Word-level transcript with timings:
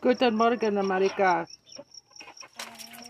Guten 0.00 0.36
Morgen, 0.36 0.78
America. 0.78 1.46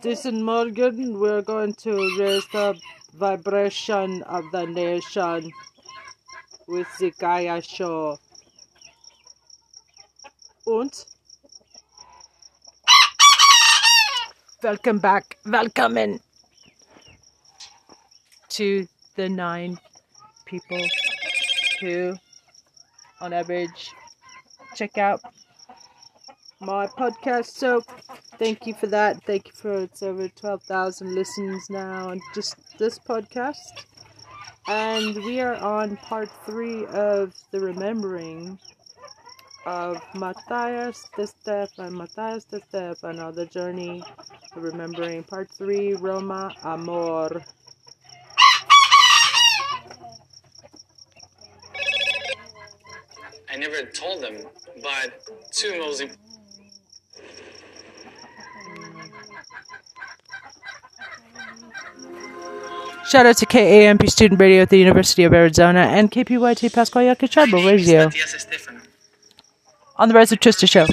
This 0.02 0.25
morning 0.25 1.21
we're 1.21 1.43
going 1.43 1.75
to 1.75 1.93
raise 2.19 2.47
the 2.49 2.77
vibration 3.15 4.23
of 4.25 4.45
the 4.51 4.67
nation 4.67 5.53
with 6.67 6.89
the 6.99 7.13
Gaia 7.21 7.63
Show. 7.63 8.19
Und? 10.67 11.05
Welcome 14.62 14.98
back. 14.98 15.38
Welcome 15.46 15.98
in 15.98 16.20
to 18.48 18.88
the 19.14 19.28
nine 19.28 19.78
people 20.46 20.84
who, 21.80 22.16
on 23.20 23.32
average, 23.32 23.90
check 24.74 24.98
out 24.98 25.20
my 26.61 26.86
podcast. 26.86 27.46
So, 27.46 27.82
thank 28.38 28.66
you 28.66 28.74
for 28.74 28.87
that. 28.88 29.23
Thank 29.24 29.48
you 29.48 29.52
for 29.55 29.78
it's 29.82 30.02
over 30.02 30.28
12,000 30.28 31.14
listens 31.14 31.70
now 31.70 32.10
on 32.10 32.20
just 32.34 32.56
this 32.78 32.98
podcast. 32.98 33.86
And 34.69 35.16
we 35.24 35.41
are 35.41 35.56
on 35.56 35.96
part 35.96 36.28
three 36.45 36.84
of 36.86 37.33
the 37.50 37.60
remembering 37.60 38.59
of 39.66 40.00
Matthias 40.14 41.09
the 41.16 41.27
Step 41.27 41.70
and 41.78 41.96
Matthias 41.96 42.45
the 42.45 42.61
Step, 42.61 42.98
another 43.02 43.47
journey, 43.47 44.02
remembering 44.55 45.22
part 45.24 45.48
three, 45.56 45.95
Roma 45.95 46.55
Amor. 46.62 47.42
I 53.50 53.56
never 53.56 53.83
told 53.86 54.22
them, 54.22 54.36
but 54.83 55.22
two 55.52 55.78
most 55.78 56.00
important 56.00 56.30
Shout 63.11 63.27
out 63.27 63.36
to 63.39 63.47
KAMP 63.47 64.09
Student 64.09 64.41
Radio 64.41 64.62
at 64.62 64.70
the 64.70 64.78
University 64.78 65.25
of 65.25 65.34
Arizona 65.34 65.81
and 65.81 66.11
KPYT 66.12 66.70
Yakacharbo 66.70 67.64
My 67.64 67.70
Radio 67.70 68.09
on 69.97 70.09
the 70.09 70.14
Rise 70.14 70.31
of 70.31 70.39
Trista 70.39 70.70
show. 70.70 70.87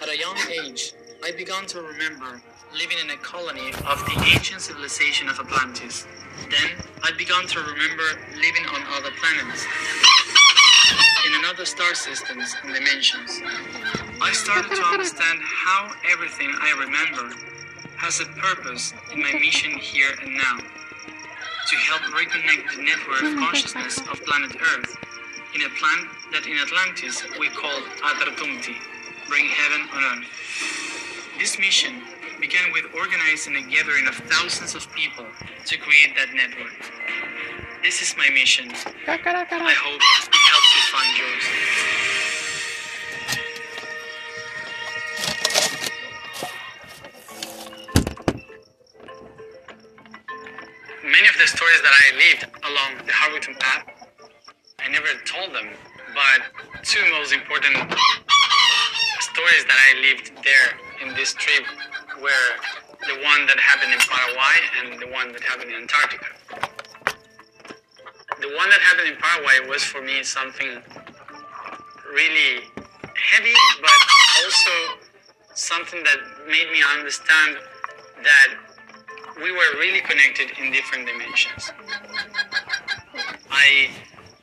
At 0.00 0.08
a 0.08 0.18
young 0.18 0.36
age, 0.64 0.94
I 1.22 1.32
began 1.32 1.66
to 1.66 1.82
remember 1.82 2.40
living 2.72 2.98
in 3.04 3.10
a 3.10 3.16
colony 3.18 3.68
of 3.86 3.98
the 4.06 4.24
ancient 4.34 4.62
civilization 4.62 5.28
of 5.28 5.38
Atlantis. 5.38 6.06
Then, 6.50 6.82
I 7.02 7.12
began 7.18 7.46
to 7.46 7.60
remember 7.60 8.02
living 8.34 8.64
on 8.72 8.82
other 8.96 9.10
planets, 9.20 9.66
in 11.26 11.34
another 11.34 11.64
star 11.64 11.94
systems 11.94 12.56
and 12.62 12.74
dimensions. 12.74 13.40
I 14.22 14.32
started 14.32 14.74
to 14.74 14.82
understand 14.82 15.38
how 15.42 15.92
everything 16.10 16.50
I 16.60 16.72
remember 16.80 17.53
has 18.04 18.20
a 18.20 18.26
purpose 18.36 18.92
in 19.14 19.22
my 19.22 19.32
mission 19.40 19.72
here 19.80 20.12
and 20.20 20.36
now. 20.36 20.58
To 20.60 21.76
help 21.88 22.02
reconnect 22.12 22.76
the 22.76 22.82
network 22.84 23.22
of 23.24 23.38
consciousness 23.40 23.96
of 23.96 24.20
planet 24.28 24.54
Earth 24.60 24.94
in 25.54 25.62
a 25.62 25.70
plan 25.80 26.04
that 26.30 26.44
in 26.44 26.52
Atlantis 26.60 27.24
we 27.40 27.48
call 27.48 27.72
Atartumti, 28.04 28.76
bring 29.26 29.46
heaven 29.46 29.88
on 29.94 30.20
earth. 30.20 30.28
This 31.38 31.58
mission 31.58 32.02
began 32.38 32.72
with 32.74 32.84
organizing 32.94 33.56
a 33.56 33.62
gathering 33.62 34.06
of 34.06 34.16
thousands 34.28 34.74
of 34.74 34.84
people 34.92 35.24
to 35.64 35.78
create 35.78 36.12
that 36.14 36.28
network. 36.34 36.76
This 37.82 38.02
is 38.02 38.14
my 38.18 38.28
mission. 38.34 38.68
I 39.08 39.16
hope 39.80 39.96
it 39.96 40.44
helps 40.52 40.70
you 40.76 40.82
find 40.92 41.16
yours. 41.16 42.03
Stories 51.54 51.82
that 51.86 51.94
I 51.94 52.06
lived 52.18 52.42
along 52.66 53.06
the 53.06 53.12
Harwicton 53.14 53.54
path, 53.60 53.86
I 54.82 54.88
never 54.90 55.06
told 55.24 55.54
them, 55.54 55.70
but 56.10 56.40
two 56.82 56.98
most 57.14 57.32
important 57.32 57.78
stories 59.22 59.62
that 59.70 59.78
I 59.78 59.90
lived 60.02 60.32
there 60.42 60.68
in 61.06 61.14
this 61.14 61.32
trip 61.34 61.62
were 62.20 62.48
the 63.06 63.22
one 63.22 63.46
that 63.46 63.58
happened 63.60 63.92
in 63.92 64.00
Paraguay 64.02 64.56
and 64.82 64.98
the 64.98 65.06
one 65.14 65.30
that 65.30 65.42
happened 65.42 65.70
in 65.70 65.82
Antarctica. 65.86 66.26
The 68.40 68.50
one 68.58 68.68
that 68.70 68.80
happened 68.82 69.14
in 69.14 69.16
Paraguay 69.22 69.70
was 69.70 69.84
for 69.84 70.02
me 70.02 70.24
something 70.24 70.82
really 72.12 72.66
heavy, 73.14 73.54
but 73.80 73.98
also 74.42 74.98
something 75.54 76.02
that 76.02 76.18
made 76.48 76.66
me 76.72 76.82
understand 76.98 77.58
that 78.24 78.73
we 79.42 79.50
were 79.50 79.78
really 79.78 80.00
connected 80.00 80.50
in 80.58 80.72
different 80.72 81.06
dimensions. 81.06 81.70
I 83.50 83.90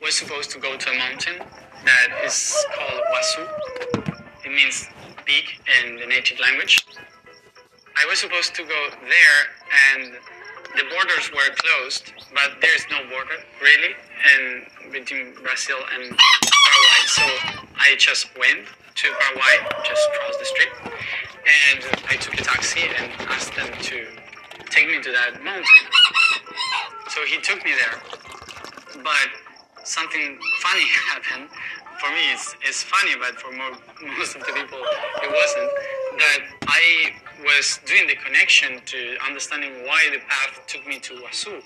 was 0.02 0.14
supposed 0.14 0.50
to 0.50 0.58
go 0.58 0.76
to 0.76 0.90
a 0.90 0.98
mountain 0.98 1.38
that 1.84 2.24
is 2.24 2.64
called 2.74 3.00
Wasu. 3.12 3.48
It 4.44 4.50
means 4.50 4.88
peak 5.24 5.60
in 5.82 5.96
the 5.96 6.06
native 6.06 6.38
language. 6.40 6.84
I 7.96 8.06
was 8.08 8.18
supposed 8.18 8.54
to 8.56 8.62
go 8.64 8.88
there 9.02 9.40
and 9.94 10.14
the 10.76 10.84
borders 10.90 11.30
were 11.32 11.54
closed, 11.56 12.12
but 12.32 12.60
there's 12.60 12.84
no 12.90 12.98
border 13.08 13.38
really 13.60 13.94
in 14.36 14.92
between 14.92 15.34
Brazil 15.42 15.78
and 15.94 16.16
Paraguay. 16.16 17.02
So 17.06 17.22
I 17.76 17.94
just 17.98 18.26
went 18.38 18.66
to 18.94 19.08
Paraguay, 19.20 19.68
just 19.84 20.08
crossed 20.12 20.38
the 20.38 20.44
street, 20.44 20.68
and 20.84 21.84
I 22.08 22.16
took 22.16 22.34
a 22.34 22.42
taxi 22.42 22.80
and 22.98 23.12
asked 23.28 23.54
them 23.54 23.70
to 23.82 24.06
take 24.72 24.88
me 24.88 25.02
to 25.02 25.12
that 25.12 25.44
mountain. 25.44 25.84
So 27.08 27.20
he 27.28 27.38
took 27.40 27.62
me 27.62 27.72
there, 27.76 28.00
but 29.04 29.28
something 29.84 30.38
funny 30.62 30.86
happened. 31.12 31.48
For 32.00 32.08
me, 32.10 32.32
it's, 32.32 32.56
it's 32.62 32.82
funny, 32.82 33.12
but 33.20 33.38
for 33.38 33.52
mo- 33.52 33.76
most 34.18 34.34
of 34.34 34.40
the 34.40 34.52
people, 34.52 34.78
it 35.22 35.30
wasn't. 35.30 35.70
That 36.18 36.40
I 36.66 37.12
was 37.44 37.80
doing 37.86 38.06
the 38.08 38.16
connection 38.16 38.80
to 38.86 39.16
understanding 39.28 39.84
why 39.84 40.08
the 40.10 40.18
path 40.26 40.66
took 40.66 40.86
me 40.86 40.98
to 41.00 41.14
Wasu. 41.20 41.62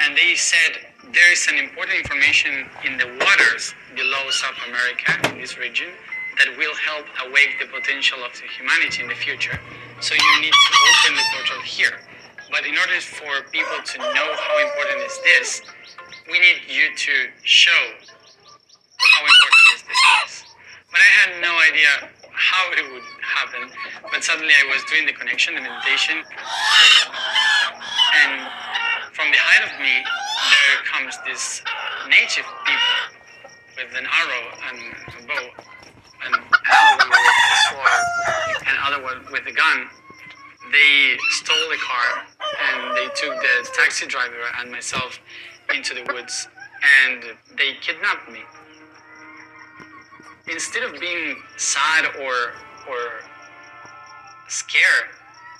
And 0.00 0.16
they 0.16 0.34
said 0.34 0.86
there 1.12 1.32
is 1.32 1.46
an 1.48 1.58
important 1.58 1.98
information 1.98 2.66
in 2.84 2.96
the 2.96 3.06
waters 3.06 3.74
below 3.94 4.30
South 4.30 4.58
America, 4.68 5.34
in 5.34 5.40
this 5.40 5.58
region, 5.58 5.88
that 6.38 6.56
will 6.58 6.74
help 6.74 7.06
awake 7.26 7.56
the 7.60 7.66
potential 7.66 8.18
of 8.24 8.32
the 8.34 8.46
humanity 8.56 9.02
in 9.02 9.08
the 9.08 9.14
future. 9.14 9.58
So 10.04 10.12
you 10.12 10.36
need 10.42 10.52
to 10.52 10.72
open 10.84 11.16
the 11.16 11.24
portal 11.32 11.62
here. 11.64 11.96
But 12.52 12.66
in 12.66 12.76
order 12.76 13.00
for 13.00 13.40
people 13.48 13.80
to 13.82 13.98
know 14.12 14.36
how 14.36 14.58
important 14.60 15.00
is 15.00 15.18
this, 15.24 15.62
we 16.30 16.38
need 16.40 16.60
you 16.68 16.94
to 16.94 17.12
show 17.42 17.72
how 19.00 19.24
important 19.24 19.64
is 19.72 19.80
this 19.88 19.96
is. 20.28 20.44
But 20.92 21.00
I 21.00 21.08
had 21.24 21.40
no 21.40 21.56
idea 21.56 22.12
how 22.36 22.68
it 22.76 22.84
would 22.92 23.08
happen. 23.24 23.72
But 24.12 24.20
suddenly 24.22 24.52
I 24.52 24.68
was 24.68 24.84
doing 24.92 25.06
the 25.06 25.14
connection, 25.14 25.54
the 25.54 25.62
meditation, 25.62 26.18
and 26.20 26.26
from 29.16 29.30
behind 29.32 29.72
of 29.72 29.80
me 29.80 30.04
there 30.04 30.84
comes 30.84 31.16
this 31.24 31.64
native 32.12 32.44
people 32.68 33.08
with 33.80 33.88
an 33.96 34.04
arrow 34.04 34.52
and 34.68 34.84
a 35.16 35.24
bow, 35.24 35.48
and 36.28 36.36
a 36.36 36.44
sword, 37.72 38.33
other 38.84 39.02
one 39.02 39.24
with 39.32 39.46
a 39.46 39.52
gun. 39.52 39.88
They 40.72 41.16
stole 41.30 41.68
the 41.70 41.76
car 41.76 42.24
and 42.72 42.96
they 42.96 43.06
took 43.14 43.34
the 43.40 43.68
taxi 43.74 44.06
driver 44.06 44.44
and 44.58 44.70
myself 44.70 45.20
into 45.74 45.94
the 45.94 46.12
woods 46.12 46.48
and 47.08 47.22
they 47.56 47.74
kidnapped 47.80 48.30
me. 48.30 48.40
Instead 50.48 50.82
of 50.82 51.00
being 51.00 51.36
sad 51.56 52.04
or 52.20 52.52
or 52.88 53.22
scared, 54.48 55.08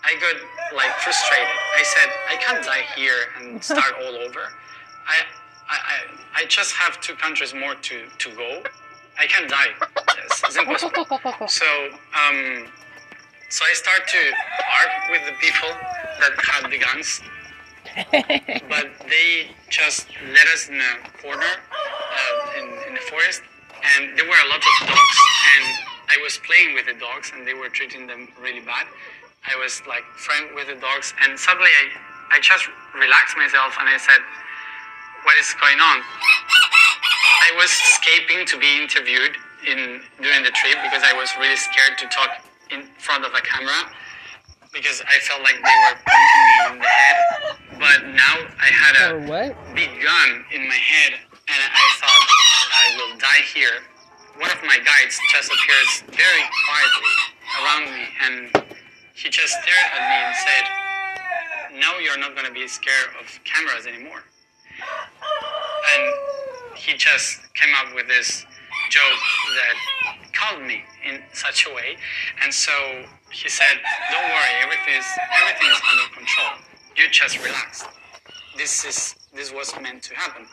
I 0.05 0.15
got 0.21 0.37
like 0.75 0.93
frustrated. 0.97 1.49
I 1.49 1.83
said, 1.83 2.11
I 2.29 2.37
can't 2.37 2.65
die 2.65 2.85
here 2.95 3.29
and 3.41 3.63
start 3.73 3.95
all 4.05 4.15
over. 4.17 4.41
I 5.07 5.23
I, 5.69 5.77
I, 5.77 6.43
I 6.43 6.45
just 6.47 6.73
have 6.75 7.01
two 7.01 7.15
countries 7.15 7.55
more 7.55 7.75
to, 7.75 8.03
to 8.19 8.31
go. 8.37 8.63
I 9.19 9.27
can't 9.27 9.49
die. 9.49 9.69
Yes, 10.17 10.43
it's 10.45 10.57
impossible. 10.57 11.07
So 11.49 11.65
um, 12.13 12.67
so 13.55 13.63
I 13.71 13.75
start 13.75 14.03
to 14.11 14.23
argue 14.83 15.15
with 15.15 15.23
the 15.31 15.37
people 15.39 15.71
that 16.19 16.35
had 16.43 16.67
the 16.75 16.79
guns 16.83 17.23
but 18.67 18.91
they 19.07 19.55
just 19.71 20.11
let 20.35 20.47
us 20.51 20.67
in 20.67 20.75
a 20.75 20.95
corner 21.23 21.47
uh, 21.47 22.59
in, 22.59 22.67
in 22.91 22.95
the 22.99 23.05
forest, 23.07 23.43
and 23.95 24.19
there 24.19 24.27
were 24.27 24.41
a 24.47 24.49
lot 24.51 24.59
of 24.59 24.75
dogs, 24.83 25.19
and 25.55 25.65
I 26.11 26.19
was 26.23 26.41
playing 26.43 26.75
with 26.75 26.87
the 26.91 26.99
dogs, 26.99 27.31
and 27.31 27.47
they 27.47 27.55
were 27.55 27.69
treating 27.69 28.09
them 28.09 28.27
really 28.43 28.67
bad. 28.67 28.91
I 29.47 29.55
was 29.63 29.83
like 29.87 30.03
friend 30.19 30.51
with 30.59 30.67
the 30.67 30.79
dogs, 30.83 31.15
and 31.23 31.39
suddenly 31.39 31.71
I, 31.71 32.35
I 32.35 32.41
just 32.41 32.67
relaxed 32.99 33.37
myself, 33.37 33.77
and 33.79 33.87
I 33.87 33.99
said, 33.99 34.19
"What 35.23 35.39
is 35.39 35.55
going 35.63 35.79
on?" 35.79 36.03
I 36.03 37.55
was 37.55 37.71
escaping 37.71 38.43
to 38.51 38.59
be 38.59 38.83
interviewed 38.83 39.39
in 39.71 40.03
during 40.19 40.43
the 40.43 40.51
trip 40.51 40.83
because 40.83 41.07
I 41.07 41.15
was 41.15 41.31
really 41.39 41.61
scared 41.61 41.95
to 42.03 42.07
talk 42.11 42.43
in 42.75 42.83
front 42.99 43.25
of 43.25 43.33
a 43.33 43.41
camera 43.41 43.87
because 44.75 45.01
I 45.07 45.19
felt 45.23 45.43
like 45.47 45.55
they 45.55 45.79
were 45.87 45.97
pointing 46.03 46.45
me 46.51 46.57
in 46.67 46.79
the 46.83 46.91
head. 46.91 47.17
But 47.79 47.99
now 48.11 48.35
I 48.59 48.69
had 48.75 48.95
a 48.99 49.27
what? 49.31 49.55
big 49.75 49.91
gun 50.03 50.45
in 50.51 50.67
my 50.67 50.75
head 50.75 51.15
and 51.31 51.61
I 51.71 51.87
thought 52.03 52.25
I 52.75 52.85
will 52.99 53.17
die 53.19 53.47
here. 53.55 53.87
One 54.39 54.51
of 54.51 54.59
my 54.67 54.79
guides 54.83 55.15
just 55.31 55.47
appears 55.47 56.03
very 56.11 56.45
quietly 56.67 57.17
around 57.63 57.85
me 57.95 58.05
and 58.27 58.75
he 59.15 59.31
just 59.31 59.55
stared 59.63 59.89
at 59.95 60.03
me 60.11 60.17
and 60.27 60.35
said, 60.43 60.65
Now 61.79 61.99
you're 62.03 62.19
not 62.19 62.35
going 62.35 62.47
to 62.47 62.53
be 62.53 62.67
scared 62.67 63.15
of 63.23 63.31
cameras 63.45 63.87
anymore. 63.87 64.25
And 65.95 66.15
he 66.75 66.95
just 66.99 67.55
came 67.55 67.73
up 67.79 67.95
with 67.95 68.09
this 68.09 68.45
joke 68.91 69.23
that 69.55 70.14
called 70.45 70.63
me 70.63 70.83
in 71.07 71.23
such 71.33 71.67
a 71.67 71.75
way. 71.75 71.97
And 72.43 72.53
so 72.53 72.73
he 73.31 73.49
said, 73.49 73.81
Don't 74.11 74.25
worry, 74.25 74.55
everything 74.63 74.95
is, 74.99 75.07
everything 75.41 75.69
is 75.71 75.81
under 75.91 76.15
control. 76.15 76.53
You 76.97 77.09
just 77.11 77.39
relax. 77.45 77.85
This 78.57 78.85
is 78.85 79.17
this 79.35 79.53
was 79.53 79.75
meant 79.81 80.03
to 80.05 80.15
happen. 80.15 80.47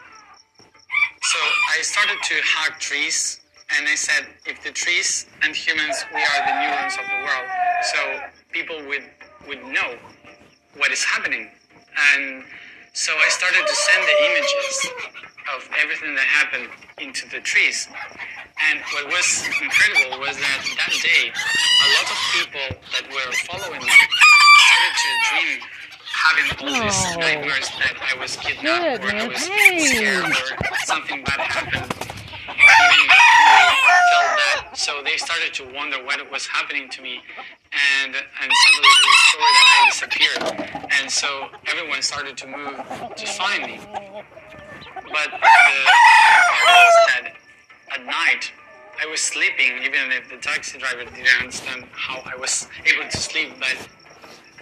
So 1.21 1.39
I 1.77 1.81
started 1.81 2.17
to 2.23 2.35
hug 2.43 2.79
trees 2.79 3.41
and 3.77 3.87
I 3.87 3.95
said, 3.95 4.27
if 4.45 4.61
the 4.63 4.71
trees 4.71 5.27
and 5.43 5.55
humans, 5.55 6.03
we 6.13 6.19
are 6.19 6.39
the 6.45 6.53
neurons 6.59 6.95
of 6.95 7.05
the 7.07 7.19
world. 7.23 7.47
So 7.83 7.99
people 8.51 8.77
would 8.87 9.03
would 9.47 9.63
know 9.65 9.97
what 10.77 10.91
is 10.91 11.03
happening. 11.03 11.49
And 12.13 12.43
so 12.93 13.13
I 13.13 13.29
started 13.29 13.65
to 13.67 13.75
send 13.75 14.03
the 14.03 14.17
images 14.29 14.91
of 15.55 15.69
everything 15.81 16.15
that 16.15 16.25
happened 16.25 16.69
into 16.97 17.29
the 17.29 17.39
trees. 17.39 17.87
And 18.69 18.79
what 18.93 19.07
was 19.07 19.45
incredible 19.61 20.19
was 20.19 20.37
that 20.37 20.61
that 20.77 20.91
day, 21.01 21.31
a 21.31 21.89
lot 21.97 22.07
of 22.11 22.17
people 22.33 22.67
that 22.93 23.05
were 23.11 23.31
following 23.49 23.81
me 23.81 23.91
started 24.57 24.95
to 24.97 25.09
dream 25.29 25.59
having 26.13 26.51
all 26.59 26.73
these 26.81 27.05
Oh. 27.15 27.19
nightmares 27.19 27.69
that 27.79 27.95
I 28.01 28.17
was 28.19 28.35
kidnapped 28.37 29.01
Good, 29.01 29.13
or 29.13 29.15
I 29.17 29.27
was 29.27 29.47
Hey. 29.47 29.85
scared 29.87 30.25
or 30.25 30.77
something 30.85 31.23
bad 31.23 31.39
happened. 31.41 31.93
Even 32.49 33.09
felt 34.11 34.37
that. 34.37 34.77
So 34.77 35.01
they 35.03 35.17
started 35.17 35.53
to 35.55 35.65
wonder 35.73 36.03
what 36.03 36.29
was 36.31 36.47
happening 36.47 36.89
to 36.89 37.01
me. 37.01 37.23
And 37.73 38.15
and 38.15 38.51
suddenly 38.53 38.89
we 39.05 39.17
saw 39.31 39.39
that 39.39 39.77
I 39.77 39.85
disappeared. 39.89 40.89
And 40.99 41.11
so 41.11 41.49
everyone 41.67 42.01
started 42.01 42.37
to 42.37 42.47
move 42.47 42.77
to 43.17 43.27
find 43.27 43.65
me. 43.65 43.79
But 45.11 45.31
the 45.31 45.39
part 46.51 46.67
was 46.67 46.95
that 47.07 47.33
at 47.93 48.05
night 48.05 48.51
I 49.01 49.05
was 49.07 49.21
sleeping, 49.21 49.83
even 49.83 50.11
if 50.11 50.29
the 50.29 50.37
taxi 50.37 50.77
driver 50.77 51.03
didn't 51.03 51.27
understand 51.39 51.85
how 51.91 52.21
I 52.25 52.35
was 52.35 52.67
able 52.85 53.09
to 53.09 53.17
sleep. 53.17 53.53
But 53.59 53.77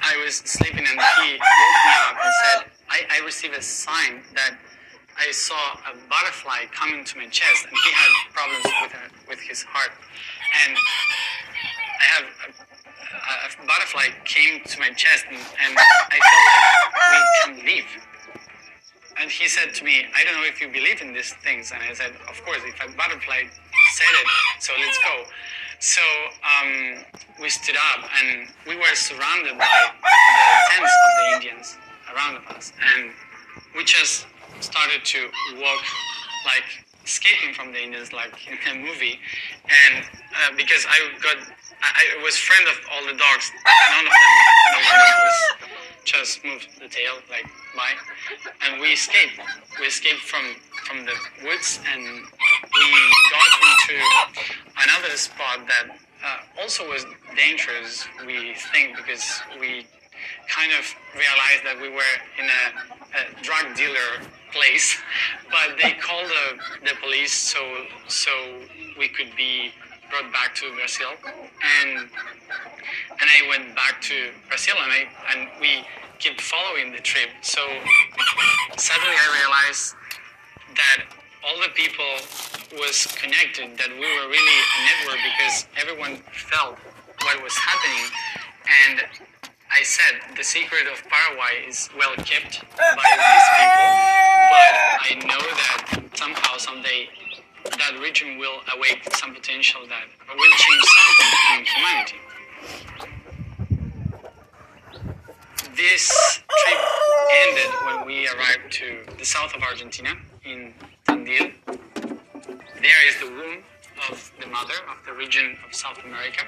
I 0.02 0.16
was 0.24 0.38
sleeping 0.38 0.86
and 0.88 0.88
he 0.88 1.34
woke 1.34 1.80
me 1.86 1.94
up 2.08 2.16
and 2.24 2.34
said, 2.44 2.72
I, 2.90 3.20
I 3.20 3.26
received 3.26 3.56
a 3.56 3.62
sign 3.62 4.24
that 4.36 4.56
I 5.18 5.32
saw 5.32 5.76
a 5.92 5.96
butterfly 6.10 6.72
coming 6.72 7.04
to 7.04 7.18
my 7.18 7.28
chest 7.28 7.66
and 7.68 7.76
he 7.76 7.92
had 7.92 8.12
problems 8.34 8.66
with, 8.82 9.28
with 9.28 9.40
his 9.42 9.64
heart. 9.64 9.92
And 10.66 10.78
I 12.00 12.04
have 12.16 12.24
a, 12.24 12.50
a, 12.50 13.64
a 13.64 13.68
butterfly 13.68 14.08
came 14.24 14.64
to 14.64 14.80
my 14.80 14.92
chest 14.92 15.26
and, 15.28 15.38
and 15.38 15.78
I 15.78 16.18
felt 16.24 16.46
like 16.96 17.58
we 17.58 17.64
can 17.64 17.66
leave. 17.66 18.09
And 19.20 19.30
he 19.30 19.50
said 19.50 19.74
to 19.76 19.84
me, 19.84 20.06
I 20.16 20.24
don't 20.24 20.36
know 20.36 20.48
if 20.48 20.62
you 20.62 20.70
believe 20.70 21.02
in 21.02 21.12
these 21.12 21.34
things. 21.44 21.72
And 21.72 21.84
I 21.84 21.94
said, 21.94 22.12
Of 22.30 22.40
course, 22.46 22.64
if 22.64 22.80
a 22.80 22.88
butterfly 22.96 23.52
said 23.92 24.14
it, 24.16 24.28
so 24.64 24.72
let's 24.80 24.98
go. 25.04 25.24
So 25.80 26.02
um, 26.40 27.04
we 27.42 27.50
stood 27.50 27.76
up 27.76 28.08
and 28.20 28.48
we 28.66 28.78
were 28.78 28.96
surrounded 28.96 29.58
by 29.58 29.68
the 29.68 30.08
tents 30.72 30.92
of 30.92 31.12
the 31.20 31.36
Indians 31.36 31.78
around 32.16 32.40
us. 32.56 32.72
And 32.96 33.12
we 33.76 33.84
just 33.84 34.26
started 34.62 35.04
to 35.04 35.20
walk 35.60 35.84
like 36.46 36.68
escaping 37.04 37.54
from 37.54 37.74
the 37.74 37.84
Indians, 37.84 38.14
like 38.14 38.32
in 38.48 38.56
a 38.72 38.76
movie. 38.80 39.20
And 39.68 40.06
uh, 40.06 40.56
because 40.56 40.86
I 40.88 40.98
got, 41.20 41.36
I, 41.84 42.20
I 42.20 42.24
was 42.24 42.38
friend 42.38 42.68
of 42.68 42.80
all 42.92 43.04
the 43.04 43.18
dogs, 43.20 43.52
none 43.92 44.08
of 44.08 44.12
them 44.12 44.80
any 44.80 44.84
noise 44.88 45.89
just 46.04 46.44
moved 46.44 46.68
the 46.80 46.88
tail 46.88 47.14
like 47.30 47.46
by, 47.76 47.92
and 48.66 48.82
we 48.82 48.94
escaped. 48.94 49.40
We 49.80 49.88
escaped 49.88 50.22
from 50.22 50.44
from 50.86 51.06
the 51.06 51.14
woods, 51.44 51.80
and 51.94 52.04
we 52.04 52.88
got 53.32 53.52
into 53.70 54.02
another 54.84 55.16
spot 55.18 55.60
that 55.68 55.96
uh, 56.24 56.62
also 56.62 56.88
was 56.90 57.06
dangerous. 57.36 58.06
We 58.26 58.56
think 58.74 58.98
because 58.98 59.42
we 59.60 59.86
kind 60.50 60.72
of 60.74 60.84
realized 61.14 61.64
that 61.64 61.78
we 61.82 61.90
were 61.90 62.16
in 62.40 62.46
a, 62.46 62.64
a 63.20 63.44
drug 63.44 63.76
dealer 63.76 64.26
place, 64.52 64.98
but 65.52 65.78
they 65.82 65.94
called 65.94 66.28
the, 66.28 66.90
the 66.90 66.96
police 67.02 67.34
so 67.34 67.60
so 68.08 68.32
we 68.98 69.08
could 69.08 69.36
be 69.38 69.72
brought 70.10 70.32
back 70.34 70.56
to 70.56 70.74
Brazil, 70.76 71.10
and 71.82 72.10
and 72.10 73.28
I 73.30 73.48
went 73.50 73.76
back 73.76 74.02
to 74.10 74.32
Brazil, 74.48 74.76
and 74.82 74.92
I 74.92 75.02
and 75.32 75.50
we 75.62 75.86
kept 76.20 76.42
following 76.42 76.92
the 76.92 77.00
trip. 77.00 77.30
So 77.42 77.62
suddenly 78.78 79.16
I 79.16 79.28
realized 79.40 79.96
that 80.76 81.06
all 81.46 81.58
the 81.62 81.70
people 81.74 82.06
was 82.80 83.08
connected, 83.16 83.78
that 83.78 83.90
we 83.90 84.06
were 84.06 84.28
really 84.28 84.58
a 84.60 84.80
network 84.90 85.20
because 85.24 85.66
everyone 85.78 86.18
felt 86.34 86.78
what 87.24 87.42
was 87.44 87.56
happening, 87.56 88.06
and 88.90 89.04
I 89.72 89.84
said 89.84 90.36
the 90.36 90.44
secret 90.44 90.88
of 90.92 91.02
Paraguay 91.08 91.68
is 91.68 91.90
well 91.98 92.16
kept 92.18 92.62
by 92.78 93.08
these 93.16 93.48
people, 93.56 93.90
but 94.50 94.74
I 95.06 95.12
know 95.24 95.44
that 95.62 96.10
somehow 96.16 96.58
someday 96.58 97.10
that 97.64 98.00
region 98.02 98.38
will 98.38 98.62
awake 98.76 99.02
some 99.16 99.34
potential 99.34 99.82
that 99.88 100.06
will 100.36 100.52
change 100.58 100.84
something 100.98 101.32
in 101.60 101.66
humanity. 101.66 102.20
This 105.76 106.42
trip 106.50 106.80
ended 107.46 107.72
when 107.86 108.06
we 108.06 108.28
arrived 108.28 108.72
to 108.72 109.06
the 109.18 109.26
south 109.26 109.56
of 109.56 109.64
Argentina 109.64 110.16
in 110.44 110.74
Tandil. 111.08 111.54
There 111.66 113.08
is 113.08 113.20
the 113.20 113.30
womb 113.30 113.64
of 114.10 114.32
the 114.40 114.48
mother 114.48 114.76
of 114.90 115.06
the 115.06 115.14
region 115.14 115.58
of 115.68 115.74
South 115.76 116.04
America. 116.06 116.44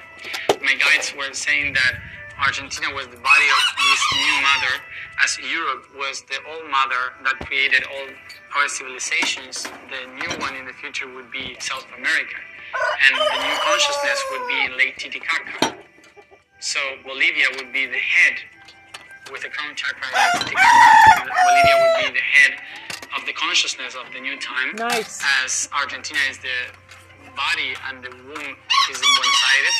My 0.62 0.74
guides 0.74 1.14
were 1.16 1.32
saying 1.32 1.74
that 1.74 1.94
Argentina 2.40 2.92
was 2.94 3.06
the 3.06 3.16
body 3.16 3.48
of 3.56 3.62
this 3.76 4.02
new 4.16 4.42
mother, 4.42 4.74
as 5.22 5.38
Europe 5.38 5.84
was 5.96 6.22
the 6.22 6.38
old 6.50 6.70
mother 6.70 7.12
that 7.24 7.46
created 7.46 7.84
all 7.84 8.08
our 8.56 8.68
civilizations. 8.68 9.64
The 9.90 10.02
new 10.14 10.30
one 10.40 10.54
in 10.56 10.64
the 10.66 10.72
future 10.72 11.08
would 11.12 11.30
be 11.30 11.56
South 11.60 11.86
America, 11.96 12.36
and 13.08 13.16
the 13.16 13.38
new 13.46 13.56
consciousness 13.64 14.18
would 14.32 14.48
be 14.48 14.64
in 14.64 14.76
Lake 14.76 14.96
Titicaca. 14.98 15.76
So 16.60 16.78
Bolivia 17.04 17.46
would 17.56 17.72
be 17.72 17.86
the 17.86 17.98
head 17.98 18.36
with 19.32 19.42
the 19.42 19.48
crown 19.48 19.74
chakra 19.74 20.06
in 20.06 20.40
Titicaca. 20.40 21.26
Bolivia 21.26 21.76
would 21.80 21.96
be 22.06 22.18
the 22.18 22.24
head 22.24 22.52
of 23.18 23.26
the 23.26 23.32
consciousness 23.32 23.94
of 23.94 24.12
the 24.12 24.20
new 24.20 24.38
time 24.38 24.74
Nice. 24.76 25.22
as 25.44 25.68
Argentina 25.72 26.20
is 26.30 26.38
the 26.38 26.72
body 27.36 27.74
and 27.88 28.02
the 28.04 28.10
womb 28.10 28.56
is 28.90 28.96
in 29.00 29.10
Buenos 29.16 29.42
Aires, 29.52 29.78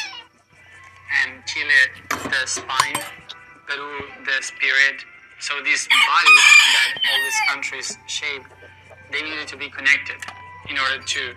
and 1.24 1.44
Chile 1.46 1.82
the 2.08 2.46
spine, 2.46 2.98
Peru 3.66 4.00
the 4.24 4.42
spirit. 4.42 5.04
So 5.40 5.54
these 5.64 5.88
bodies 5.88 6.44
that 6.74 7.02
all 7.04 7.18
these 7.24 7.40
countries 7.48 7.98
shape, 8.06 8.42
they 9.12 9.22
needed 9.22 9.46
to 9.48 9.56
be 9.56 9.68
connected 9.68 10.16
in 10.68 10.78
order 10.78 11.02
to 11.02 11.34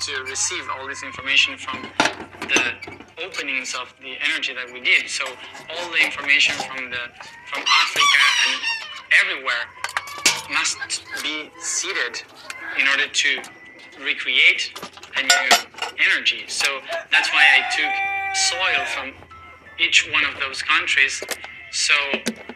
to 0.00 0.22
receive 0.24 0.68
all 0.70 0.86
this 0.86 1.02
information 1.02 1.56
from 1.56 1.80
the 2.40 2.74
openings 3.24 3.74
of 3.74 3.94
the 4.02 4.14
energy 4.28 4.52
that 4.52 4.70
we 4.70 4.80
did. 4.80 5.08
So 5.08 5.24
all 5.24 5.90
the 5.90 6.04
information 6.04 6.54
from 6.56 6.90
the 6.90 7.08
from 7.46 7.62
Africa 7.62 8.20
and 8.48 8.60
everywhere 9.22 9.64
must 10.52 11.04
be 11.22 11.50
seeded 11.58 12.22
in 12.78 12.86
order 12.88 13.08
to 13.08 13.42
recreate 14.04 14.78
a 15.16 15.22
new 15.22 15.94
energy. 16.12 16.44
So 16.48 16.80
that's 17.10 17.30
why 17.32 17.44
I 17.56 17.60
took 17.70 18.36
soil 18.36 18.84
from 18.86 19.12
each 19.78 20.10
one 20.12 20.24
of 20.24 20.38
those 20.40 20.60
countries 20.60 21.22
so 21.70 21.94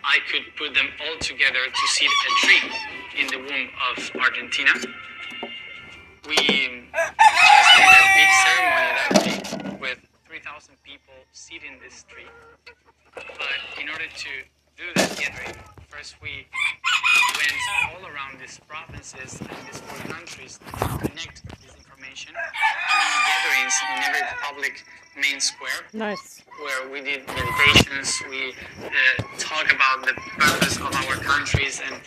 I 0.05 0.19
could 0.31 0.43
put 0.57 0.75
them 0.75 0.89
all 1.01 1.19
together 1.19 1.65
to 1.65 1.87
seed 1.89 2.11
a 2.11 2.47
tree 2.47 2.98
in 3.19 3.27
the 3.27 3.37
womb 3.39 3.69
of 3.91 4.11
Argentina. 4.23 4.71
We 6.29 6.37
just 6.37 6.47
did 6.47 7.99
a 7.99 8.15
big 8.15 8.31
ceremony 8.47 9.43
that 9.65 9.81
with 9.81 9.99
3,000 10.29 10.75
people 10.85 11.15
sitting 11.33 11.73
in 11.75 11.81
this 11.83 11.95
street. 11.95 12.29
But 13.15 13.81
in 13.83 13.89
order 13.89 14.07
to 14.07 14.31
do 14.77 14.85
that 14.95 15.19
gathering, 15.19 15.57
first 15.89 16.23
we 16.23 16.47
went 17.35 17.53
all 17.91 18.07
around 18.07 18.39
these 18.39 18.61
provinces 18.69 19.41
and 19.41 19.51
these 19.67 19.81
four 19.81 20.15
countries 20.15 20.61
to 20.79 20.87
connect 21.09 21.43
this 21.61 21.75
information 21.75 22.35
and 22.37 23.59
means 23.59 23.75
in 23.97 24.03
every 24.05 24.21
public 24.43 24.85
main 25.21 25.41
square 25.41 25.83
Nice. 25.93 26.43
where 26.63 26.89
we 26.91 27.01
did 27.01 27.27
meditations, 27.27 28.15
we 28.31 28.55
uh, 28.85 29.23
talk 29.39 29.73
about 29.73 30.07
the 30.07 30.15
purpose 30.39 30.77
of 30.77 30.95
our 30.95 31.17
countries 31.17 31.83
and 31.85 32.01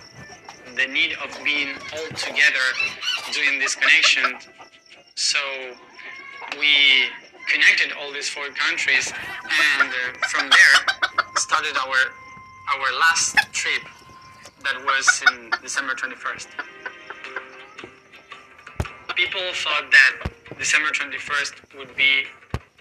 the 0.76 0.88
need 0.88 1.16
of 1.24 1.38
being 1.44 1.76
all 1.94 2.08
together 2.16 2.66
doing 3.34 3.60
this 3.60 3.76
connection. 3.76 4.38
So 5.16 5.40
we 6.60 7.10
connected 7.52 7.92
all 8.00 8.12
these 8.12 8.30
four 8.30 8.48
countries, 8.50 9.12
and 9.12 9.90
uh, 9.90 10.28
from 10.28 10.50
there 10.50 10.76
started 11.36 11.76
our 11.78 12.00
our 12.78 13.00
last 13.00 13.36
trip 13.52 13.84
that 14.64 14.78
was 14.86 15.24
in 15.32 15.52
December 15.62 15.94
21st. 15.94 16.48
People 19.16 19.42
thought 19.54 19.92
that 19.92 20.32
December 20.58 20.90
21st 20.90 21.78
would 21.78 21.96
be 21.96 22.26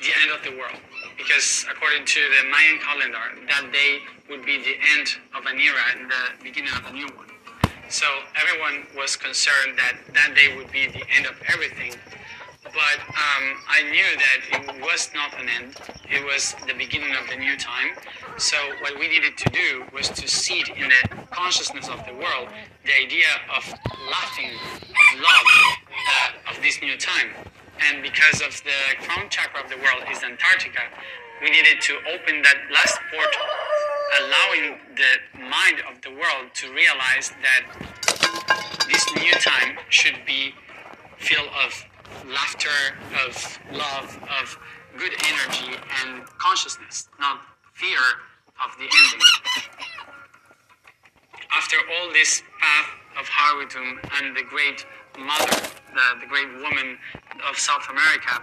the 0.01 0.11
end 0.23 0.31
of 0.33 0.43
the 0.45 0.57
world 0.59 0.81
because 1.17 1.67
according 1.71 2.05
to 2.07 2.21
the 2.21 2.49
Mayan 2.49 2.79
calendar, 2.79 3.47
that 3.49 3.73
day 3.73 3.99
would 4.29 4.45
be 4.45 4.59
the 4.59 4.77
end 4.97 5.09
of 5.37 5.45
an 5.47 5.59
era 5.59 5.83
and 5.97 6.11
the 6.11 6.45
beginning 6.45 6.73
of 6.73 6.87
a 6.87 6.93
new 6.93 7.07
one. 7.17 7.30
So 7.91 8.07
everyone 8.41 8.87
was 8.97 9.17
concerned 9.17 9.77
that 9.77 9.97
that 10.15 10.37
day 10.37 10.57
would 10.57 10.71
be 10.71 10.87
the 10.87 11.03
end 11.11 11.27
of 11.27 11.35
everything. 11.53 11.93
But 12.63 13.01
um, 13.03 13.59
I 13.67 13.83
knew 13.91 14.07
that 14.15 14.61
it 14.63 14.81
was 14.81 15.11
not 15.13 15.35
an 15.41 15.49
end. 15.49 15.75
It 16.09 16.25
was 16.25 16.55
the 16.69 16.75
beginning 16.75 17.17
of 17.17 17.29
the 17.29 17.35
new 17.35 17.57
time. 17.57 17.99
So 18.39 18.57
what 18.81 18.97
we 18.97 19.09
needed 19.09 19.37
to 19.39 19.51
do 19.51 19.85
was 19.93 20.09
to 20.09 20.29
seed 20.29 20.69
in 20.69 20.89
the 20.89 21.27
consciousness 21.33 21.89
of 21.89 22.07
the 22.07 22.15
world 22.15 22.49
the 22.85 22.95
idea 22.95 23.27
of 23.57 23.67
laughing, 24.09 24.55
of 24.55 25.21
love, 25.21 25.47
uh, 25.91 26.51
of 26.55 26.63
this 26.63 26.81
new 26.81 26.97
time. 26.97 27.35
And 27.91 28.05
because 28.05 28.41
of 28.41 28.55
the 28.63 29.05
crown 29.05 29.29
chakra 29.31 29.65
of 29.65 29.69
the 29.69 29.77
world 29.79 30.07
is 30.09 30.23
Antarctica, 30.23 30.83
we 31.43 31.51
needed 31.51 31.81
to 31.81 31.99
open 32.15 32.43
that 32.43 32.57
last 32.73 33.01
portal, 33.11 33.47
allowing 34.19 34.79
the 34.97 35.41
mind 35.41 35.79
of 35.91 36.01
the 36.03 36.11
world 36.11 36.51
to 36.55 36.73
realize 36.73 37.33
that 37.43 37.63
this 38.89 39.07
new 39.17 39.33
time 39.33 39.79
should 39.89 40.19
be 40.27 40.55
filled 41.19 41.49
of 41.65 41.85
laughter, 42.27 42.97
of 43.27 43.59
love, 43.73 44.19
of 44.41 44.59
good 44.99 45.13
energy 45.27 45.77
and 46.03 46.27
consciousness, 46.39 47.09
not 47.19 47.41
fear 47.75 48.01
of 48.65 48.77
the 48.79 48.85
ending. 48.85 49.21
After 51.53 51.77
all 51.77 52.13
this 52.13 52.43
path 52.61 52.91
of 53.19 53.27
Harwitum 53.29 53.99
and 54.19 54.37
the 54.37 54.43
great 54.43 54.87
mother, 55.19 55.51
the, 55.95 56.21
the 56.21 56.27
great 56.27 56.49
woman 56.63 56.99
of 57.49 57.59
South 57.59 57.89
America, 57.91 58.43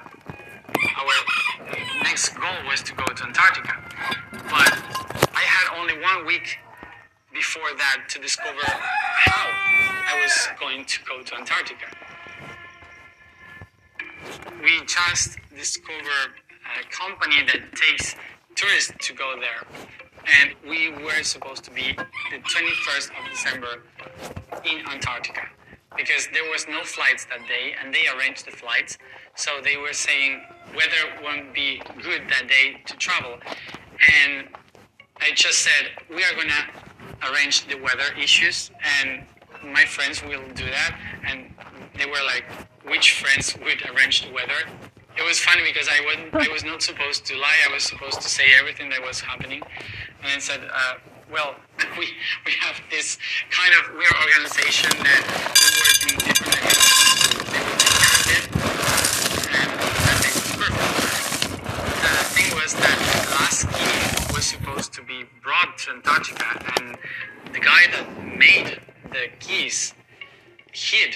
our 0.97 2.03
next 2.03 2.29
goal 2.29 2.55
was 2.69 2.81
to 2.83 2.93
go 2.93 3.05
to 3.05 3.23
Antarctica. 3.23 3.75
But 4.49 5.06
I 5.37 5.41
had 5.41 5.79
only 5.79 5.93
one 6.01 6.25
week 6.25 6.57
before 7.31 7.69
that 7.77 8.05
to 8.09 8.19
discover 8.19 8.65
how 8.65 9.45
I 10.11 10.19
was 10.19 10.47
going 10.59 10.83
to 10.83 10.99
go 11.05 11.21
to 11.21 11.35
Antarctica. 11.35 11.85
We 14.63 14.83
just 14.87 15.37
discovered 15.55 16.31
a 16.81 16.83
company 16.89 17.43
that 17.45 17.75
takes 17.75 18.15
tourists 18.55 18.93
to 18.99 19.13
go 19.13 19.35
there. 19.39 19.61
And 20.41 20.55
we 20.67 20.89
were 21.03 21.21
supposed 21.21 21.63
to 21.65 21.71
be 21.71 21.93
the 22.31 22.37
21st 22.37 23.09
of 23.09 23.29
December 23.29 23.83
in 24.65 24.87
Antarctica 24.87 25.49
because 25.95 26.27
there 26.33 26.49
was 26.49 26.67
no 26.67 26.83
flights 26.83 27.25
that 27.25 27.47
day 27.47 27.75
and 27.79 27.93
they 27.93 28.07
arranged 28.17 28.47
the 28.47 28.51
flights 28.51 28.97
so 29.35 29.51
they 29.63 29.77
were 29.77 29.93
saying 29.93 30.41
weather 30.75 31.21
won't 31.23 31.53
be 31.53 31.81
good 32.01 32.23
that 32.27 32.47
day 32.47 32.81
to 32.85 32.95
travel 32.97 33.37
and 34.25 34.47
i 35.21 35.31
just 35.33 35.59
said 35.59 35.91
we 36.09 36.23
are 36.23 36.33
going 36.35 36.47
to 36.47 37.31
arrange 37.31 37.65
the 37.67 37.75
weather 37.75 38.13
issues 38.21 38.71
and 39.01 39.25
my 39.63 39.85
friends 39.85 40.23
will 40.23 40.43
do 40.53 40.65
that 40.65 40.97
and 41.27 41.51
they 41.97 42.05
were 42.05 42.23
like 42.25 42.45
which 42.85 43.19
friends 43.19 43.55
would 43.63 43.83
arrange 43.89 44.25
the 44.25 44.33
weather 44.33 44.65
it 45.17 45.25
was 45.25 45.39
funny 45.39 45.63
because 45.63 45.89
I 45.89 46.05
wasn't, 46.05 46.35
I 46.35 46.53
was 46.53 46.63
not 46.63 46.81
supposed 46.83 47.25
to 47.25 47.35
lie. 47.37 47.57
I 47.67 47.73
was 47.73 47.83
supposed 47.83 48.21
to 48.21 48.29
say 48.29 48.51
everything 48.59 48.89
that 48.91 49.01
was 49.01 49.19
happening, 49.19 49.63
and 50.21 50.31
I 50.31 50.37
said, 50.37 50.61
uh, 50.71 50.93
"Well, 51.31 51.55
we 51.97 52.07
we 52.45 52.51
have 52.61 52.79
this 52.91 53.17
kind 53.49 53.73
of 53.81 53.95
weird 53.95 54.13
organization 54.13 54.91
that 55.01 55.21
we 55.57 55.67
work 55.81 55.97
in 56.05 56.17
different 56.21 56.53
areas. 56.61 56.93
They 57.49 58.45
and 59.57 59.69
everything 60.05 60.37
was 60.37 60.53
perfect." 60.53 61.57
The 62.05 62.13
thing 62.37 62.49
was 62.53 62.73
that 62.75 62.97
last 63.33 63.65
supposed 63.73 63.96
to 64.97 65.03
be 65.03 65.25
brought 65.43 65.77
to 65.77 65.91
Antarctica, 65.91 66.73
and 66.79 66.97
the 67.53 67.59
guy 67.59 67.85
that 67.91 68.07
made 68.35 68.79
the 69.11 69.27
keys 69.39 69.93
hid 70.71 71.15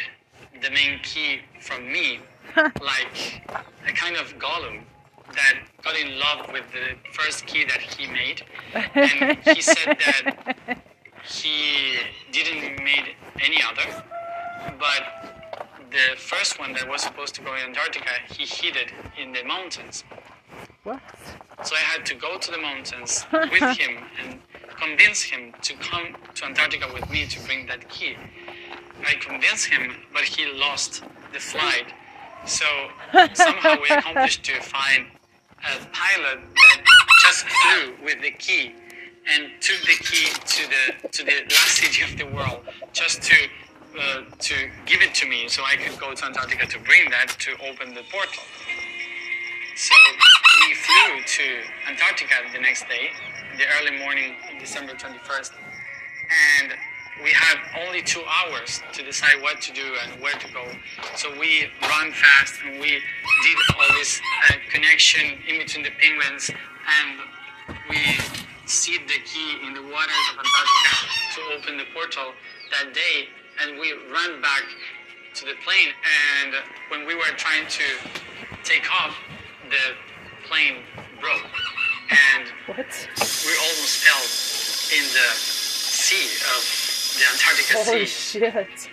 the 0.62 0.70
main 0.70 1.00
key 1.02 1.40
from 1.60 1.92
me 1.92 2.20
like 2.56 3.42
a 3.88 3.92
kind 3.94 4.16
of 4.18 4.38
golem 4.38 4.84
that 5.34 5.56
got 5.82 5.98
in 5.98 6.20
love 6.20 6.52
with 6.54 6.64
the 6.72 6.96
first 7.14 7.48
key 7.48 7.66
that 7.66 7.82
he 7.82 8.06
made. 8.06 8.44
And 8.94 9.40
he 9.46 9.62
said 9.62 9.98
that 9.98 10.78
he 11.24 11.98
didn't 12.32 12.84
made 12.84 13.16
any 13.44 13.64
other 13.64 14.04
but 14.78 15.52
the 15.90 16.18
first 16.18 16.60
one 16.60 16.74
that 16.74 16.88
was 16.88 17.02
supposed 17.02 17.34
to 17.36 17.42
go 17.42 17.54
in 17.56 17.62
antarctica 17.62 18.12
he 18.30 18.46
hid 18.46 18.76
it 18.76 18.92
in 19.20 19.32
the 19.32 19.44
mountains 19.44 20.04
What? 20.84 21.02
so 21.64 21.76
i 21.76 21.80
had 21.80 22.06
to 22.08 22.16
go 22.16 22.38
to 22.38 22.52
the 22.52 22.58
mountains 22.58 23.26
with 23.32 23.78
him 23.78 24.04
and 24.24 24.40
convince 24.80 25.22
him 25.22 25.54
to 25.62 25.74
come 25.76 26.16
to 26.36 26.46
antarctica 26.46 26.88
with 26.94 27.10
me 27.10 27.26
to 27.28 27.40
bring 27.46 27.68
that 27.68 27.88
key 27.90 28.16
i 29.06 29.14
convinced 29.16 29.66
him 29.68 29.96
but 30.14 30.24
he 30.24 30.52
lost 30.54 31.04
the 31.34 31.40
flight 31.40 31.94
so 32.46 32.66
somehow 33.34 33.76
we 33.82 33.90
accomplished 33.90 34.44
to 34.44 34.60
find 34.62 35.06
a 35.64 35.86
pilot 35.94 36.40
that 36.56 36.82
just 37.22 37.46
flew 37.46 37.94
with 38.04 38.20
the 38.22 38.32
key 38.32 38.74
and 39.30 39.52
took 39.62 39.80
the 39.82 40.04
key 40.04 40.28
to 40.46 40.68
the 40.70 41.08
to 41.10 41.24
the 41.24 41.44
last 41.52 41.76
city 41.78 42.02
of 42.04 42.18
the 42.18 42.26
world 42.36 42.62
just 42.94 43.22
to 43.22 43.36
uh, 44.00 44.22
to 44.40 44.56
give 44.86 45.02
it 45.02 45.14
to 45.14 45.28
me 45.28 45.48
so 45.48 45.64
I 45.64 45.76
could 45.76 46.00
go 46.00 46.14
to 46.14 46.26
Antarctica 46.26 46.66
to 46.66 46.80
bring 46.80 47.10
that 47.12 47.28
to 47.40 47.52
open 47.70 47.94
the 47.94 48.04
portal. 48.12 48.44
So 49.76 49.96
we 50.68 50.76
flew 50.76 51.24
to 51.26 51.44
Antarctica 51.90 52.36
the 52.54 52.60
next 52.60 52.88
day, 52.88 53.12
the 53.58 53.64
early 53.80 53.98
morning, 53.98 54.36
December 54.60 54.94
21st, 54.94 55.54
and 56.62 56.74
we 57.24 57.32
had 57.32 57.58
only 57.86 58.02
two 58.02 58.22
hours 58.26 58.82
to 58.94 59.04
decide 59.04 59.42
what 59.42 59.62
to 59.62 59.74
do 59.74 59.96
and 60.04 60.22
where 60.22 60.34
to 60.34 60.54
go. 60.54 60.66
So 61.16 61.32
we 61.40 61.68
ran 61.82 62.12
fast 62.12 62.56
and 62.66 62.80
we 62.80 62.90
did 63.44 63.58
all 63.76 63.88
this 63.98 64.22
uh, 64.50 64.56
connection 64.70 65.38
in 65.48 65.60
between 65.60 65.84
the 65.84 65.92
penguins 66.00 66.50
and 66.50 67.78
we 67.90 68.18
seed 68.66 69.02
the 69.08 69.20
key 69.26 69.58
in 69.66 69.74
the 69.74 69.82
waters 69.82 70.26
of 70.34 70.40
Antarctica 70.40 70.96
to 71.36 71.42
open 71.58 71.78
the 71.78 71.86
portal 71.94 72.34
that 72.72 72.94
day. 72.94 73.28
And 73.62 73.80
we 73.80 73.94
ran 74.12 74.42
back 74.42 74.64
to 75.36 75.46
the 75.46 75.54
plane. 75.64 75.90
And 76.42 76.56
when 76.90 77.06
we 77.06 77.16
were 77.16 77.34
trying 77.36 77.68
to 77.68 77.84
take 78.64 78.90
off 78.92 79.16
the 79.70 80.11
plane 80.52 80.84
broke 81.22 81.48
and 82.12 82.52
What? 82.68 82.92
we 83.48 83.54
almost 83.56 84.04
fell 84.04 84.24
in 85.00 85.06
the 85.16 85.30
sea 85.40 86.28
of 86.52 86.62
the 87.16 87.24
Antarctica 87.32 87.84
Holy 87.86 88.06
Sea. 88.06 88.40
shit. 88.40 88.90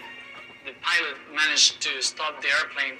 The 0.64 0.72
pilot 0.82 1.16
managed 1.34 1.80
to 1.82 2.00
stop 2.00 2.40
the 2.42 2.48
airplane, 2.48 2.94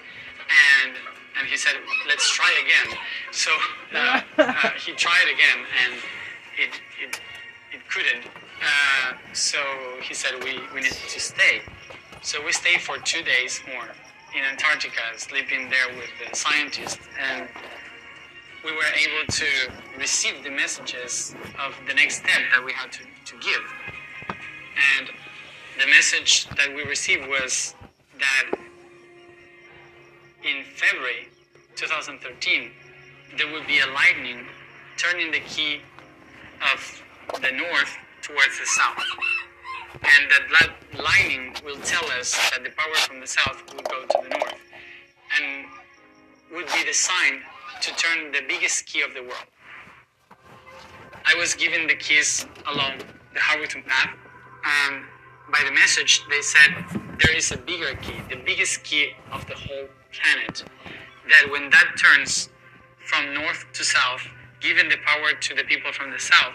and 0.83 0.91
and 1.39 1.47
he 1.47 1.55
said, 1.55 1.75
"Let's 2.07 2.29
try 2.29 2.51
again." 2.65 2.97
So 3.31 3.51
uh, 3.95 4.21
uh, 4.37 4.69
he 4.71 4.91
tried 4.91 5.29
again, 5.31 5.59
and 5.83 5.93
it 6.57 6.73
it 7.03 7.21
it 7.71 7.81
couldn't. 7.89 8.25
Uh, 8.61 9.13
so 9.31 9.59
he 10.01 10.13
said, 10.13 10.43
"We 10.43 10.59
we 10.73 10.81
need 10.81 10.99
to 11.15 11.19
stay." 11.19 11.61
So 12.21 12.43
we 12.43 12.51
stayed 12.51 12.81
for 12.81 12.97
two 12.97 13.23
days 13.23 13.61
more 13.73 13.87
in 14.35 14.43
Antarctica, 14.43 15.03
sleeping 15.15 15.69
there 15.69 15.87
with 15.95 16.11
the 16.19 16.35
scientists, 16.35 17.07
and 17.17 17.47
we 18.63 18.71
were 18.71 18.91
able 18.95 19.31
to 19.31 19.45
receive 19.97 20.43
the 20.43 20.49
messages 20.49 21.35
of 21.65 21.75
the 21.87 21.93
next 21.93 22.17
step 22.17 22.41
that 22.53 22.63
we 22.63 22.73
had 22.73 22.91
to, 22.91 23.03
to 23.25 23.37
give. 23.39 23.63
And 24.97 25.09
the 25.79 25.87
message 25.87 26.47
that 26.49 26.73
we 26.75 26.83
received 26.83 27.27
was 27.27 27.75
that 28.17 28.59
in 30.43 30.63
February 30.75 31.29
2013, 31.75 32.71
there 33.37 33.51
would 33.51 33.67
be 33.67 33.79
a 33.79 33.87
lightning 33.87 34.45
turning 34.97 35.31
the 35.31 35.39
key 35.41 35.81
of 36.73 37.01
the 37.41 37.51
north 37.51 37.95
towards 38.21 38.59
the 38.59 38.65
south. 38.65 39.03
And 39.93 40.29
that 40.29 40.71
lightning 41.01 41.55
will 41.63 41.79
tell 41.81 42.05
us 42.19 42.35
that 42.51 42.63
the 42.63 42.69
power 42.71 42.95
from 43.07 43.19
the 43.21 43.27
south 43.27 43.63
will 43.73 43.83
go 43.83 44.01
to 44.05 44.29
the 44.29 44.37
north. 44.37 44.55
And 45.39 45.65
would 46.51 46.67
be 46.67 46.83
the 46.83 46.93
sign 46.93 47.41
to 47.81 47.95
turn 47.95 48.31
the 48.31 48.41
biggest 48.47 48.85
key 48.85 49.01
of 49.01 49.13
the 49.13 49.21
world. 49.21 49.47
I 51.25 51.35
was 51.35 51.53
given 51.53 51.87
the 51.87 51.95
keys 51.95 52.45
along 52.67 52.99
the 53.33 53.39
Harwicton 53.39 53.85
path, 53.85 54.15
and 54.65 55.03
by 55.51 55.61
the 55.65 55.71
message, 55.71 56.21
they 56.29 56.41
said 56.41 56.85
there 57.19 57.35
is 57.35 57.51
a 57.51 57.57
bigger 57.57 57.95
key, 58.01 58.21
the 58.29 58.41
biggest 58.45 58.83
key 58.83 59.11
of 59.31 59.45
the 59.47 59.55
whole 59.55 59.87
planet, 60.11 60.63
that 61.27 61.51
when 61.51 61.69
that 61.69 61.95
turns 61.97 62.49
from 63.05 63.33
north 63.33 63.65
to 63.73 63.83
south, 63.83 64.27
giving 64.59 64.89
the 64.89 64.97
power 65.05 65.33
to 65.39 65.55
the 65.55 65.63
people 65.63 65.91
from 65.91 66.11
the 66.11 66.19
south, 66.19 66.53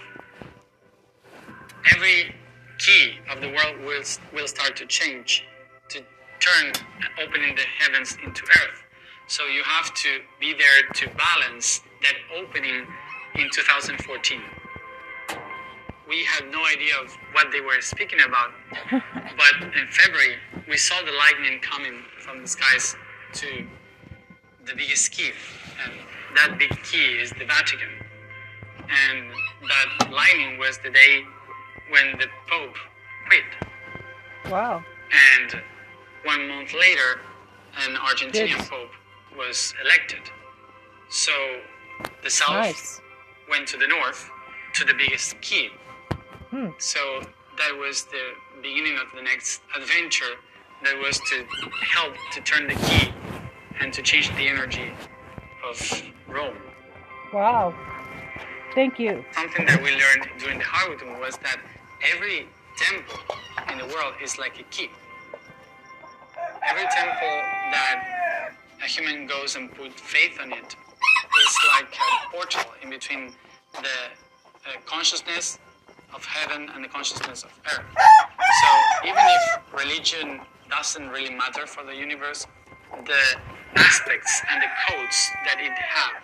every 1.95 2.35
key 2.79 3.15
of 3.31 3.41
the 3.41 3.49
world 3.49 3.81
will, 3.81 4.03
will 4.33 4.49
start 4.49 4.77
to 4.77 4.87
change, 4.87 5.45
to 5.89 6.01
turn, 6.41 6.73
opening 7.23 7.55
the 7.55 7.63
heavens 7.63 8.17
into 8.25 8.43
earth. 8.45 8.84
So 9.27 9.47
you 9.47 9.63
have 9.63 9.93
to 9.95 10.21
be 10.39 10.53
there 10.53 10.93
to 10.95 11.09
balance 11.17 11.81
that 12.03 12.15
opening 12.39 12.87
in 13.37 13.49
2014. 13.53 14.41
We 16.07 16.25
had 16.25 16.51
no 16.51 16.63
idea 16.67 16.93
of 17.03 17.17
what 17.33 17.51
they 17.51 17.61
were 17.61 17.81
speaking 17.81 18.19
about, 18.27 18.51
but 18.91 19.63
in 19.63 19.87
February 19.91 20.37
we 20.69 20.77
saw 20.77 21.01
the 21.03 21.13
lightning 21.13 21.61
coming 21.61 22.03
from 22.19 22.43
the 22.43 22.49
skies 22.49 22.95
to 23.35 23.67
the 24.67 24.75
biggest 24.75 25.13
key, 25.13 25.33
and 25.83 25.93
that 26.37 26.59
big 26.59 26.71
key 26.85 27.19
is 27.19 27.31
the 27.31 27.47
Vatican. 27.47 27.89
And 28.79 29.31
that 29.63 30.13
lightning 30.13 30.59
was 30.59 30.79
the 30.79 30.91
day 30.91 31.23
when 31.91 32.19
the 32.19 32.27
Pope 32.49 32.77
quit. 33.27 34.53
Wow. 34.53 34.85
And 35.41 35.63
one 36.25 36.49
month 36.49 36.75
later, 36.75 37.21
an 37.79 37.97
Argentinian 37.97 38.69
Pope 38.69 38.91
was 39.37 39.75
elected. 39.85 40.21
So 41.09 41.33
the 42.23 42.31
South 42.31 42.51
Nice. 42.51 43.01
went 43.49 43.69
to 43.69 43.77
the 43.77 43.87
North 43.87 44.31
to 44.75 44.85
the 44.85 44.95
biggest 44.95 45.41
key. 45.41 45.71
Hmm. 46.51 46.69
So 46.79 47.23
that 47.59 47.77
was 47.79 48.05
the 48.05 48.35
beginning 48.63 48.97
of 48.99 49.07
the 49.15 49.23
next 49.23 49.63
adventure 49.77 50.35
that 50.83 50.99
was 50.99 51.19
to 51.31 51.45
help 51.95 52.15
to 52.33 52.41
turn 52.41 52.67
the 52.67 52.75
key 52.75 53.13
and 53.81 53.93
to 53.93 54.03
change 54.03 54.29
the 54.37 54.49
energy 54.49 54.93
of 55.69 56.03
Rome. 56.29 56.57
Wow. 57.33 57.75
Thank 58.75 58.99
you. 58.99 59.25
Something 59.33 59.67
that 59.67 59.83
we 59.83 59.91
learned 59.91 60.29
during 60.39 60.59
the 60.59 60.65
Harwicton 60.65 61.21
was 61.21 61.37
that 61.39 61.59
every 62.13 62.49
temple 62.77 63.21
in 63.71 63.79
the 63.79 63.87
world 63.95 64.15
is 64.23 64.37
like 64.39 64.59
a 64.59 64.65
key. 64.65 64.91
Every 66.67 66.83
temple 66.83 67.35
that 67.71 68.55
a 68.85 68.87
human 68.87 69.27
goes 69.27 69.57
and 69.57 69.73
put 69.75 69.99
faith 69.99 70.39
on 70.43 70.53
it, 70.53 70.59
it 70.59 71.41
is 71.49 71.59
like 71.73 71.89
a 71.95 72.31
portal 72.31 72.65
in 72.83 72.91
between 72.91 73.33
the 73.73 73.79
uh, 73.81 74.79
consciousness 74.85 75.59
of 76.15 76.23
heaven 76.25 76.69
and 76.75 76.85
the 76.85 76.89
consciousness 76.89 77.45
of 77.45 77.51
earth. 77.67 77.87
So 77.97 79.09
even 79.09 79.25
if 79.25 79.73
religion 79.73 80.41
doesn't 80.69 81.09
really 81.09 81.35
matter 81.35 81.67
for 81.67 81.83
the 81.83 81.95
universe, 81.95 82.47
the 83.07 83.23
aspects 83.77 84.43
and 84.51 84.63
the 84.63 84.69
codes 84.87 85.31
that 85.47 85.61
it 85.61 85.73
have 85.73 86.23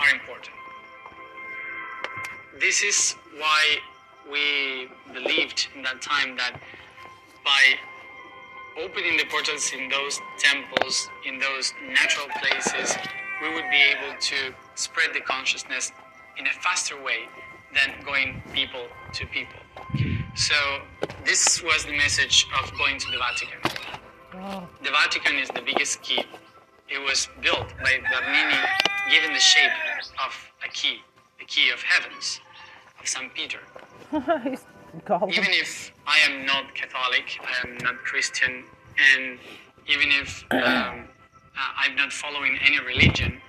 are 0.00 0.14
important. 0.14 0.56
This 2.58 2.82
is 2.82 3.16
why 3.36 3.76
we 4.30 4.88
believed 5.12 5.68
in 5.76 5.82
that 5.82 6.00
time 6.00 6.36
that 6.36 6.58
by 7.44 7.74
opening 8.78 9.16
the 9.16 9.24
portals 9.24 9.72
in 9.72 9.88
those 9.88 10.20
temples, 10.38 11.08
in 11.26 11.38
those 11.38 11.72
natural 11.88 12.26
places, 12.40 12.96
we 13.42 13.52
would 13.54 13.68
be 13.70 13.82
able 13.90 14.18
to 14.18 14.54
spread 14.74 15.10
the 15.14 15.20
consciousness 15.20 15.92
in 16.38 16.46
a 16.46 16.52
faster 16.62 17.00
way 17.02 17.28
than 17.74 18.04
going 18.04 18.42
people 18.52 18.86
to 19.12 19.26
people. 19.26 19.58
So, 20.34 20.54
this 21.24 21.62
was 21.62 21.84
the 21.84 21.92
message 21.92 22.46
of 22.62 22.72
going 22.78 22.98
to 22.98 23.10
the 23.10 23.18
Vatican. 23.18 23.58
Wow. 24.34 24.68
The 24.82 24.90
Vatican 24.90 25.36
is 25.36 25.48
the 25.48 25.60
biggest 25.62 26.02
key. 26.02 26.24
It 26.88 26.98
was 26.98 27.28
built 27.40 27.68
by 27.82 27.98
Bernini, 28.10 28.56
given 29.10 29.32
the 29.32 29.40
shape 29.40 29.72
of 30.24 30.52
a 30.64 30.68
key, 30.68 31.00
the 31.38 31.44
key 31.44 31.70
of 31.70 31.82
heavens, 31.82 32.40
of 33.00 33.06
St. 33.06 33.32
Peter. 33.34 33.60
Even 34.12 35.52
if 35.52 35.91
I 36.06 36.18
am 36.28 36.44
not 36.44 36.74
Catholic, 36.74 37.38
I 37.40 37.66
am 37.66 37.78
not 37.78 37.96
Christian, 38.04 38.64
and 39.14 39.38
even 39.86 40.08
if 40.10 40.44
um, 40.50 40.60
uh, 40.60 41.02
I'm 41.56 41.94
not 41.96 42.12
following 42.12 42.58
any 42.64 42.80
religion, 42.80 43.40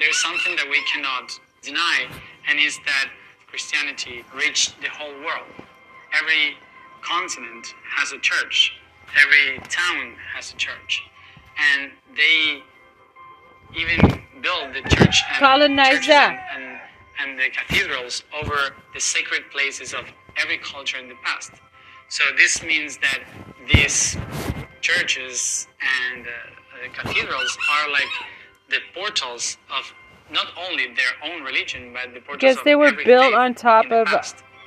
there's 0.00 0.20
something 0.20 0.56
that 0.56 0.68
we 0.68 0.80
cannot 0.92 1.38
deny, 1.62 2.06
and 2.48 2.58
is 2.58 2.78
that 2.86 3.08
Christianity 3.46 4.24
reached 4.34 4.80
the 4.80 4.88
whole 4.88 5.14
world. 5.24 5.46
Every 6.18 6.56
continent 7.02 7.74
has 7.96 8.12
a 8.12 8.18
church, 8.18 8.72
every 9.20 9.58
town 9.68 10.14
has 10.34 10.52
a 10.52 10.56
church, 10.56 11.02
and 11.74 11.90
they 12.16 12.62
even 13.76 14.00
build 14.42 14.74
the 14.74 14.82
church 14.88 15.22
and 15.28 15.38
Colonize 15.38 15.88
churches 15.88 16.06
that. 16.08 16.48
and, 16.54 16.64
and, 16.64 16.67
and 17.20 17.38
the 17.38 17.48
cathedrals 17.50 18.22
over 18.40 18.74
the 18.94 19.00
sacred 19.00 19.50
places 19.50 19.92
of 19.94 20.04
every 20.36 20.58
culture 20.58 20.98
in 20.98 21.08
the 21.08 21.16
past. 21.24 21.52
So 22.08 22.24
this 22.36 22.62
means 22.62 22.98
that 22.98 23.20
these 23.72 24.16
churches 24.80 25.68
and 26.12 26.26
uh, 26.26 26.30
uh, 26.30 26.92
cathedrals 26.92 27.58
are 27.72 27.90
like 27.90 28.08
the 28.70 28.78
portals 28.94 29.58
of 29.70 29.92
not 30.30 30.46
only 30.68 30.86
their 30.94 31.14
own 31.24 31.42
religion, 31.42 31.92
but 31.92 32.14
the 32.14 32.20
portals 32.20 32.40
Because 32.40 32.64
they 32.64 32.74
were 32.74 32.92
built 33.04 33.34
on 33.34 33.54
top 33.54 33.90
of 33.90 34.06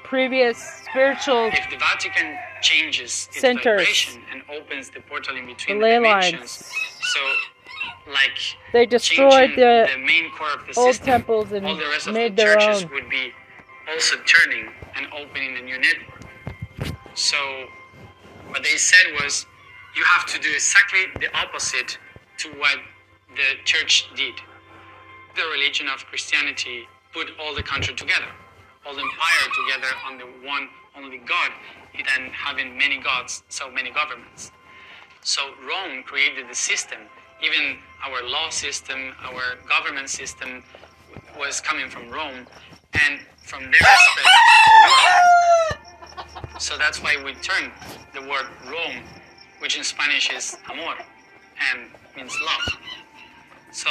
previous 0.03 0.57
spiritual 0.57 1.49
If 1.53 1.69
the 1.69 1.77
Vatican 1.77 2.37
changes 2.61 3.27
its 3.31 3.39
Centers. 3.39 3.63
vibration 3.63 4.21
and 4.31 4.43
opens 4.51 4.89
the 4.89 4.99
portal 5.01 5.35
in 5.37 5.45
between 5.45 5.79
the 5.79 5.99
lines. 5.99 6.31
dimensions, 6.31 6.71
so 7.01 7.19
like 8.07 8.37
They 8.73 8.85
destroyed 8.85 9.51
the 9.55 9.87
the 9.91 9.97
main 9.97 10.31
core 10.31 10.53
of 10.53 10.67
the 10.67 10.79
old 10.79 10.93
system, 10.93 11.05
temples 11.05 11.51
and 11.51 11.65
all 11.65 11.75
the 11.75 11.87
rest 11.87 12.07
of 12.07 12.13
the 12.13 12.29
their 12.29 12.55
churches 12.57 12.83
own. 12.83 12.91
would 12.91 13.09
be 13.09 13.31
also 13.91 14.15
turning 14.25 14.69
and 14.95 15.07
opening 15.13 15.57
a 15.57 15.61
new 15.61 15.79
network. 15.79 16.95
So 17.13 17.37
what 18.49 18.63
they 18.63 18.77
said 18.77 19.21
was 19.21 19.45
you 19.95 20.03
have 20.03 20.25
to 20.27 20.39
do 20.39 20.49
exactly 20.53 21.05
the 21.19 21.35
opposite 21.35 21.97
to 22.37 22.49
what 22.59 22.77
the 23.35 23.59
church 23.65 24.09
did. 24.15 24.35
The 25.35 25.43
religion 25.53 25.87
of 25.87 26.05
Christianity 26.05 26.87
put 27.13 27.27
all 27.39 27.53
the 27.55 27.63
country 27.63 27.93
together, 27.93 28.27
all 28.85 28.93
the 28.93 29.01
empire 29.01 29.47
together 29.65 29.93
under 30.07 30.25
one 30.45 30.67
only 30.97 31.19
God, 31.19 31.51
and 31.93 32.31
having 32.31 32.77
many 32.77 32.97
gods, 32.97 33.43
so 33.49 33.69
many 33.71 33.91
governments. 33.91 34.51
So 35.23 35.41
Rome 35.67 36.03
created 36.03 36.49
the 36.49 36.55
system. 36.55 36.99
Even 37.43 37.77
our 38.05 38.23
law 38.27 38.49
system, 38.49 39.13
our 39.23 39.57
government 39.67 40.09
system 40.09 40.63
was 41.37 41.59
coming 41.59 41.89
from 41.89 42.09
Rome, 42.09 42.45
and 42.93 43.19
from 43.43 43.63
there 43.63 43.73
spread 43.73 44.25
to 44.25 44.63
the 44.67 44.91
world. 44.91 46.61
So 46.61 46.77
that's 46.77 47.01
why 47.01 47.15
we 47.23 47.33
turn 47.35 47.71
the 48.13 48.21
word 48.21 48.45
Rome, 48.65 49.03
which 49.59 49.77
in 49.77 49.83
Spanish 49.83 50.31
is 50.31 50.57
amor, 50.69 50.95
and 51.71 51.89
means 52.15 52.37
love. 52.45 52.79
So 53.71 53.89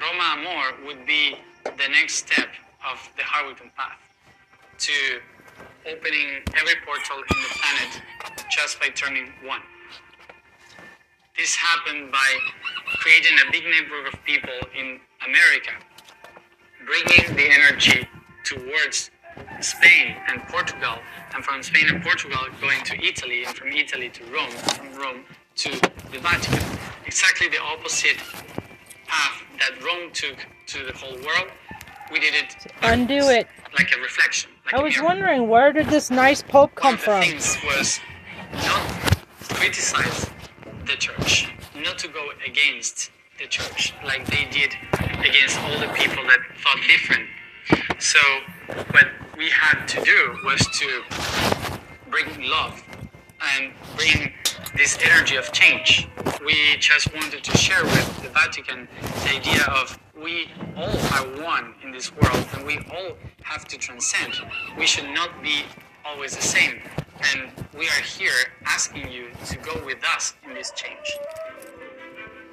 Roma 0.00 0.36
Amor 0.38 0.86
would 0.86 1.06
be 1.06 1.36
the 1.64 1.88
next 1.88 2.14
step 2.14 2.48
of 2.90 2.98
the 3.16 3.22
Harwicton 3.22 3.70
path 3.76 3.98
to 4.78 4.92
opening 5.86 6.42
every 6.54 6.74
portal 6.84 7.18
in 7.18 7.42
the 7.42 7.48
planet 7.60 8.02
just 8.50 8.80
by 8.80 8.88
turning 8.88 9.32
one. 9.44 9.60
This 11.36 11.54
happened 11.54 12.12
by 12.12 12.38
creating 12.98 13.38
a 13.48 13.50
big 13.50 13.64
network 13.64 14.12
of 14.12 14.22
people 14.24 14.52
in 14.78 15.00
America, 15.26 15.70
bringing 16.84 17.34
the 17.34 17.50
energy 17.50 18.06
towards 18.44 19.10
Spain 19.60 20.14
and 20.28 20.42
Portugal, 20.48 20.98
and 21.34 21.42
from 21.42 21.62
Spain 21.62 21.88
and 21.88 22.02
Portugal 22.02 22.38
going 22.60 22.84
to 22.84 23.02
Italy, 23.02 23.44
and 23.44 23.56
from 23.56 23.68
Italy 23.68 24.10
to 24.10 24.24
Rome, 24.24 24.50
from 24.50 24.94
Rome 24.94 25.24
to 25.56 25.70
the 26.12 26.18
Vatican. 26.18 26.78
Exactly 27.06 27.48
the 27.48 27.60
opposite 27.62 28.18
path 29.06 29.42
that 29.58 29.82
Rome 29.82 30.10
took 30.12 30.36
to 30.66 30.84
the 30.84 30.92
whole 30.92 31.16
world. 31.16 31.50
We 32.12 32.20
did 32.20 32.34
it 32.34 32.66
undo 32.82 33.20
backwards, 33.20 33.38
it. 33.38 33.46
like 33.78 33.96
a 33.96 34.00
reflection. 34.00 34.50
Like 34.66 34.74
I 34.74 34.82
was 34.82 35.00
wondering 35.00 35.48
where 35.48 35.72
did 35.72 35.86
this 35.86 36.10
nice 36.10 36.42
pope 36.42 36.74
come 36.74 36.88
One 36.88 36.94
of 36.94 37.00
the 37.00 37.04
from? 37.06 37.22
things 37.22 37.56
was 37.64 38.00
not 38.52 39.16
criticize 39.48 40.31
the 40.86 40.96
church, 40.96 41.48
not 41.76 41.98
to 41.98 42.08
go 42.08 42.30
against 42.46 43.10
the 43.38 43.46
church 43.46 43.92
like 44.04 44.26
they 44.26 44.46
did 44.50 44.74
against 45.20 45.58
all 45.60 45.78
the 45.78 45.88
people 45.94 46.22
that 46.24 46.38
thought 46.62 46.78
different. 46.86 47.28
So 47.98 48.18
what 48.90 49.06
we 49.36 49.48
had 49.50 49.86
to 49.86 50.02
do 50.02 50.36
was 50.44 50.60
to 50.78 51.02
bring 52.10 52.48
love 52.48 52.82
and 53.56 53.72
bring 53.96 54.32
this 54.76 54.98
energy 55.02 55.36
of 55.36 55.52
change. 55.52 56.08
We 56.44 56.76
just 56.78 57.12
wanted 57.14 57.44
to 57.44 57.56
share 57.56 57.82
with 57.84 58.22
the 58.22 58.28
Vatican 58.28 58.88
the 59.00 59.36
idea 59.36 59.64
of 59.64 59.98
we 60.20 60.48
all 60.76 60.98
are 61.14 61.42
one 61.42 61.74
in 61.82 61.90
this 61.92 62.12
world 62.14 62.46
and 62.54 62.66
we 62.66 62.78
all 62.92 63.16
have 63.42 63.64
to 63.66 63.78
transcend. 63.78 64.34
We 64.78 64.86
should 64.86 65.10
not 65.10 65.42
be 65.42 65.62
always 66.04 66.36
the 66.36 66.42
same. 66.42 66.80
And 67.20 67.52
we 67.78 67.86
are 67.88 68.02
here 68.02 68.32
asking 68.66 69.10
you 69.10 69.28
to 69.46 69.58
go 69.58 69.84
with 69.84 70.04
us 70.04 70.34
in 70.46 70.54
this 70.54 70.72
change. 70.76 71.18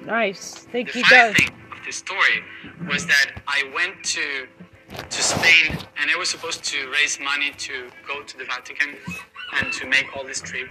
Nice. 0.04 0.54
Thank 0.72 0.92
The 0.92 1.00
you, 1.00 1.04
Doug. 1.06 1.36
thing 1.36 1.48
of 1.72 1.84
this 1.84 1.96
story 1.96 2.42
was 2.88 3.06
that 3.06 3.32
I 3.46 3.70
went 3.74 4.02
to 4.04 4.46
to 5.08 5.22
Spain 5.22 5.78
and 6.00 6.10
I 6.10 6.16
was 6.16 6.28
supposed 6.30 6.64
to 6.64 6.90
raise 6.90 7.20
money 7.20 7.52
to 7.58 7.90
go 8.06 8.22
to 8.22 8.38
the 8.38 8.44
Vatican 8.44 8.96
and 9.56 9.72
to 9.74 9.86
make 9.86 10.16
all 10.16 10.24
this 10.24 10.40
trip 10.40 10.68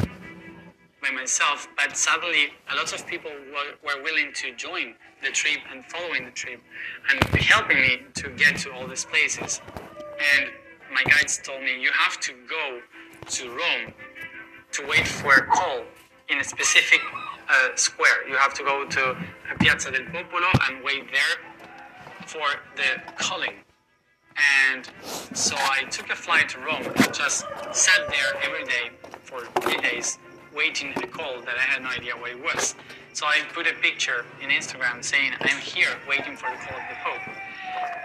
by 1.02 1.12
myself. 1.12 1.68
But 1.78 1.96
suddenly, 1.96 2.52
a 2.72 2.76
lot 2.76 2.94
of 2.94 3.08
people 3.08 3.32
were, 3.32 3.76
were 3.98 4.04
willing 4.04 4.32
to 4.36 4.56
join 4.56 4.96
the 5.24 5.30
trip 5.32 5.60
and 5.72 5.86
following 5.86 6.26
the 6.26 6.32
trip 6.32 6.62
and 7.10 7.24
helping 7.42 7.78
me 7.82 8.02
to 8.16 8.30
get 8.32 8.58
to 8.60 8.74
all 8.74 8.88
these 8.88 9.06
places. 9.06 9.62
And 10.38 10.50
my 10.94 11.04
guides 11.06 11.40
told 11.44 11.62
me 11.64 11.82
you 11.82 11.92
have 11.94 12.20
to 12.22 12.34
go 12.50 12.82
to 13.30 13.50
Rome 13.50 13.94
to 14.72 14.86
wait 14.88 15.08
for 15.08 15.34
a 15.34 15.46
call 15.46 15.84
in 16.30 16.40
a 16.40 16.44
specific 16.44 17.00
uh, 17.50 17.70
square. 17.76 18.28
You 18.28 18.36
have 18.36 18.54
to 18.56 18.64
go 18.64 18.86
to 18.86 19.18
Piazza 19.60 19.92
del 19.92 20.06
Popolo 20.06 20.48
and 20.68 20.84
wait 20.84 21.06
there 21.12 22.26
for 22.26 22.48
the 22.76 23.02
calling. 23.18 23.54
And 24.72 24.90
so 25.34 25.56
I 25.58 25.84
took 25.92 26.10
a 26.10 26.16
flight 26.16 26.50
to 26.50 26.60
Rome 26.60 26.84
and 26.86 27.14
just 27.14 27.46
sat 27.72 28.08
there 28.10 28.42
every 28.44 28.66
day 28.66 28.92
for 29.24 29.42
three 29.62 29.78
days 29.78 30.18
waiting 30.56 30.94
a 30.98 31.08
call 31.08 31.42
that 31.42 31.56
I 31.58 31.62
had 31.62 31.84
no 31.84 31.90
idea 31.90 32.16
what 32.16 32.32
it 32.32 32.42
was. 32.42 32.76
So 33.14 33.26
I 33.26 33.42
put 33.54 33.68
a 33.68 33.74
picture 33.74 34.26
in 34.42 34.50
Instagram 34.50 35.04
saying, 35.04 35.34
I'm 35.42 35.58
here 35.58 35.90
waiting 36.08 36.36
for 36.36 36.50
the 36.50 36.58
call 36.58 36.78
of 36.78 36.84
the 36.90 36.96
Pope 37.04 37.36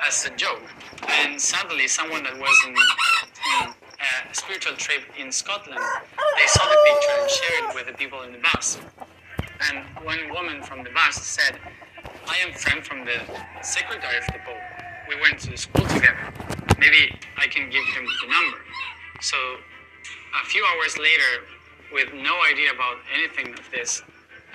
as 0.07 0.27
a 0.27 0.31
joke. 0.31 0.63
And 1.09 1.41
suddenly, 1.41 1.89
someone 1.89 2.25
that 2.25 2.39
was 2.39 2.57
in, 2.67 2.73
in 2.73 3.74
a 4.31 4.35
spiritual 4.35 4.77
trip 4.77 5.03
in 5.19 5.33
Scotland, 5.33 5.81
they 6.37 6.47
saw 6.47 6.65
the 6.69 6.77
picture 6.87 7.21
and 7.21 7.31
shared 7.31 7.65
it 7.71 7.75
with 7.75 7.87
the 7.87 7.93
people 7.93 8.23
in 8.23 8.33
the 8.33 8.39
bus. 8.39 8.79
And 9.71 9.85
one 10.05 10.31
woman 10.31 10.63
from 10.63 10.85
the 10.85 10.91
bus 10.91 11.17
said, 11.17 11.59
I 12.27 12.37
am 12.39 12.53
friend 12.55 12.85
from 12.85 13.05
the 13.05 13.21
secretary 13.63 14.19
of 14.19 14.27
the 14.27 14.41
Pope. 14.45 14.57
We 15.09 15.21
went 15.21 15.39
to 15.41 15.57
school 15.57 15.87
together. 15.87 16.33
Maybe 16.79 17.19
I 17.39 17.47
can 17.47 17.71
give 17.71 17.85
him 17.85 18.05
the 18.23 18.29
number. 18.29 18.59
So 19.21 19.37
a 20.43 20.47
few 20.47 20.65
hours 20.65 20.99
later, 20.99 21.47
with 21.93 22.13
no 22.13 22.35
idea 22.51 22.73
about 22.73 22.97
anything 23.15 23.55
of 23.55 23.71
this, 23.71 24.03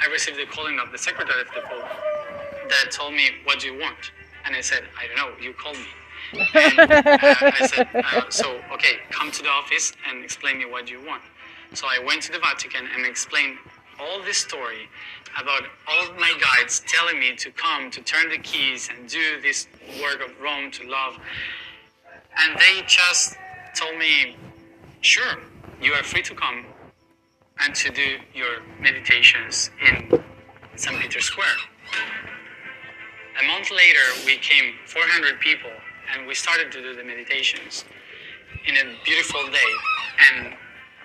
I 0.02 0.08
received 0.08 0.40
a 0.40 0.46
calling 0.46 0.80
of 0.80 0.92
the 0.92 0.98
secretary 0.98 1.42
of 1.42 1.48
the 1.54 1.62
Pope 1.62 1.90
that 2.70 2.92
told 2.92 3.14
me, 3.14 3.32
What 3.44 3.60
do 3.60 3.68
you 3.68 3.80
want? 3.80 4.12
And 4.46 4.56
I 4.56 4.62
said, 4.62 4.84
I 4.98 5.08
don't 5.08 5.16
know, 5.16 5.44
you 5.44 5.54
called 5.54 5.78
me. 5.78 5.86
I 6.34 7.68
said, 7.68 7.90
uh, 7.96 8.30
So, 8.30 8.60
okay, 8.74 8.98
come 9.10 9.32
to 9.32 9.44
the 9.44 9.50
office 9.50 9.94
and 10.10 10.24
explain 10.24 10.60
me 10.60 10.66
what 10.66 10.90
you 10.90 11.04
want. 11.06 11.22
So 11.74 11.88
I 11.88 12.04
went 12.04 12.22
to 12.24 12.32
the 12.32 12.40
Vatican 12.40 12.88
and 12.96 13.06
explained 13.06 13.58
all 14.00 14.22
this 14.24 14.38
story 14.38 14.90
about 15.40 15.64
all 15.88 16.14
my 16.14 16.34
guides 16.40 16.82
telling 16.88 17.20
me 17.20 17.36
to 17.36 17.52
come 17.52 17.92
to 17.92 18.02
turn 18.02 18.30
the 18.30 18.38
keys 18.38 18.90
and 18.90 19.08
do 19.08 19.40
this 19.42 19.68
work 20.02 20.22
of 20.26 20.40
Rome 20.42 20.72
to 20.72 20.88
love. 20.90 21.18
And 22.38 22.58
they 22.58 22.82
just 22.88 23.36
told 23.76 23.98
me, 23.98 24.36
sure, 25.02 25.38
you 25.82 25.94
are 25.94 26.04
free 26.04 26.24
to 26.24 26.34
come 26.34 26.66
and 27.60 27.76
to 27.76 27.92
do 27.92 28.18
your 28.34 28.62
meditations 28.80 29.70
in 29.86 30.24
St. 30.76 31.00
Peter's 31.00 31.26
Square. 31.26 31.58
A 33.42 33.48
month 33.48 33.72
later, 33.72 34.00
we 34.26 34.38
came 34.38 34.74
400 34.86 35.40
people 35.40 35.72
and 36.14 36.28
we 36.28 36.34
started 36.34 36.72
to 36.72 36.82
do 36.82 36.96
the 36.96 37.04
meditations 37.04 37.86
in 38.68 38.76
a 38.76 38.96
beautiful 39.04 39.44
day. 39.48 39.74
And 40.32 40.54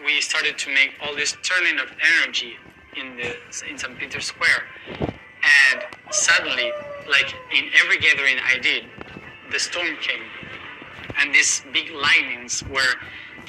we 0.05 0.21
started 0.21 0.59
to 0.59 0.75
make 0.75 0.95
all 1.03 1.15
this 1.15 1.37
turning 1.43 1.79
of 1.79 1.87
energy 2.17 2.57
in 2.97 3.17
the 3.17 3.37
in 3.69 3.79
St. 3.79 3.99
Peter's 3.99 4.27
Square. 4.27 4.65
And 4.99 5.85
suddenly, 6.11 6.73
like 7.09 7.35
in 7.57 7.65
every 7.83 7.99
gathering 7.99 8.37
I 8.45 8.59
did, 8.59 8.85
the 9.51 9.59
storm 9.59 9.97
came, 10.01 10.23
and 11.21 11.35
these 11.35 11.63
big 11.73 11.91
lightnings 11.91 12.63
were 12.65 12.95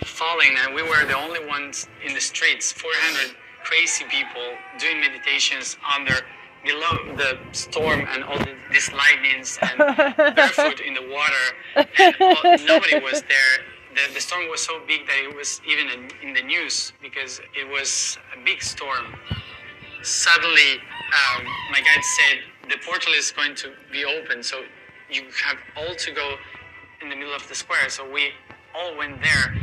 falling, 0.04 0.56
and 0.66 0.76
we 0.76 0.84
were 0.84 1.06
the 1.06 1.18
only 1.18 1.46
ones 1.46 1.88
in 2.06 2.14
the 2.14 2.22
streets. 2.22 2.72
400 2.72 3.36
crazy 3.64 4.06
people 4.06 4.54
doing 4.78 5.00
meditations 5.00 5.78
under 5.96 6.16
below 6.66 7.16
the 7.16 7.38
storm 7.52 8.02
and 8.10 8.24
all 8.24 8.38
the, 8.40 8.56
these 8.72 8.92
lightnings 8.92 9.58
and 9.62 9.78
barefoot 10.36 10.80
in 10.80 10.94
the 10.94 11.08
water. 11.10 11.86
And 12.00 12.16
all, 12.20 12.58
nobody 12.66 13.00
was 13.00 13.22
there. 13.22 13.54
The, 13.94 14.14
the 14.14 14.20
storm 14.20 14.50
was 14.50 14.62
so 14.62 14.82
big 14.88 15.08
that 15.08 15.30
it 15.30 15.36
was 15.36 15.62
even 15.68 15.88
in, 15.90 16.10
in 16.28 16.34
the 16.34 16.42
news 16.42 16.92
because 17.02 17.40
it 17.56 17.70
was 17.72 18.18
a 18.36 18.44
big 18.44 18.62
storm. 18.62 19.16
Suddenly, 20.02 20.82
um, 21.14 21.46
my 21.72 21.80
guide 21.80 22.04
said 22.04 22.70
the 22.70 22.78
portal 22.86 23.14
is 23.14 23.32
going 23.32 23.56
to 23.56 23.72
be 23.92 24.04
open, 24.06 24.44
so 24.44 24.64
you 25.10 25.24
have 25.44 25.58
all 25.78 25.96
to 25.96 26.12
go 26.12 26.36
in 27.02 27.10
the 27.10 27.16
middle 27.16 27.34
of 27.34 27.48
the 27.48 27.56
square. 27.56 27.90
So 27.90 28.10
we 28.12 28.32
all 28.76 28.98
went 28.98 29.22
there, 29.22 29.56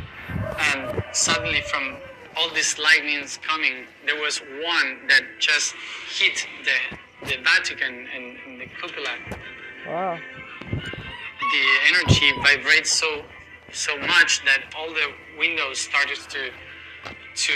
and 0.59 1.03
suddenly, 1.13 1.61
from 1.63 1.97
all 2.37 2.51
these 2.55 2.79
lightnings 2.79 3.39
coming, 3.43 3.87
there 4.07 4.21
was 4.21 4.39
one 4.39 5.09
that 5.09 5.23
just 5.39 5.75
hit 6.19 6.47
the 6.65 6.97
the 7.27 7.37
Vatican 7.43 8.07
and, 8.15 8.37
and 8.47 8.61
the 8.61 8.67
cupola. 8.67 9.15
Wow. 9.87 10.19
The 10.71 11.65
energy 11.89 12.33
vibrates 12.43 12.91
so 12.91 13.23
so 13.73 13.97
much 13.99 14.45
that 14.45 14.75
all 14.77 14.89
the 14.89 15.13
windows 15.39 15.79
started 15.79 16.19
to 16.31 16.51
to 17.35 17.53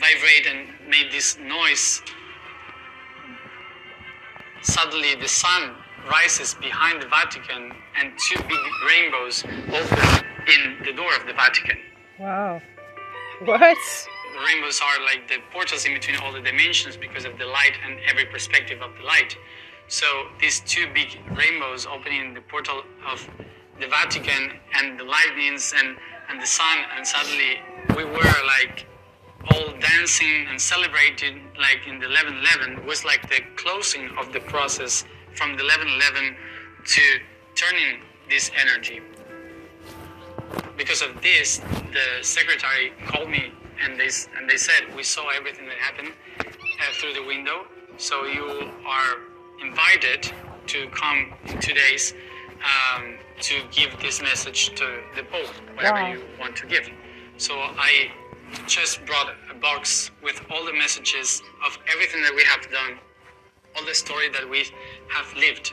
vibrate 0.00 0.46
and 0.46 0.68
made 0.88 1.10
this 1.10 1.38
noise. 1.38 2.02
Suddenly, 4.62 5.14
the 5.16 5.28
sun 5.28 5.74
rises 6.10 6.54
behind 6.54 7.02
the 7.02 7.06
Vatican, 7.08 7.72
and 7.98 8.12
two 8.18 8.40
big 8.42 8.58
rainbows 8.88 9.44
open 9.44 10.24
in 10.48 10.84
the 10.84 10.92
door 10.92 11.14
of 11.14 11.26
the 11.26 11.34
Vatican. 11.34 11.78
Wow. 12.18 12.62
What? 13.44 13.78
Rainbows 14.46 14.80
are 14.80 15.04
like 15.04 15.28
the 15.28 15.38
portals 15.52 15.84
in 15.86 15.94
between 15.94 16.16
all 16.18 16.32
the 16.32 16.40
dimensions 16.40 16.96
because 16.96 17.24
of 17.24 17.38
the 17.38 17.46
light 17.46 17.74
and 17.84 17.98
every 18.08 18.26
perspective 18.26 18.80
of 18.80 18.90
the 18.96 19.04
light. 19.04 19.36
So 19.88 20.06
these 20.40 20.60
two 20.60 20.86
big 20.94 21.18
rainbows 21.36 21.86
opening 21.86 22.34
the 22.34 22.40
portal 22.40 22.82
of 23.06 23.28
the 23.80 23.86
Vatican 23.86 24.52
and 24.74 24.98
the 24.98 25.04
lightnings 25.04 25.74
and, 25.76 25.96
and 26.28 26.40
the 26.40 26.46
sun, 26.46 26.78
and 26.96 27.06
suddenly 27.06 27.60
we 27.96 28.04
were 28.04 28.38
like 28.46 28.86
all 29.50 29.74
dancing 29.80 30.46
and 30.48 30.60
celebrating 30.60 31.50
like 31.58 31.86
in 31.86 31.98
the 31.98 32.06
1111 32.06 32.78
It 32.78 32.84
was 32.84 33.04
like 33.04 33.28
the 33.28 33.40
closing 33.56 34.10
of 34.18 34.32
the 34.32 34.40
process 34.40 35.04
from 35.34 35.56
the 35.56 35.64
1111 35.64 36.36
to 36.86 37.02
turning 37.54 38.00
this 38.30 38.50
energy 38.56 39.00
because 40.76 41.02
of 41.02 41.20
this, 41.22 41.58
the 41.58 42.22
secretary 42.22 42.92
called 43.06 43.28
me 43.30 43.52
and 43.82 43.98
they 43.98 44.08
and 44.36 44.48
they 44.48 44.56
said 44.56 44.82
we 44.96 45.02
saw 45.02 45.28
everything 45.30 45.66
that 45.66 45.76
happened 45.78 46.12
uh, 46.40 46.92
through 46.94 47.14
the 47.14 47.24
window. 47.24 47.64
So 47.96 48.24
you 48.24 48.70
are 48.86 49.16
invited 49.64 50.30
to 50.68 50.88
come 50.90 51.32
in 51.46 51.60
two 51.60 51.74
days 51.74 52.14
um, 52.64 53.14
to 53.40 53.54
give 53.70 53.90
this 54.00 54.22
message 54.22 54.70
to 54.76 55.00
the 55.16 55.22
Pope, 55.24 55.46
whatever 55.74 56.00
Wow. 56.00 56.12
you 56.12 56.24
want 56.40 56.56
to 56.56 56.66
give. 56.66 56.88
So 57.36 57.54
I 57.58 58.10
just 58.66 59.04
brought 59.06 59.32
a 59.50 59.54
box 59.54 60.10
with 60.22 60.40
all 60.50 60.64
the 60.64 60.72
messages 60.72 61.42
of 61.66 61.76
everything 61.92 62.22
that 62.22 62.34
we 62.34 62.44
have 62.44 62.70
done, 62.70 62.98
all 63.76 63.84
the 63.84 63.94
story 63.94 64.28
that 64.30 64.48
we 64.48 64.66
have 65.08 65.34
lived 65.36 65.72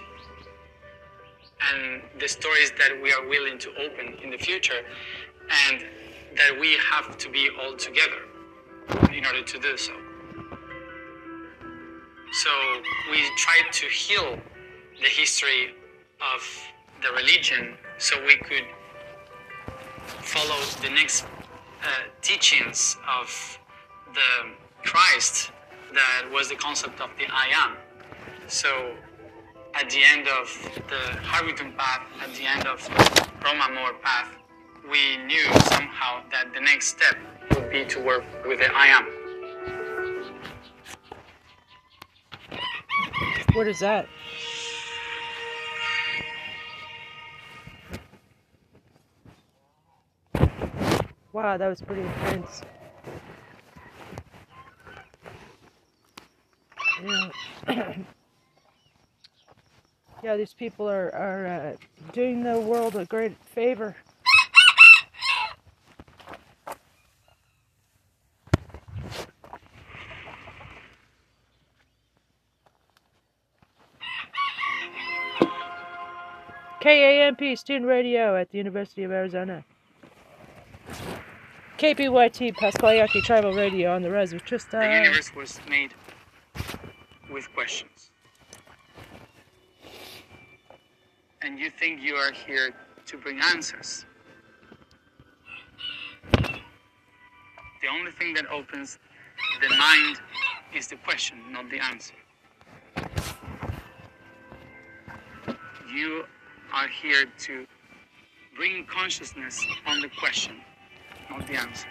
and 1.70 2.02
the 2.20 2.28
stories 2.28 2.72
that 2.78 2.92
we 3.02 3.14
are 3.14 3.28
willing 3.28 3.58
to 3.60 3.70
open 3.78 4.16
in 4.24 4.30
the 4.32 4.38
future, 4.38 4.82
and 5.70 5.86
that 6.38 6.58
we 6.60 6.78
have 6.92 7.18
to 7.18 7.30
be 7.30 7.50
all 7.62 7.76
together 7.76 8.22
in 9.14 9.26
order 9.26 9.44
to 9.44 9.60
do 9.60 9.78
so. 9.78 9.94
So 12.34 12.50
we 13.12 13.24
tried 13.36 13.72
to 13.74 13.86
heal 13.88 14.40
the 15.02 15.08
history 15.08 15.74
of 16.34 16.42
the 17.02 17.12
religion 17.12 17.76
so 17.98 18.24
we 18.26 18.36
could 18.36 18.66
follow 20.22 20.60
the 20.82 20.90
next 20.90 21.26
uh, 21.84 21.88
teachings 22.22 22.96
of 23.20 23.60
the 24.14 24.52
Christ 24.84 25.52
that 25.94 26.30
was 26.32 26.50
the 26.50 26.56
concept 26.56 27.02
of 27.02 27.10
the 27.18 27.26
I 27.30 27.48
am. 27.54 27.76
So 28.48 28.94
at 29.74 29.90
the 29.90 30.04
end 30.04 30.28
of 30.28 30.72
the 30.90 31.20
Harrington 31.22 31.74
path, 31.78 32.06
at 32.22 32.34
the 32.36 32.46
end 32.46 32.68
of 32.68 32.88
Roma 33.44 33.66
Amor 33.70 33.94
path, 34.02 34.30
we 34.90 35.18
knew 35.26 35.44
somehow 35.66 36.22
that 36.32 36.54
the 36.54 36.60
next 36.60 36.88
step 36.88 37.16
would 37.56 37.70
be 37.72 37.86
to 37.86 38.00
work 38.00 38.24
with 38.46 38.60
the 38.60 38.72
I 38.74 38.88
am. 38.88 39.06
What 43.54 43.68
is 43.68 43.80
that? 43.80 44.08
Wow, 51.34 51.58
that 51.58 51.68
was 51.68 51.82
pretty 51.82 52.02
intense. 52.02 52.62
Yeah. 57.68 57.96
yeah, 60.24 60.36
these 60.36 60.54
people 60.54 60.90
are, 60.90 61.14
are 61.16 61.48
uh, 61.48 61.76
doing 62.14 62.44
the 62.44 62.60
world 62.60 62.96
a 62.96 63.06
great 63.06 63.36
favor. 63.44 63.96
KAMP 76.82 77.56
Student 77.58 77.86
Radio 77.86 78.36
at 78.36 78.50
the 78.50 78.58
University 78.58 79.04
of 79.04 79.12
Arizona. 79.12 79.64
KPYT 81.78 82.56
Pascua 82.56 82.96
Yaqui 82.96 83.22
Tribal 83.22 83.54
Radio 83.54 83.94
on 83.94 84.02
the 84.02 84.10
res 84.10 84.34
with 84.34 84.44
The 84.46 84.56
Trista. 84.58 85.04
universe 85.04 85.36
was 85.36 85.60
made 85.70 85.94
with 87.32 87.52
questions. 87.54 88.01
And 91.44 91.58
you 91.58 91.70
think 91.72 92.02
you 92.02 92.16
are 92.16 92.32
here 92.32 92.72
to 93.08 93.18
bring 93.18 93.40
answers. 93.40 94.06
The 96.34 97.88
only 97.92 98.12
thing 98.12 98.36
that 98.36 98.46
opens 98.52 99.00
the 99.60 99.70
mind 99.76 100.22
is 100.76 100.88
the 100.88 100.98
question, 100.98 101.38
not 101.52 101.70
the 101.70 101.80
answer. 101.80 102.14
You 105.92 106.26
are 106.74 106.88
here 106.88 107.26
to 107.40 107.66
bring 108.56 108.86
consciousness 108.86 109.66
on 109.88 110.00
the 110.00 110.10
question, 110.20 110.62
not 111.30 111.48
the 111.48 111.56
answer. 111.56 111.88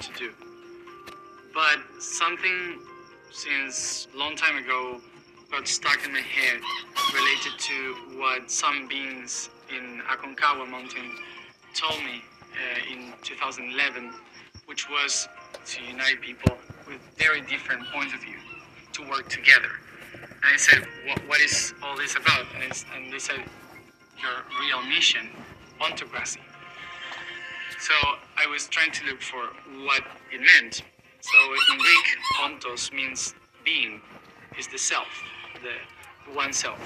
To 0.00 0.12
do. 0.14 0.32
But 1.54 2.02
something 2.02 2.80
since 3.30 4.08
long 4.14 4.36
time 4.36 4.56
ago 4.58 5.00
got 5.50 5.66
stuck 5.66 6.04
in 6.04 6.12
my 6.12 6.20
head 6.20 6.60
related 7.14 7.58
to 7.58 8.18
what 8.18 8.50
some 8.50 8.86
beings 8.88 9.50
in 9.70 10.00
Aconcagua 10.08 10.68
mountain 10.68 11.10
told 11.74 11.98
me 12.04 12.22
uh, 12.52 12.92
in 12.92 13.12
2011, 13.22 14.12
which 14.66 14.88
was 14.90 15.28
to 15.66 15.82
unite 15.84 16.20
people 16.20 16.56
with 16.86 17.00
very 17.16 17.40
different 17.42 17.84
points 17.92 18.14
of 18.14 18.20
view 18.20 18.36
to 18.92 19.02
work 19.08 19.28
together. 19.28 19.70
And 20.14 20.54
I 20.54 20.56
said, 20.56 20.86
what, 21.06 21.18
what 21.28 21.40
is 21.40 21.74
all 21.82 21.96
this 21.96 22.16
about? 22.16 22.46
And, 22.62 22.84
and 22.94 23.12
they 23.12 23.18
said, 23.18 23.42
your 24.20 24.32
real 24.60 24.82
mission, 24.88 25.28
ontocracy. 25.80 26.38
So 27.80 27.94
I 28.36 28.46
was 28.46 28.66
trying 28.68 28.92
to 28.92 29.04
look 29.06 29.22
for 29.22 29.44
what 29.84 30.02
it 30.32 30.40
meant. 30.40 30.82
So 31.20 31.38
in 31.72 31.78
Greek, 31.78 32.06
ontos 32.42 32.92
means 32.92 33.34
being, 33.64 34.00
is 34.58 34.66
the 34.66 34.78
self, 34.78 35.06
the 35.62 36.32
one 36.32 36.52
self. 36.52 36.80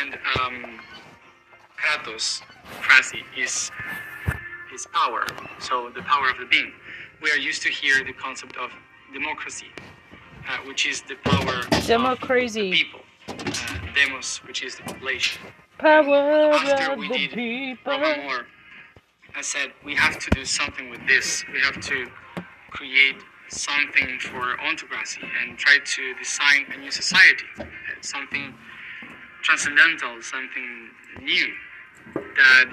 And 0.00 0.18
um, 0.40 0.80
kratos, 1.78 2.42
krasi, 2.82 3.22
is, 3.36 3.70
is 4.74 4.86
power, 4.92 5.26
so 5.60 5.90
the 5.94 6.02
power 6.02 6.30
of 6.30 6.38
the 6.38 6.46
being. 6.46 6.72
We 7.22 7.30
are 7.30 7.36
used 7.38 7.62
to 7.62 7.70
hear 7.70 8.04
the 8.04 8.12
concept 8.12 8.56
of 8.58 8.70
democracy, 9.12 9.66
uh, 10.48 10.58
which 10.66 10.86
is 10.86 11.02
the 11.02 11.14
power 11.24 11.62
Democracy. 11.86 12.60
of 12.60 12.64
the 12.66 12.70
people. 12.72 13.00
Uh, 13.28 13.94
demos, 13.94 14.38
which 14.46 14.62
is 14.62 14.76
the 14.76 14.82
population. 14.82 15.40
Power 15.78 16.52
After 16.52 16.92
of 16.92 16.98
we 16.98 17.08
the 17.08 17.14
did 17.14 17.30
people. 17.32 17.98
More, 17.98 18.46
I 19.36 19.42
said 19.42 19.72
we 19.84 19.94
have 19.94 20.18
to 20.18 20.30
do 20.30 20.46
something 20.46 20.88
with 20.88 21.06
this. 21.06 21.44
We 21.52 21.60
have 21.60 21.78
to 21.82 22.06
create 22.70 23.16
something 23.50 24.18
for 24.18 24.56
ontocracy 24.56 25.28
and 25.42 25.58
try 25.58 25.76
to 25.84 26.14
design 26.14 26.64
a 26.74 26.80
new 26.80 26.90
society, 26.90 27.44
something 28.00 28.54
transcendental, 29.42 30.22
something 30.22 30.88
new 31.20 31.52
that 32.14 32.64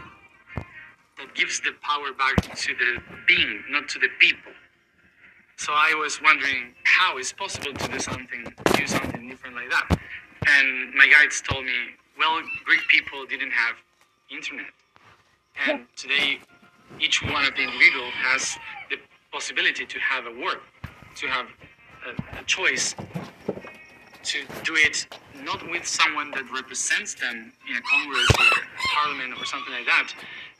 that 1.17 1.35
gives 1.35 1.59
the 1.59 1.71
power 1.81 2.13
back 2.13 2.55
to 2.55 2.73
the 2.73 3.03
being, 3.27 3.61
not 3.69 3.89
to 3.89 3.99
the 3.99 4.07
people. 4.19 4.53
So 5.57 5.73
I 5.73 5.93
was 5.99 6.21
wondering 6.21 6.75
how 6.85 7.17
it's 7.17 7.33
possible 7.33 7.73
to 7.73 7.87
do 7.89 7.99
something, 7.99 8.45
do 8.77 8.87
something 8.87 9.27
different 9.27 9.57
like 9.57 9.69
that. 9.69 9.99
And 10.47 10.93
my 10.95 11.07
guides 11.07 11.41
told 11.41 11.65
me, 11.65 11.95
well, 12.17 12.41
Greek 12.63 12.87
people 12.87 13.25
didn't 13.25 13.51
have 13.51 13.75
internet, 14.31 14.71
and 15.67 15.85
today 15.95 16.39
each 16.99 17.21
one 17.23 17.45
of 17.45 17.55
the 17.55 17.63
individual 17.63 18.09
has 18.11 18.57
the 18.89 18.97
possibility 19.31 19.85
to 19.85 19.99
have 19.99 20.25
a 20.25 20.41
work, 20.41 20.61
to 21.15 21.27
have 21.27 21.47
a, 22.07 22.39
a 22.39 22.43
choice 22.43 22.95
to 24.23 24.39
do 24.63 24.73
it 24.75 25.05
not 25.43 25.69
with 25.69 25.85
someone 25.85 26.31
that 26.31 26.49
represents 26.51 27.13
them 27.15 27.51
in 27.69 27.75
a 27.75 27.81
congress 27.81 28.29
or 28.39 28.63
parliament 28.95 29.33
or 29.39 29.45
something 29.45 29.73
like 29.73 29.85
that. 29.85 30.13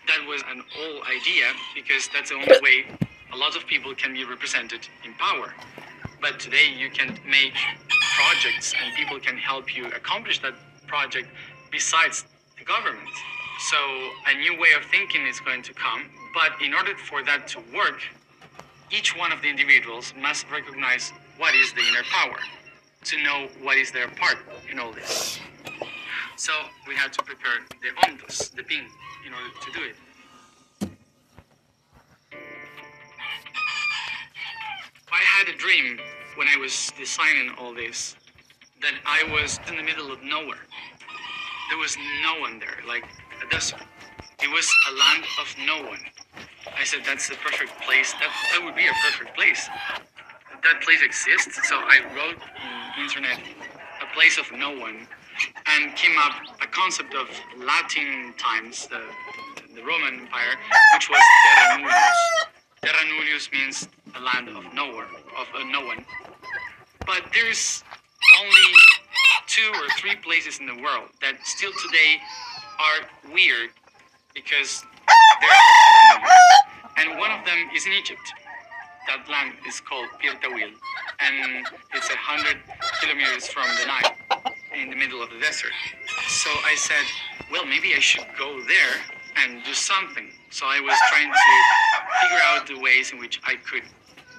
That 0.08 0.28
was 0.28 0.44
an 0.50 0.62
old 0.80 1.04
idea 1.08 1.46
because 1.74 2.10
that's 2.14 2.30
the 2.30 2.36
only 2.36 2.60
way 2.62 2.86
a 3.32 3.38
lot 3.38 3.56
of 3.56 3.66
people 3.66 3.96
can 3.96 4.14
be 4.14 4.26
represented 4.26 4.88
in 5.06 5.14
power. 5.14 5.54
But 6.22 6.40
today 6.40 6.68
you 6.76 6.90
can 6.90 7.18
make 7.26 7.54
projects 8.16 8.74
and 8.74 8.94
people 8.96 9.20
can 9.20 9.38
help 9.38 9.76
you 9.76 9.88
accomplish 9.88 10.40
that 10.40 10.54
project 10.88 11.30
besides 11.72 12.26
the 12.58 12.66
government. 12.66 13.10
So 13.72 13.78
a 14.28 14.38
new 14.38 14.60
way 14.60 14.74
of 14.78 14.84
thinking 14.86 15.26
is 15.26 15.40
going 15.40 15.64
to 15.64 15.74
come. 15.74 16.10
But 16.34 16.54
in 16.62 16.74
order 16.74 16.96
for 16.96 17.24
that 17.24 17.48
to 17.50 17.60
work, 17.74 18.02
each 18.92 19.16
one 19.16 19.32
of 19.32 19.42
the 19.42 19.50
individuals 19.50 20.14
must 20.20 20.50
recognize 20.50 21.12
what 21.38 21.54
is 21.54 21.72
the 21.74 21.82
inner 21.82 22.04
power 22.12 22.40
to 23.06 23.24
know 23.24 23.48
what 23.62 23.78
is 23.78 23.92
their 23.92 24.08
part 24.08 24.38
in 24.72 24.80
all 24.80 24.92
this. 24.92 25.40
So 26.36 26.52
we 26.88 26.96
had 26.96 27.14
to 27.14 27.24
prepare 27.24 27.60
the 27.82 27.90
ontos, 28.08 28.52
the 28.56 28.64
being, 28.64 28.88
in 29.26 29.34
order 29.34 29.50
to 29.62 29.72
do 29.72 29.84
it. 29.84 29.96
I 35.12 35.20
had 35.20 35.48
a 35.48 35.58
dream 35.58 36.00
when 36.36 36.48
I 36.48 36.58
was 36.58 36.92
designing 36.98 37.52
all 37.60 37.74
this 37.74 38.16
that 38.82 38.96
I 39.06 39.24
was 39.32 39.60
in 39.68 39.78
the 39.78 39.84
middle 39.84 40.12
of 40.12 40.24
nowhere. 40.24 40.66
There 41.70 41.78
was 41.78 41.96
no 42.24 42.40
one 42.40 42.60
there, 42.60 42.80
like 42.88 43.06
a 43.46 43.50
desert. 43.50 43.82
It 44.42 44.52
was 44.52 44.70
a 44.90 44.94
land 44.96 45.24
of 45.40 45.56
no 45.66 45.88
one. 45.88 46.00
I 46.78 46.84
said 46.84 47.02
that's 47.06 47.30
the 47.30 47.36
perfect 47.36 47.72
place. 47.82 48.14
That 48.14 48.32
that 48.52 48.64
would 48.64 48.76
be 48.76 48.88
a 48.88 48.94
perfect 49.04 49.36
place. 49.36 49.70
That 50.64 50.82
place 50.82 51.02
exists. 51.04 51.68
So 51.68 51.76
I 51.78 52.00
wrote 52.16 52.40
in 52.98 53.04
internet 53.04 53.40
a 54.02 54.14
place 54.14 54.38
of 54.38 54.52
no 54.52 54.72
one, 54.72 55.08
and 55.66 55.96
came 55.96 56.18
up 56.18 56.34
a 56.62 56.68
concept 56.68 57.14
of 57.16 57.28
Latin 57.58 58.34
times, 58.38 58.88
the 58.88 59.02
the 59.76 59.84
Roman 59.84 60.20
Empire, 60.22 60.56
which 60.94 61.10
was 61.10 61.22
Terra 61.44 61.80
Nullius. 61.80 62.20
Terra 62.82 63.04
Nullius 63.10 63.52
means 63.52 63.88
a 64.16 64.20
land 64.20 64.50
of 64.50 64.74
nowhere, 64.74 65.08
of 65.40 65.48
uh, 65.56 65.64
no 65.66 65.86
one. 65.86 66.06
But 67.06 67.24
there's 67.34 67.84
only 68.40 68.72
two 69.48 69.72
or 69.74 69.88
three 69.98 70.16
places 70.16 70.60
in 70.60 70.68
the 70.68 70.76
world 70.82 71.10
that 71.22 71.36
still 71.46 71.72
today 71.88 72.18
are 72.80 73.32
weird 73.34 73.70
because 74.34 74.84
And 76.98 77.18
one 77.20 77.32
of 77.32 77.46
them 77.46 77.70
is 77.76 77.86
in 77.86 77.94
Egypt. 77.94 78.22
That 79.08 79.28
land 79.30 79.56
is 79.68 79.82
called 79.82 80.08
Bir 80.22 80.34
Tawil, 80.40 80.72
and 81.20 81.66
it's 81.94 82.10
a 82.10 82.16
hundred 82.16 82.58
kilometers 83.02 83.48
from 83.48 83.68
the 83.82 83.86
Nile, 83.88 84.54
in 84.76 84.90
the 84.90 84.96
middle 84.96 85.22
of 85.22 85.30
the 85.30 85.40
desert. 85.40 85.74
So 86.28 86.50
I 86.66 86.76
said, 86.76 87.06
well, 87.52 87.66
maybe 87.66 87.94
I 87.96 88.00
should 88.00 88.26
go 88.38 88.62
there 88.64 88.96
and 89.38 89.64
do 89.64 89.74
something. 89.74 90.32
So 90.52 90.66
I 90.68 90.80
was 90.80 90.98
trying 91.10 91.32
to 91.32 91.40
figure 92.22 92.44
out 92.46 92.68
the 92.68 92.80
ways 92.80 93.12
in 93.12 93.20
which 93.20 93.42
I 93.44 93.56
could 93.56 93.84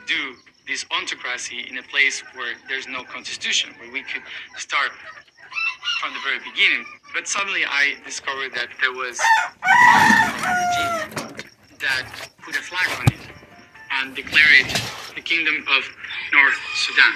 do 0.07 0.35
this 0.67 0.85
ontocracy 0.85 1.69
in 1.69 1.79
a 1.79 1.83
place 1.83 2.23
where 2.35 2.55
there's 2.69 2.88
no 2.88 3.05
constitution, 3.05 3.75
where 3.79 3.93
we 3.93 4.03
could 4.03 4.23
start 4.57 4.90
from 6.01 6.12
the 6.12 6.20
very 6.25 6.38
beginning 6.38 6.85
but 7.14 7.29
suddenly 7.29 7.64
I 7.64 7.94
discovered 8.05 8.53
that 8.55 8.68
there 8.81 8.92
was 8.92 9.20
Virginia 10.42 11.47
that 11.79 12.05
put 12.42 12.57
a 12.57 12.62
flag 12.62 12.90
on 12.99 13.07
it 13.07 13.20
and 13.92 14.16
declared 14.16 14.66
it 14.66 14.83
the 15.14 15.20
Kingdom 15.20 15.64
of 15.70 15.85
North 16.33 16.59
Sudan. 16.75 17.14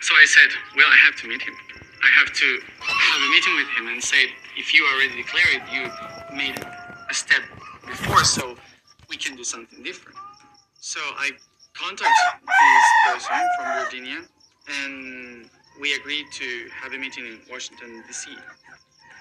So 0.00 0.14
I 0.14 0.24
said, 0.24 0.50
well, 0.76 0.86
I 0.86 0.96
have 1.04 1.16
to 1.16 1.28
meet 1.28 1.42
him. 1.42 1.54
I 2.02 2.10
have 2.20 2.32
to 2.32 2.60
have 2.80 3.20
a 3.20 3.30
meeting 3.30 3.56
with 3.56 3.68
him 3.76 3.88
and 3.88 4.02
say, 4.02 4.30
if 4.56 4.72
you 4.72 4.86
already 4.86 5.16
declared 5.16 5.58
it, 5.58 5.62
you 5.72 6.36
made 6.36 6.64
a 7.10 7.14
step 7.14 7.42
before, 7.86 8.22
so 8.22 8.56
we 9.08 9.16
can 9.16 9.36
do 9.36 9.42
something 9.42 9.82
different. 9.82 10.16
So 10.78 11.00
I 11.18 11.30
contacted 11.74 12.46
this 12.46 13.14
person 13.14 13.34
from 13.58 13.84
Virginia, 13.84 14.18
and 14.84 15.50
we 15.82 15.94
agreed 15.94 16.30
to 16.30 16.70
have 16.80 16.92
a 16.92 16.96
meeting 16.96 17.26
in 17.26 17.40
Washington 17.50 18.04
D.C. 18.06 18.30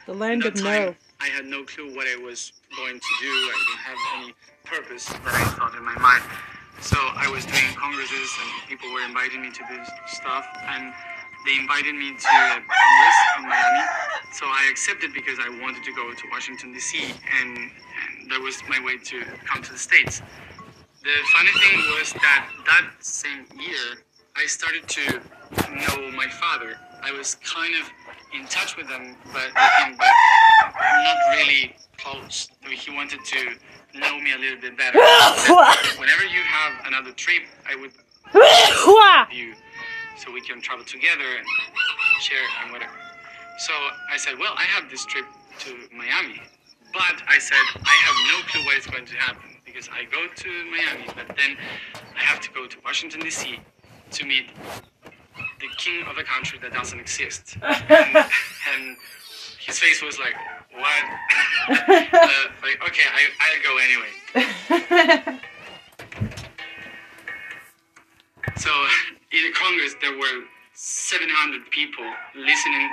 The 0.05 0.13
land 0.13 0.45
of 0.45 0.53
time, 0.53 0.93
no. 0.93 0.95
I 1.19 1.25
had 1.25 1.45
no 1.45 1.63
clue 1.63 1.95
what 1.95 2.05
I 2.07 2.21
was 2.21 2.53
going 2.77 2.99
to 2.99 3.11
do. 3.19 3.27
I 3.27 3.65
didn't 3.65 3.81
have 3.81 3.97
any 4.21 4.33
purpose 4.63 5.05
that 5.05 5.25
I 5.25 5.43
thought 5.57 5.73
in 5.73 5.83
my 5.83 5.97
mind. 5.97 6.21
So 6.79 6.97
I 7.01 7.27
was 7.33 7.45
doing 7.45 7.73
congresses, 7.73 8.29
and 8.41 8.69
people 8.69 8.93
were 8.93 9.01
inviting 9.01 9.41
me 9.41 9.49
to 9.49 9.63
this 9.73 9.89
stuff, 10.05 10.45
and 10.69 10.93
they 11.47 11.57
invited 11.57 11.95
me 11.95 12.13
to 12.13 12.29
a 12.29 12.61
congress 12.61 13.17
in 13.37 13.49
Miami. 13.49 13.85
So 14.31 14.45
I 14.45 14.69
accepted 14.69 15.13
because 15.13 15.41
I 15.41 15.49
wanted 15.65 15.83
to 15.83 15.93
go 15.93 16.13
to 16.13 16.23
Washington 16.29 16.73
D.C. 16.73 17.09
and, 17.41 17.57
and 17.57 18.29
that 18.29 18.39
was 18.39 18.61
my 18.69 18.77
way 18.85 18.97
to 19.09 19.25
come 19.49 19.63
to 19.63 19.71
the 19.71 19.79
states. 19.79 20.21
The 21.01 21.17
funny 21.33 21.53
thing 21.57 21.77
was 21.97 22.13
that 22.21 22.45
that 22.69 22.85
same 22.99 23.47
year, 23.57 24.05
I 24.37 24.45
started 24.45 24.87
to 24.87 25.21
know 25.69 26.11
my 26.11 26.27
father. 26.27 26.77
I 27.03 27.11
was 27.11 27.35
kind 27.35 27.73
of 27.81 27.89
in 28.33 28.45
touch 28.47 28.77
with 28.77 28.87
him, 28.87 29.15
but 29.33 29.49
with 29.53 29.71
him, 29.85 29.95
but 29.97 30.07
not 31.03 31.17
really 31.35 31.75
close. 31.97 32.47
I 32.63 32.69
mean, 32.69 32.77
he 32.77 32.95
wanted 32.95 33.23
to 33.25 33.55
know 33.99 34.19
me 34.19 34.33
a 34.33 34.37
little 34.37 34.59
bit 34.59 34.77
better. 34.77 34.97
Whenever 35.99 36.25
you 36.25 36.41
have 36.41 36.85
another 36.85 37.11
trip, 37.11 37.43
I 37.69 37.75
would 37.75 37.91
you 39.35 39.53
so 40.17 40.31
we 40.31 40.41
can 40.41 40.61
travel 40.61 40.85
together 40.85 41.25
and 41.37 41.45
share 42.21 42.37
and 42.63 42.71
whatever. 42.71 42.93
So 43.57 43.73
I 44.11 44.17
said, 44.17 44.35
well, 44.39 44.53
I 44.55 44.63
have 44.63 44.89
this 44.89 45.05
trip 45.05 45.25
to 45.59 45.75
Miami, 45.95 46.41
but 46.93 47.21
I 47.27 47.39
said 47.39 47.57
I 47.83 47.95
have 48.05 48.15
no 48.29 48.47
clue 48.47 48.65
what 48.65 48.77
is 48.77 48.85
going 48.85 49.05
to 49.05 49.15
happen 49.15 49.49
because 49.65 49.89
I 49.89 50.05
go 50.05 50.27
to 50.33 50.49
Miami, 50.69 51.07
but 51.07 51.35
then 51.35 51.57
I 52.15 52.21
have 52.21 52.39
to 52.41 52.51
go 52.51 52.67
to 52.67 52.77
Washington 52.85 53.21
D.C. 53.21 53.59
to 54.11 54.25
meet 54.25 54.45
the 55.61 55.67
king 55.77 56.03
of 56.07 56.17
a 56.17 56.23
country 56.23 56.59
that 56.59 56.73
doesn't 56.73 56.99
exist. 56.99 57.57
and, 57.61 57.71
and 58.73 58.97
his 59.59 59.79
face 59.79 60.01
was 60.01 60.19
like, 60.19 60.35
what? 60.73 61.03
uh, 61.89 62.47
like, 62.61 62.81
okay, 62.87 63.07
I, 63.13 63.29
I'll 63.39 63.61
go 63.63 63.77
anyway. 63.77 65.39
So 68.57 68.69
in 69.31 69.43
the 69.43 69.51
Congress, 69.53 69.95
there 70.01 70.17
were 70.17 70.43
700 70.73 71.71
people 71.71 72.05
listening 72.35 72.89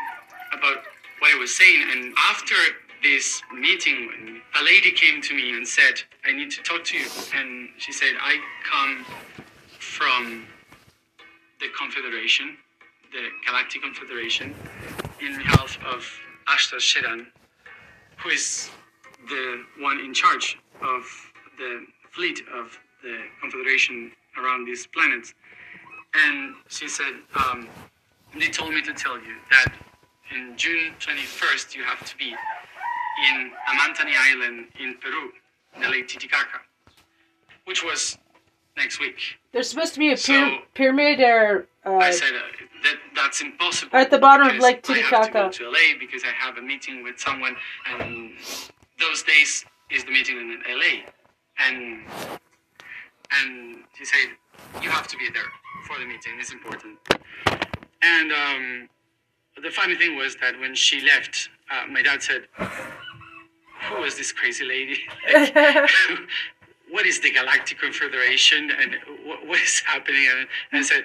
about 0.53 0.79
what 1.19 1.35
I 1.35 1.39
was 1.39 1.55
saying. 1.55 1.83
And 1.91 2.15
after 2.17 2.55
this 3.03 3.43
meeting, 3.55 4.41
a 4.59 4.65
lady 4.65 4.93
came 4.93 5.21
to 5.21 5.35
me 5.35 5.55
and 5.57 5.69
said, 5.69 6.03
I 6.27 6.33
need 6.33 6.51
to 6.53 6.63
talk 6.63 6.85
to 6.85 6.97
you. 6.97 7.07
And 7.35 7.69
she 7.77 7.93
said, 7.93 8.13
I 8.19 8.41
come 8.65 9.05
from 9.79 10.47
the 11.61 11.69
Confederation, 11.77 12.57
the 13.13 13.29
Galactic 13.47 13.83
Confederation, 13.83 14.55
in 15.21 15.37
behalf 15.37 15.79
of 15.85 16.07
Ashtar 16.47 16.79
Sheran, 16.79 17.27
who 18.19 18.31
is 18.31 18.71
the 19.29 19.65
one 19.81 19.99
in 20.01 20.15
charge 20.15 20.59
of 20.81 21.05
the 21.59 21.85
fleet 22.11 22.41
of 22.55 22.79
the 23.03 23.19
Confederation 23.41 24.13
around 24.41 24.65
these 24.65 24.87
planets. 24.87 25.35
And 26.15 26.55
she 26.69 26.89
said, 26.89 27.15
um, 27.35 27.69
they 28.39 28.49
told 28.49 28.73
me 28.73 28.83
to 28.83 28.93
tell 28.93 29.17
you 29.19 29.37
that 29.51 29.73
in 30.35 30.57
June 30.57 30.93
21st 31.01 31.75
you 31.75 31.83
have 31.85 32.05
to 32.05 32.17
be 32.17 32.35
in 33.31 33.51
Amantani 33.69 34.15
Island 34.17 34.67
in 34.79 34.95
Peru, 35.01 35.33
the 35.81 35.89
Lake 35.89 36.09
Titicaca, 36.09 36.61
which 37.65 37.85
was 37.85 38.17
next 38.79 38.99
week. 39.01 39.19
There's 39.53 39.69
supposed 39.69 39.93
to 39.95 39.99
be 39.99 40.13
a 40.13 40.17
So- 40.17 40.33
pyra- 40.33 40.63
pyramid 40.75 41.21
or 41.21 41.67
I 41.85 42.09
uh, 42.09 42.13
said 42.13 42.35
uh, 42.35 42.41
that 42.85 42.97
that's 43.15 43.41
impossible. 43.41 43.97
At 43.97 44.11
the 44.11 44.19
bottom 44.19 44.47
of 44.49 44.57
Lake 44.59 44.89
I 44.89 44.95
have 44.99 45.27
to 45.27 45.33
go 45.33 45.49
to 45.51 45.71
LA 45.71 45.99
because 45.99 46.23
I 46.25 46.33
have 46.45 46.57
a 46.59 46.63
meeting 46.63 47.03
with 47.03 47.19
someone, 47.19 47.57
and 47.89 48.33
those 49.01 49.23
days 49.23 49.65
is 49.91 50.05
the 50.05 50.11
meeting 50.11 50.37
in 50.39 50.63
LA, 50.69 50.93
and 51.67 52.03
and 53.41 53.79
he 53.99 54.05
said 54.05 54.29
you 54.83 54.91
have 54.91 55.09
to 55.09 55.17
be 55.17 55.29
there 55.31 55.51
for 55.87 55.99
the 55.99 56.05
meeting. 56.07 56.33
It's 56.39 56.53
important. 56.53 56.99
And 58.03 58.33
um, 58.33 58.89
the 59.63 59.71
funny 59.71 59.97
thing 59.97 60.17
was 60.17 60.37
that 60.37 60.59
when 60.61 60.75
she 60.75 61.01
left, 61.01 61.49
uh, 61.71 61.87
my 61.91 62.03
dad 62.03 62.23
said, 62.23 62.43
"Who 63.89 64.01
was 64.03 64.17
this 64.17 64.31
crazy 64.33 64.65
lady?" 64.65 64.99
what 66.91 67.07
is 67.07 67.21
the 67.21 67.31
Galactic 67.31 67.79
Confederation 67.79 68.71
and 68.71 68.97
what, 69.25 69.47
what 69.47 69.61
is 69.61 69.81
happening? 69.81 70.27
And, 70.31 70.49
and 70.73 70.81
I 70.81 70.83
said, 70.83 71.05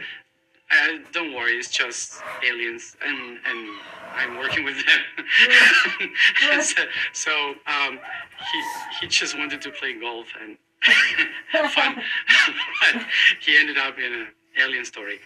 uh, 0.71 0.97
don't 1.11 1.33
worry, 1.33 1.53
it's 1.53 1.69
just 1.69 2.21
aliens, 2.47 2.95
and 3.05 3.37
and 3.45 3.69
I'm 4.15 4.37
working 4.37 4.63
with 4.63 4.77
them. 4.77 6.09
So 6.61 6.83
so 7.13 7.31
um, 7.67 7.99
he 8.51 8.63
he 9.01 9.07
just 9.07 9.37
wanted 9.37 9.61
to 9.61 9.71
play 9.71 9.99
golf 9.99 10.27
and 10.41 10.57
have 11.51 11.71
fun, 11.77 11.95
but 11.95 13.03
he 13.39 13.57
ended 13.57 13.77
up 13.77 13.97
in 13.97 14.13
an 14.13 14.27
alien 14.61 14.85
story. 14.85 15.19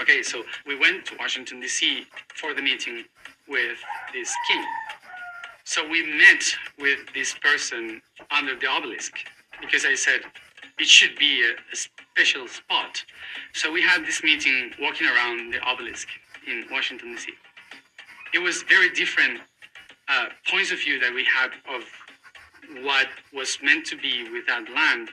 Okay, 0.00 0.22
so 0.22 0.42
we 0.66 0.76
went 0.78 1.04
to 1.06 1.16
Washington 1.18 1.60
D.C. 1.60 2.06
for 2.34 2.54
the 2.54 2.62
meeting 2.62 3.04
with 3.48 3.78
this 4.12 4.32
king. 4.48 4.64
So 5.64 5.88
we 5.88 6.02
met 6.02 6.44
with 6.78 6.98
this 7.14 7.34
person 7.34 8.02
under 8.30 8.56
the 8.56 8.66
obelisk 8.66 9.14
because 9.60 9.84
I 9.84 9.94
said 9.94 10.20
it 10.78 10.86
should 10.86 11.16
be 11.16 11.42
a, 11.42 11.52
a 11.72 11.76
special 11.76 12.48
spot. 12.48 13.04
So 13.54 13.70
we 13.70 13.82
had 13.82 14.04
this 14.04 14.22
meeting 14.22 14.72
walking 14.80 15.06
around 15.06 15.52
the 15.52 15.60
obelisk 15.60 16.08
in 16.46 16.64
Washington 16.70 17.12
D.C. 17.12 17.32
It 18.34 18.40
was 18.40 18.62
very 18.64 18.90
different 18.90 19.40
uh, 20.08 20.26
points 20.50 20.72
of 20.72 20.80
view 20.80 20.98
that 21.00 21.14
we 21.14 21.24
had 21.24 21.50
of 21.72 21.84
what 22.82 23.06
was 23.32 23.58
meant 23.62 23.86
to 23.86 23.96
be 23.96 24.28
with 24.30 24.46
that 24.46 24.64
land 24.74 25.10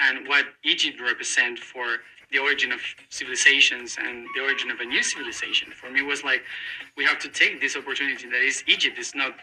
and 0.00 0.28
what 0.28 0.46
Egypt 0.64 1.00
represent 1.00 1.58
for 1.58 1.98
the 2.30 2.38
origin 2.38 2.72
of 2.72 2.80
civilizations 3.08 3.96
and 3.98 4.26
the 4.36 4.42
origin 4.42 4.70
of 4.70 4.80
a 4.80 4.84
new 4.84 5.02
civilization. 5.02 5.72
For 5.72 5.90
me, 5.90 6.00
it 6.00 6.06
was 6.06 6.24
like 6.24 6.42
we 6.96 7.04
have 7.04 7.18
to 7.20 7.28
take 7.28 7.60
this 7.60 7.76
opportunity 7.76 8.28
that 8.28 8.42
is 8.42 8.62
Egypt. 8.66 8.98
It's 8.98 9.14
not 9.14 9.34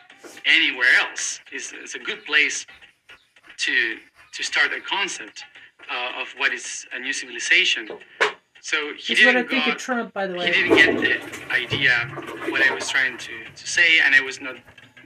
anywhere 0.45 0.93
else. 1.00 1.39
It's, 1.52 1.74
it's 1.74 1.95
a 1.95 2.00
good 2.00 2.26
place 2.26 2.65
to 3.58 3.98
to 4.34 4.43
start 4.43 4.71
a 4.74 4.82
concept 4.82 5.45
uh, 5.89 6.21
of 6.21 6.28
what 6.38 6.52
is 6.54 6.86
a 6.93 7.00
new 7.00 7.13
civilization. 7.13 7.88
So 8.60 8.93
he 8.98 9.13
He's 9.13 9.26
what 9.26 9.38
I 9.38 9.41
didn't 9.43 9.50
think 9.50 9.67
of 9.67 9.78
Trump, 9.78 10.13
by 10.13 10.28
the 10.28 10.34
way. 10.36 10.48
he 10.48 10.52
didn't 10.52 11.02
get 11.02 11.21
the 11.21 11.54
idea 11.54 11.91
what 12.50 12.62
I 12.62 12.74
was 12.74 12.89
trying 12.89 13.17
to, 13.17 13.32
to 13.56 13.67
say, 13.67 14.00
and 14.04 14.13
I 14.13 14.21
was 14.21 14.41
not 14.41 14.56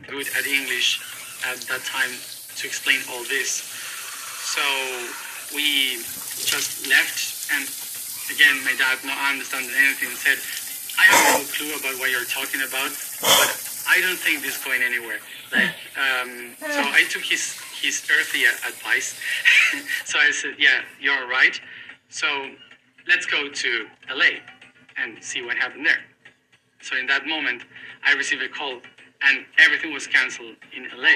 good 0.07 0.27
at 0.37 0.47
English 0.47 0.99
at 1.45 1.57
that 1.67 1.83
time 1.83 2.09
to 2.55 2.67
explain 2.67 2.99
all 3.11 3.23
this. 3.25 3.51
So 4.55 4.61
we 5.53 5.97
just 6.45 6.87
left, 6.87 7.19
and 7.53 7.65
again, 8.31 8.63
my 8.63 8.75
dad 8.77 8.99
not 9.05 9.17
understanding 9.31 9.71
anything 9.75 10.09
said, 10.15 10.37
"I 10.99 11.03
have 11.05 11.39
no 11.39 11.45
clue 11.51 11.73
about 11.75 11.99
what 11.99 12.11
you're 12.11 12.25
talking 12.25 12.61
about, 12.61 12.91
but 13.21 13.49
I 13.87 14.01
don't 14.01 14.19
think 14.19 14.41
this 14.41 14.57
is 14.57 14.63
going 14.63 14.81
anywhere." 14.81 15.19
Like, 15.51 15.73
um, 15.97 16.55
so 16.59 16.81
I 16.93 17.03
took 17.09 17.23
his 17.23 17.57
his 17.81 18.05
earthy 18.11 18.45
advice. 18.45 19.19
so 20.05 20.19
I 20.19 20.31
said, 20.31 20.55
"Yeah, 20.57 20.81
you're 20.99 21.27
right." 21.27 21.59
So 22.09 22.27
let's 23.07 23.25
go 23.25 23.49
to 23.49 23.87
LA 24.09 24.41
and 24.97 25.23
see 25.23 25.41
what 25.41 25.57
happened 25.57 25.85
there. 25.85 26.03
So 26.81 26.97
in 26.97 27.07
that 27.07 27.25
moment, 27.27 27.63
I 28.05 28.13
received 28.13 28.41
a 28.41 28.49
call 28.49 28.81
and 29.21 29.45
everything 29.57 29.93
was 29.93 30.07
canceled 30.07 30.55
in 30.75 30.87
LA. 30.97 31.15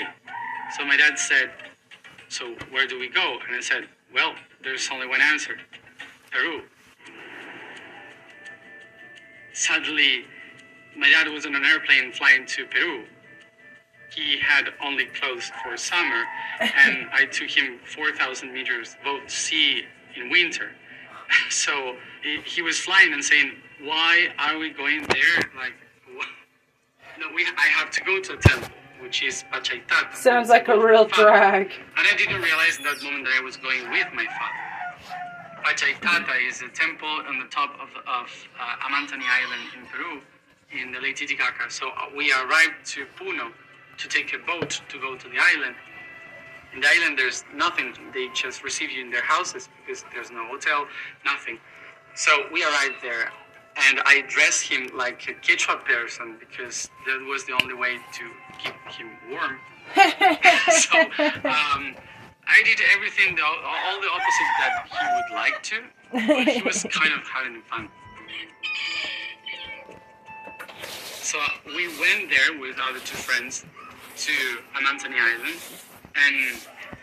So 0.77 0.85
my 0.85 0.97
dad 0.97 1.17
said, 1.17 1.51
So 2.29 2.55
where 2.71 2.87
do 2.87 2.99
we 2.99 3.09
go? 3.09 3.39
And 3.47 3.55
I 3.55 3.61
said, 3.61 3.87
Well, 4.13 4.33
there's 4.63 4.89
only 4.91 5.07
one 5.07 5.21
answer 5.21 5.57
Peru. 6.33 6.61
Suddenly, 9.53 10.25
my 10.97 11.09
dad 11.09 11.27
was 11.27 11.45
on 11.45 11.55
an 11.55 11.63
airplane 11.65 12.11
flying 12.11 12.45
to 12.47 12.65
Peru. 12.65 13.03
He 14.13 14.37
had 14.39 14.69
only 14.83 15.05
clothes 15.05 15.51
for 15.63 15.75
summer, 15.77 16.23
and 16.59 17.07
I 17.13 17.25
took 17.25 17.49
him 17.49 17.79
4,000 17.85 18.51
meters 18.53 18.95
above 19.01 19.29
sea 19.29 19.83
in 20.15 20.29
winter. 20.29 20.71
So 21.49 21.95
he, 22.21 22.41
he 22.45 22.61
was 22.61 22.77
flying 22.77 23.11
and 23.11 23.23
saying, 23.23 23.53
"Why 23.81 24.27
are 24.37 24.59
we 24.59 24.69
going 24.69 25.01
there? 25.07 25.37
Like, 25.57 25.73
wh- 26.15 27.19
No, 27.19 27.25
we, 27.33 27.43
I 27.57 27.67
have 27.69 27.89
to 27.91 28.01
go 28.03 28.19
to 28.19 28.33
a 28.33 28.37
temple, 28.37 28.69
which 28.99 29.23
is 29.23 29.43
Pachatata. 29.51 30.13
Sounds 30.15 30.49
like 30.49 30.67
a 30.67 30.77
real 30.79 31.05
drag. 31.05 31.71
And 31.97 32.07
I 32.07 32.15
didn't 32.17 32.39
realize 32.41 32.77
in 32.77 32.83
that 32.83 33.01
moment 33.01 33.25
that 33.25 33.33
I 33.39 33.41
was 33.43 33.57
going 33.57 33.89
with 33.89 34.07
my 34.13 34.25
father. 34.25 34.72
Pachatata 35.63 36.35
is 36.45 36.61
a 36.61 36.67
temple 36.67 37.07
on 37.07 37.39
the 37.39 37.45
top 37.45 37.71
of, 37.75 37.89
of 38.05 38.27
uh, 38.59 38.85
Amantani 38.85 39.23
Island 39.23 39.63
in 39.77 39.85
Peru, 39.85 40.21
in 40.77 40.91
the 40.91 40.99
Lake 40.99 41.15
Titicaca. 41.15 41.69
So 41.69 41.89
uh, 41.89 42.09
we 42.15 42.33
arrived 42.33 42.85
to 42.87 43.05
Puno 43.17 43.51
to 43.97 44.07
take 44.09 44.33
a 44.33 44.39
boat 44.39 44.81
to 44.89 44.99
go 44.99 45.15
to 45.15 45.29
the 45.29 45.37
island. 45.39 45.75
In 46.73 46.81
the 46.81 46.87
island, 46.87 47.17
there's 47.17 47.45
nothing. 47.55 47.93
They 48.13 48.27
just 48.33 48.61
receive 48.63 48.91
you 48.91 49.05
in 49.05 49.09
their 49.09 49.23
houses 49.23 49.69
because 49.79 50.03
there's 50.13 50.31
no 50.31 50.45
hotel, 50.47 50.85
nothing. 51.23 51.59
So 52.15 52.31
we 52.51 52.63
arrived 52.63 52.95
there, 53.01 53.31
and 53.87 54.01
I 54.05 54.23
dressed 54.27 54.63
him 54.63 54.89
like 54.93 55.29
a 55.29 55.33
Quechua 55.33 55.85
person 55.85 56.35
because 56.39 56.89
that 57.05 57.25
was 57.29 57.45
the 57.45 57.53
only 57.61 57.73
way 57.73 57.97
to 57.97 58.23
keep 58.59 58.73
him 58.91 59.11
warm. 59.31 59.59
so 60.71 60.99
um, 61.47 61.95
I 62.47 62.61
did 62.63 62.79
everything, 62.93 63.35
the, 63.35 63.43
all 63.43 64.01
the 64.01 64.09
opposite 64.09 64.51
that 64.59 64.87
he 64.91 65.05
would 65.15 65.35
like 65.35 65.63
to, 65.63 65.83
but 66.11 66.47
he 66.47 66.61
was 66.61 66.83
kind 66.91 67.13
of 67.13 67.27
having 67.27 67.61
fun. 67.63 67.89
So 71.21 71.39
we 71.65 71.87
went 71.99 72.29
there 72.29 72.59
with 72.59 72.77
other 72.79 72.99
two 72.99 73.17
friends 73.17 73.65
to 74.17 74.31
Amantani 74.75 75.17
Island, 75.19 75.57
and 76.15 76.59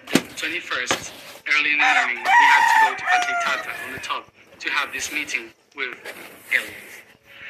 the 0.06 0.18
21st, 0.34 1.12
early 1.56 1.72
in 1.72 1.78
the 1.78 1.84
morning, 1.84 2.22
we 2.22 2.30
had 2.30 2.62
to 2.68 2.90
go 2.90 2.96
to 2.96 3.04
Pachatata 3.04 3.86
on 3.86 3.92
the 3.94 3.98
top 4.00 4.30
to 4.60 4.70
have 4.70 4.92
this 4.92 5.12
meeting 5.12 5.50
with 5.74 5.96
aliens. 6.52 6.94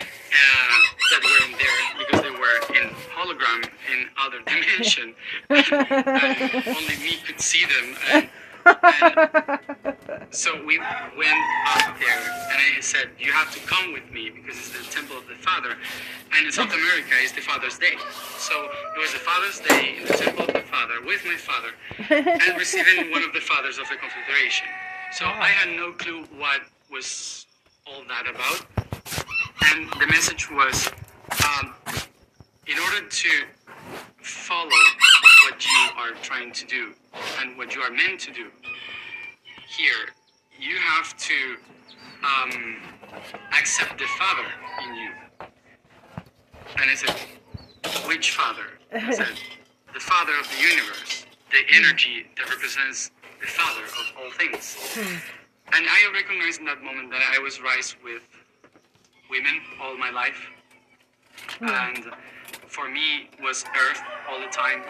Uh, 0.01 0.79
that 1.11 1.23
weren't 1.25 1.59
there 1.59 1.99
because 1.99 2.23
they 2.23 2.31
were 2.31 2.81
in 2.81 2.95
hologram 3.21 3.65
in 3.93 4.09
other 4.19 4.39
dimension. 4.47 5.15
and 5.51 6.67
only 6.67 6.97
me 6.97 7.19
could 7.27 7.41
see 7.41 7.65
them. 7.67 7.97
And, 8.13 8.29
and 8.67 10.35
so 10.35 10.65
we 10.65 10.79
went 10.79 11.39
up 11.75 11.99
there, 11.99 12.21
and 12.51 12.59
I 12.77 12.81
said, 12.81 13.11
"You 13.19 13.33
have 13.33 13.53
to 13.53 13.61
come 13.61 13.93
with 13.93 14.11
me 14.11 14.31
because 14.31 14.57
it's 14.57 14.71
the 14.71 14.85
temple 14.93 15.17
of 15.19 15.27
the 15.29 15.35
Father, 15.35 15.77
and 16.37 16.47
in 16.47 16.53
South 16.53 16.73
America 16.73 17.13
it's 17.23 17.33
the 17.33 17.41
Father's 17.41 17.79
Day. 17.79 17.97
So 18.39 18.55
it 18.97 19.01
was 19.01 19.13
the 19.13 19.19
Father's 19.19 19.61
Day 19.61 19.97
in 19.99 20.07
the 20.07 20.15
temple 20.15 20.45
of 20.45 20.53
the 20.53 20.61
Father 20.61 20.95
with 21.05 21.25
my 21.25 21.37
father, 21.37 21.71
and 22.11 22.59
receiving 22.59 23.11
one 23.11 23.23
of 23.23 23.33
the 23.33 23.41
fathers 23.41 23.79
of 23.79 23.89
the 23.89 23.97
Confederation. 23.97 24.67
So 25.13 25.25
I 25.27 25.49
had 25.49 25.77
no 25.77 25.93
clue 25.93 26.25
what 26.39 26.61
was 26.91 27.47
all 27.87 28.03
that 28.09 28.29
about, 28.29 28.67
and 29.73 29.91
the 30.01 30.07
message 30.07 30.51
was, 30.51 30.91
um, 31.49 31.75
in 32.71 32.79
order 32.79 33.09
to 33.09 33.29
follow 34.23 34.71
what 35.45 35.65
you 35.65 35.89
are 35.99 36.13
trying 36.23 36.53
to 36.53 36.65
do 36.67 36.93
and 37.41 37.57
what 37.59 37.75
you 37.75 37.81
are 37.81 37.91
meant 37.91 38.21
to 38.21 38.33
do 38.33 38.47
here, 39.67 40.09
you 40.59 40.77
have 40.77 41.17
to 41.17 41.57
um, 42.23 42.77
accept 43.59 43.99
the 43.99 44.07
Father 44.19 44.47
in 44.85 44.95
you. 44.95 45.11
And 46.77 46.91
I 46.91 46.95
said, 46.95 47.17
which 48.07 48.31
Father? 48.31 48.79
I 48.93 49.13
said, 49.13 49.41
the 49.95 50.01
Father 50.01 50.33
of 50.39 50.49
the 50.49 50.63
universe, 50.63 51.27
the 51.51 51.63
energy 51.75 52.27
that 52.37 52.49
represents 52.49 53.11
the 53.41 53.47
Father 53.49 53.85
of 53.85 54.13
all 54.23 54.31
things. 54.33 54.77
And 55.73 55.87
I 55.89 56.13
recognized 56.15 56.61
in 56.61 56.67
that 56.67 56.83
moment 56.83 57.11
that 57.11 57.23
I 57.35 57.39
was 57.41 57.61
raised 57.61 57.97
with 58.05 58.23
women 59.29 59.61
all 59.81 59.97
my 59.97 60.11
life. 60.11 60.47
And 61.61 62.05
for 62.71 62.89
me 62.89 63.29
was 63.43 63.65
Earth 63.75 64.01
all 64.31 64.41
the 64.41 64.47
time. 64.47 64.83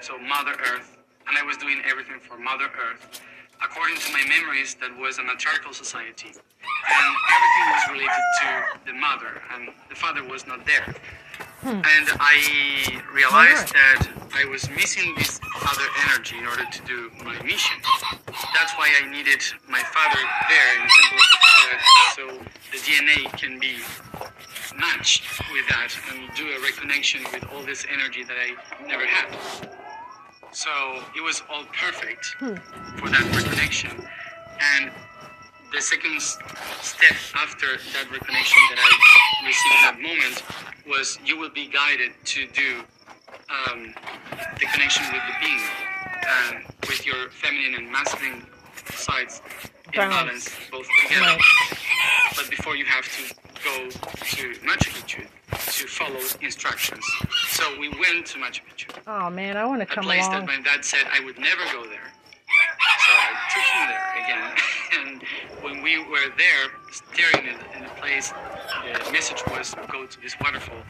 So 0.00 0.18
Mother 0.18 0.52
Earth. 0.70 0.98
And 1.26 1.38
I 1.38 1.42
was 1.42 1.56
doing 1.56 1.80
everything 1.88 2.20
for 2.20 2.36
Mother 2.36 2.66
Earth. 2.66 3.20
According 3.64 3.96
to 3.96 4.12
my 4.12 4.22
memories, 4.28 4.74
that 4.80 4.90
was 4.98 5.18
a 5.18 5.22
matriarchal 5.22 5.72
society. 5.72 6.28
And 6.28 7.16
everything 7.32 7.66
was 7.72 7.84
related 7.90 8.24
to 8.42 8.48
the 8.86 8.92
mother, 8.92 9.40
and 9.54 9.68
the 9.88 9.94
father 9.94 10.24
was 10.24 10.46
not 10.46 10.66
there. 10.66 10.94
Hmm. 11.62 11.78
And 11.78 12.06
I 12.18 13.02
realized 13.14 13.72
that 13.72 14.08
I 14.34 14.44
was 14.46 14.68
missing 14.70 15.14
this 15.16 15.40
other 15.62 15.86
energy 16.08 16.38
in 16.38 16.46
order 16.46 16.64
to 16.64 16.82
do 16.82 17.10
my 17.24 17.40
mission. 17.42 17.78
That's 18.52 18.74
why 18.74 18.90
I 19.00 19.08
needed 19.08 19.40
my 19.68 19.82
father 19.94 20.18
there 20.50 20.68
in 20.74 20.82
the 20.82 20.92
temple 20.98 21.18
of 21.22 21.30
the 21.30 21.40
father, 21.46 21.78
so 22.18 22.24
the 22.72 22.78
DNA 22.82 23.38
can 23.38 23.60
be 23.60 23.78
matched 24.76 25.24
with 25.52 25.66
that 25.68 25.92
and 26.10 26.34
do 26.36 26.48
a 26.48 26.58
reconnection 26.60 27.30
with 27.32 27.44
all 27.52 27.62
this 27.62 27.86
energy 27.92 28.24
that 28.24 28.36
I 28.36 28.86
never 28.86 29.06
had. 29.06 29.36
So 30.52 30.70
it 31.16 31.22
was 31.22 31.42
all 31.50 31.64
perfect 31.78 32.26
for 32.38 33.08
that 33.08 33.24
reconnection. 33.32 34.06
And 34.76 34.90
the 35.72 35.80
second 35.80 36.20
step 36.20 37.16
after 37.34 37.66
that 37.94 38.06
reconnection 38.12 38.60
that 38.70 38.78
I 38.78 39.46
received 39.46 39.74
in 39.74 39.82
that 39.82 39.98
moment 40.00 40.42
was 40.86 41.18
you 41.24 41.38
will 41.38 41.50
be 41.50 41.66
guided 41.68 42.12
to 42.24 42.46
do 42.48 42.82
um, 43.48 43.94
the 44.58 44.66
connection 44.72 45.04
with 45.12 45.22
the 45.26 45.46
being 45.46 45.60
and 46.26 46.64
with 46.88 47.06
your 47.06 47.30
feminine 47.30 47.74
and 47.74 47.90
masculine 47.90 48.46
sides 48.90 49.40
in 49.86 49.98
Balance. 49.98 50.48
balance, 50.48 50.50
both 50.70 50.86
together. 51.02 51.24
Right. 51.26 51.72
But 52.36 52.50
before 52.50 52.76
you 52.76 52.84
have 52.84 53.04
to 53.04 53.34
go 53.64 53.90
to 53.90 54.54
Machu 54.66 54.90
Picchu 54.90 55.26
to 55.78 55.86
follow 55.86 56.18
instructions. 56.40 57.04
So 57.48 57.78
we 57.78 57.88
went 57.88 58.26
to 58.26 58.38
Machu 58.38 58.60
Picchu 58.68 58.88
Oh 59.06 59.30
man, 59.30 59.56
I 59.56 59.64
want 59.64 59.80
to 59.80 59.86
come. 59.86 59.92
a 59.92 59.96
come 59.96 60.04
place 60.04 60.26
along. 60.26 60.46
that 60.46 60.58
my 60.58 60.60
dad 60.62 60.84
said 60.84 61.02
I 61.12 61.24
would 61.24 61.38
never 61.38 61.62
go 61.72 61.84
there. 61.84 62.12
So 63.06 63.12
I 63.12 63.30
took 63.52 63.62
him 63.62 63.88
there 63.88 64.24
again. 64.24 64.58
and 65.00 65.22
when 65.62 65.82
we 65.82 65.98
were 65.98 66.28
there, 66.36 66.70
staring 66.90 67.46
in, 67.46 67.54
at 67.74 67.82
the 67.88 68.00
place, 68.00 68.32
the 69.04 69.12
message 69.12 69.42
was 69.50 69.74
go 69.90 70.06
to 70.06 70.20
this 70.20 70.36
waterfall. 70.40 70.82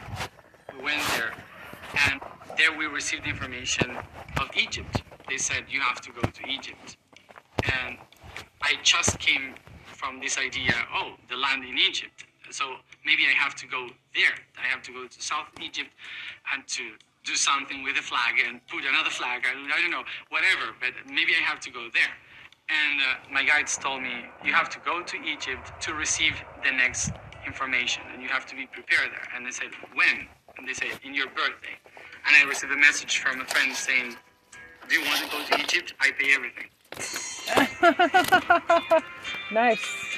We 0.77 0.83
went 0.83 1.01
there, 1.15 1.33
and 2.09 2.21
there 2.57 2.75
we 2.77 2.85
received 2.85 3.25
information 3.25 3.97
of 4.39 4.49
Egypt. 4.55 5.01
They 5.29 5.37
said 5.37 5.63
you 5.69 5.79
have 5.79 6.01
to 6.01 6.11
go 6.11 6.21
to 6.21 6.47
Egypt, 6.47 6.97
and 7.63 7.97
I 8.61 8.75
just 8.83 9.17
came 9.19 9.55
from 9.85 10.19
this 10.19 10.37
idea. 10.37 10.73
Oh, 10.93 11.13
the 11.29 11.37
land 11.37 11.63
in 11.63 11.77
Egypt. 11.77 12.25
So 12.51 12.75
maybe 13.05 13.23
I 13.27 13.33
have 13.33 13.55
to 13.55 13.67
go 13.67 13.87
there. 14.13 14.35
I 14.57 14.67
have 14.67 14.81
to 14.83 14.91
go 14.93 15.07
to 15.07 15.21
South 15.21 15.47
Egypt 15.61 15.89
and 16.53 16.67
to 16.67 16.83
do 17.23 17.35
something 17.35 17.83
with 17.83 17.97
a 17.97 18.01
flag 18.01 18.35
and 18.45 18.59
put 18.67 18.83
another 18.83 19.09
flag. 19.09 19.43
I, 19.45 19.51
I 19.51 19.81
don't 19.81 19.91
know, 19.91 20.03
whatever. 20.29 20.75
But 20.79 20.93
maybe 21.07 21.33
I 21.39 21.43
have 21.43 21.59
to 21.61 21.71
go 21.71 21.87
there. 21.93 22.13
And 22.69 23.01
uh, 23.01 23.33
my 23.33 23.43
guides 23.43 23.77
told 23.77 24.01
me 24.01 24.25
you 24.43 24.53
have 24.53 24.69
to 24.69 24.79
go 24.79 25.03
to 25.03 25.17
Egypt 25.23 25.71
to 25.81 25.93
receive 25.93 26.35
the 26.63 26.71
next 26.71 27.11
information, 27.45 28.03
and 28.13 28.21
you 28.21 28.29
have 28.29 28.45
to 28.47 28.55
be 28.55 28.65
prepared 28.67 29.11
there. 29.11 29.27
And 29.35 29.45
they 29.45 29.51
said 29.51 29.69
when? 29.93 30.27
And 30.57 30.67
they 30.67 30.73
said 30.73 30.99
in 31.03 31.13
your 31.13 31.27
birthday. 31.27 31.75
And 32.25 32.35
I 32.35 32.47
received 32.47 32.71
a 32.71 32.77
message 32.77 33.17
from 33.19 33.41
a 33.41 33.45
friend 33.45 33.75
saying, 33.75 34.15
"Do 34.87 34.95
you 34.95 35.05
want 35.05 35.19
to 35.19 35.27
go 35.29 35.43
to 35.43 35.59
Egypt? 35.61 35.93
I 35.99 36.11
pay 36.11 36.33
everything." 36.33 36.69
nice. 39.51 40.12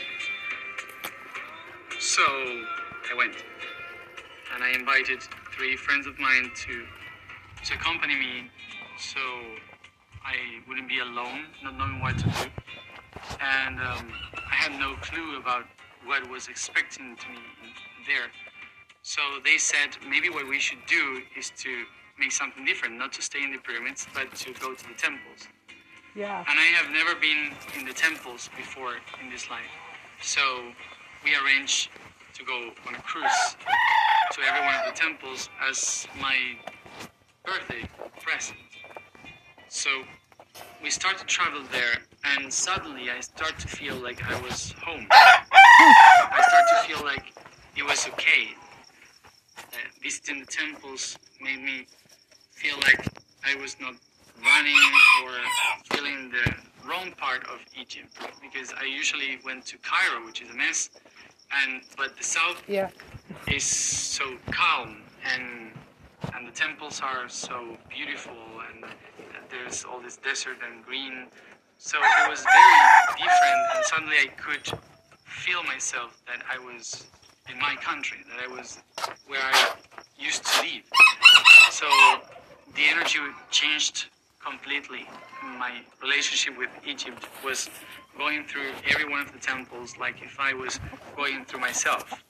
So 1.99 2.21
I 2.21 3.15
went, 3.17 3.35
and 4.53 4.63
I 4.63 4.71
invited 4.71 5.21
three 5.55 5.75
friends 5.75 6.07
of 6.07 6.19
mine 6.19 6.51
to 6.67 6.85
to 7.65 7.73
accompany 7.73 8.15
me, 8.15 8.51
so 8.99 9.19
I 10.23 10.35
wouldn't 10.67 10.87
be 10.87 10.99
alone, 10.99 11.45
not 11.63 11.77
knowing 11.77 11.99
what 11.99 12.17
to 12.19 12.25
do. 12.25 12.49
And 13.41 13.79
um, 13.79 14.11
I 14.35 14.55
had 14.55 14.79
no 14.79 14.95
clue 15.01 15.37
about 15.37 15.65
what 16.05 16.29
was 16.29 16.47
expecting 16.47 17.15
to 17.15 17.29
me 17.29 17.39
there. 18.05 18.29
So 19.01 19.21
they 19.43 19.57
said 19.57 19.97
maybe 20.07 20.29
what 20.29 20.47
we 20.47 20.59
should 20.59 20.85
do 20.87 21.21
is 21.37 21.51
to 21.57 21.85
make 22.19 22.31
something 22.31 22.65
different, 22.65 22.97
not 22.97 23.13
to 23.13 23.21
stay 23.21 23.43
in 23.43 23.51
the 23.51 23.57
pyramids, 23.57 24.07
but 24.13 24.35
to 24.35 24.53
go 24.53 24.73
to 24.73 24.83
the 24.87 24.93
temples. 24.95 25.47
Yeah. 26.15 26.43
And 26.47 26.59
I 26.59 26.65
have 26.77 26.91
never 26.91 27.15
been 27.19 27.51
in 27.77 27.85
the 27.85 27.93
temples 27.93 28.49
before 28.55 28.95
in 29.21 29.29
this 29.29 29.49
life. 29.49 29.71
So 30.21 30.41
we 31.25 31.35
arranged 31.43 31.89
to 32.35 32.45
go 32.45 32.69
on 32.87 32.93
a 32.93 32.99
cruise 32.99 33.57
to 34.31 34.41
every 34.47 34.61
one 34.61 34.75
of 34.75 34.85
the 34.85 34.91
temples 34.91 35.49
as 35.67 36.05
my 36.21 36.35
birthday 37.43 37.89
present. 38.21 38.59
So 39.67 39.89
we 40.83 40.91
start 40.91 41.17
to 41.17 41.25
travel 41.25 41.61
there, 41.71 41.97
and 42.23 42.53
suddenly 42.53 43.09
I 43.09 43.21
start 43.21 43.57
to 43.57 43.67
feel 43.67 43.95
like 43.95 44.23
I 44.23 44.39
was 44.41 44.75
home. 44.83 45.07
I 45.11 46.43
start 46.47 46.65
to 46.69 46.87
feel 46.87 47.03
like 47.03 47.33
it 47.75 47.83
was 47.83 48.07
okay. 48.09 48.49
Uh, 49.57 49.77
visiting 50.03 50.41
the 50.41 50.45
temples 50.45 51.17
made 51.41 51.59
me 51.59 51.87
feel 52.51 52.75
like 52.77 53.03
I 53.43 53.55
was 53.55 53.75
not 53.81 53.95
running 54.43 54.77
or 55.23 55.31
feeling 55.91 56.29
the 56.29 56.53
wrong 56.87 57.11
part 57.17 57.43
of 57.45 57.59
Egypt 57.79 58.15
because 58.41 58.73
I 58.79 58.85
usually 58.85 59.39
went 59.43 59.65
to 59.67 59.77
Cairo, 59.79 60.23
which 60.23 60.41
is 60.41 60.49
a 60.51 60.53
mess, 60.53 60.89
and 61.51 61.81
but 61.97 62.17
the 62.17 62.23
south 62.23 62.61
Yeah. 62.67 62.89
is 63.47 63.63
so 63.63 64.37
calm 64.51 65.01
and 65.33 65.71
and 66.33 66.47
the 66.47 66.51
temples 66.51 67.01
are 67.01 67.29
so 67.29 67.77
beautiful, 67.89 68.33
and 68.71 68.83
there's 69.51 69.83
all 69.83 69.99
this 69.99 70.17
desert 70.17 70.57
and 70.67 70.83
green. 70.83 71.27
So 71.77 71.97
it 71.99 72.29
was 72.29 72.41
very 72.41 72.79
different, 73.17 73.61
and 73.75 73.85
suddenly 73.85 74.15
I 74.17 74.27
could 74.27 74.79
feel 75.25 75.61
myself 75.63 76.17
that 76.25 76.41
I 76.51 76.57
was 76.57 77.05
in 77.51 77.59
my 77.59 77.75
country, 77.75 78.17
that 78.29 78.43
I 78.43 78.47
was 78.51 78.79
where 79.27 79.41
I 79.43 79.73
used 80.17 80.43
to 80.45 80.61
live. 80.63 80.83
So 81.71 81.85
the 82.75 82.83
energy 82.89 83.19
changed 83.51 84.07
completely. 84.43 85.07
My 85.43 85.81
relationship 86.01 86.57
with 86.57 86.69
Egypt 86.87 87.27
was 87.43 87.69
going 88.17 88.45
through 88.45 88.71
every 88.87 89.09
one 89.09 89.21
of 89.21 89.31
the 89.31 89.39
temples 89.39 89.97
like 89.97 90.21
if 90.21 90.39
I 90.39 90.53
was 90.53 90.79
going 91.15 91.45
through 91.45 91.59
myself. 91.59 92.23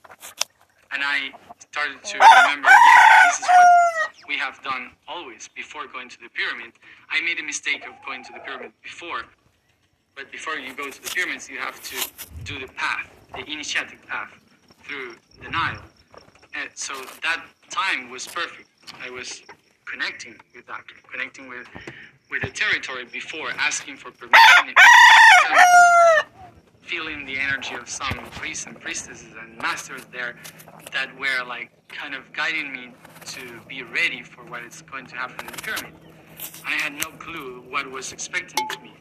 And 0.92 1.02
I 1.04 1.30
started 1.58 2.02
to 2.02 2.14
remember, 2.14 2.68
yes, 2.68 3.38
this 3.38 3.40
is 3.40 3.46
what 3.46 4.28
we 4.28 4.36
have 4.38 4.62
done 4.62 4.90
always 5.08 5.48
before 5.48 5.86
going 5.86 6.08
to 6.08 6.18
the 6.20 6.28
pyramid. 6.30 6.72
I 7.10 7.20
made 7.22 7.38
a 7.38 7.42
mistake 7.42 7.84
of 7.86 7.94
going 8.04 8.24
to 8.24 8.32
the 8.32 8.40
pyramid 8.40 8.72
before, 8.82 9.22
but 10.14 10.30
before 10.32 10.54
you 10.54 10.74
go 10.74 10.90
to 10.90 11.02
the 11.02 11.10
pyramids, 11.10 11.48
you 11.48 11.58
have 11.58 11.82
to 11.82 11.96
do 12.44 12.58
the 12.58 12.72
path, 12.72 13.10
the 13.34 13.44
initiatic 13.50 14.06
path 14.06 14.32
through 14.84 15.16
the 15.42 15.50
Nile. 15.50 15.82
And 16.54 16.70
so 16.74 16.94
that 17.22 17.44
time 17.70 18.10
was 18.10 18.26
perfect. 18.26 18.68
I 19.04 19.10
was 19.10 19.42
connecting 19.84 20.36
with 20.54 20.66
that, 20.66 20.82
connecting 21.12 21.48
with 21.48 21.66
with 22.30 22.42
the 22.42 22.48
territory 22.48 23.04
before, 23.04 23.50
asking 23.58 23.96
for 23.96 24.10
permission, 24.10 24.74
feeling 26.80 27.24
the 27.26 27.38
energy 27.38 27.74
of 27.74 27.88
some 27.88 28.16
priests 28.32 28.66
and 28.66 28.80
priestesses 28.80 29.32
and 29.40 29.56
masters 29.58 30.02
there 30.12 30.36
that 30.92 31.16
were 31.18 31.44
like 31.46 31.70
kind 31.88 32.14
of 32.14 32.32
guiding 32.32 32.72
me 32.72 32.92
to 33.24 33.60
be 33.68 33.82
ready 33.82 34.22
for 34.22 34.42
what 34.44 34.62
is 34.62 34.82
going 34.82 35.06
to 35.06 35.16
happen 35.16 35.46
in 35.46 35.52
the 35.52 35.62
pyramid. 35.62 35.92
I 36.64 36.72
had 36.72 36.92
no 36.92 37.10
clue 37.18 37.64
what 37.68 37.90
was 37.90 38.12
expecting 38.12 38.68
to 38.68 38.80
me. 38.80 38.94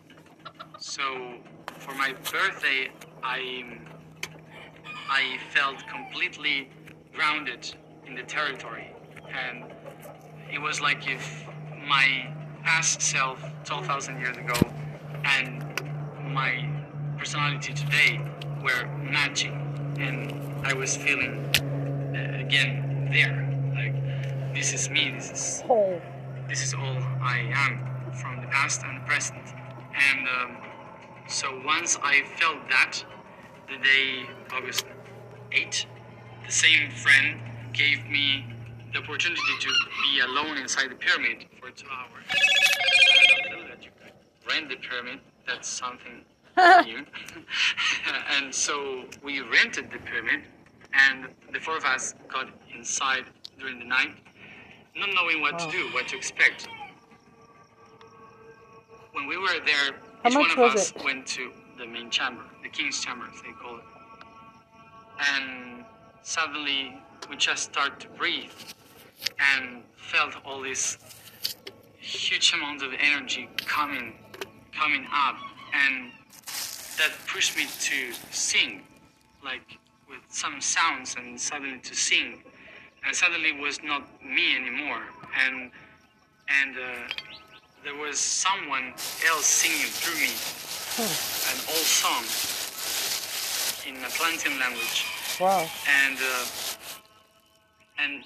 So 0.80 1.36
for 1.80 1.94
my 1.96 2.14
birthday, 2.32 2.92
I 3.24 3.80
I 5.10 5.38
felt 5.54 5.86
completely 5.88 6.70
grounded 7.14 7.74
in 8.08 8.16
the 8.16 8.24
territory 8.24 8.92
and 9.30 9.66
it 10.52 10.60
was 10.60 10.82
like 10.82 11.08
if 11.08 11.46
my 11.88 12.28
past 12.66 13.00
self 13.00 13.40
12,000 13.64 14.20
years 14.20 14.36
ago 14.38 14.56
and 15.24 15.64
my 16.34 16.68
personality 17.18 17.74
today 17.74 18.20
were 18.64 18.88
matching 18.98 19.54
and 20.00 20.66
I 20.66 20.74
was 20.74 20.98
feeling 20.98 21.46
uh, 21.56 22.40
again 22.40 23.08
there 23.12 23.38
like 23.76 24.54
this 24.56 24.74
is 24.74 24.90
me 24.90 25.12
this 25.12 25.32
is 25.32 25.64
Oh. 25.70 26.02
this 26.50 26.64
is 26.64 26.74
all 26.74 26.98
I 27.22 27.38
am 27.54 28.14
from 28.14 28.42
the 28.42 28.48
past 28.48 28.82
and 28.84 29.00
the 29.00 29.06
present 29.06 29.46
and 30.10 30.28
um, 30.28 30.58
so 31.28 31.62
once 31.64 32.00
I 32.02 32.24
felt 32.40 32.68
that 32.70 33.04
the 33.68 33.78
day 33.78 34.26
August 34.52 34.86
8 35.52 35.86
the 36.46 36.52
same 36.52 36.90
friend 36.90 37.40
gave 37.74 38.06
me 38.08 38.55
the 38.96 39.02
opportunity 39.02 39.42
to 39.60 39.70
be 40.04 40.22
alone 40.22 40.58
inside 40.58 40.90
the 40.90 40.96
pyramid 40.96 41.46
for 41.60 41.70
two 41.72 41.86
hours. 41.92 42.24
I 42.30 43.50
know 43.50 43.68
that 43.68 43.84
you 43.84 43.92
could 44.02 44.14
rent 44.50 44.70
the 44.70 44.78
pyramid. 44.78 45.20
That's 45.46 45.68
something 45.68 46.24
new. 46.86 47.06
and 48.38 48.56
so 48.56 49.04
we 49.22 49.42
rented 49.42 49.92
the 49.92 49.98
pyramid, 49.98 50.44
and 50.94 51.28
the 51.52 51.60
four 51.60 51.76
of 51.76 51.84
us 51.84 52.14
got 52.30 52.48
inside 52.74 53.26
during 53.60 53.80
the 53.80 53.86
night, 53.86 54.16
not 54.96 55.10
knowing 55.14 55.42
what 55.42 55.60
to 55.60 55.66
oh. 55.66 55.72
do, 55.72 55.94
what 55.94 56.08
to 56.08 56.16
expect. 56.16 56.70
When 59.12 59.28
we 59.28 59.38
were 59.38 59.60
there, 59.66 59.96
How 60.24 60.30
each 60.30 60.36
one 60.36 60.52
of 60.52 60.60
us 60.74 60.92
it? 60.92 61.04
went 61.04 61.28
to 61.28 61.52
the 61.78 61.86
main 61.86 62.10
chamber, 62.10 62.44
the 62.64 62.70
king's 62.70 63.04
chamber, 63.04 63.26
as 63.34 63.42
they 63.42 63.52
call 63.62 63.78
it. 63.78 63.84
And 65.34 65.84
suddenly 66.22 66.98
we 67.30 67.36
just 67.36 67.64
started 67.64 68.00
to 68.00 68.08
breathe 68.10 68.52
and 69.40 69.84
felt 69.96 70.34
all 70.46 70.62
this 70.62 70.98
huge 71.98 72.54
amount 72.54 72.84
of 72.84 72.92
energy 73.00 73.50
coming 73.58 74.14
coming 74.78 75.06
up. 75.12 75.38
And 75.74 76.12
that 76.98 77.12
pushed 77.28 77.58
me 77.58 77.66
to 77.66 78.14
sing 78.32 78.84
like 79.44 79.80
with 80.10 80.20
some 80.30 80.62
sounds 80.62 81.16
and 81.18 81.40
suddenly 81.40 81.80
to 81.80 81.96
sing. 81.96 82.44
And 83.06 83.16
suddenly 83.16 83.50
it 83.50 83.62
was 83.62 83.82
not 83.84 84.04
me 84.24 84.56
anymore. 84.56 85.04
And 85.46 85.72
and 86.62 86.76
uh, 86.78 86.82
there 87.84 87.96
was 87.96 88.20
someone 88.20 88.94
else 89.28 89.46
singing 89.46 89.92
through 90.00 90.20
me. 90.20 90.34
An 90.98 91.60
old 91.68 91.86
song 91.86 92.24
in 93.88 94.04
Atlantean 94.04 94.60
language. 94.60 95.06
Wow. 95.40 95.68
and 95.90 96.18
uh, 96.18 96.46
and 98.00 98.24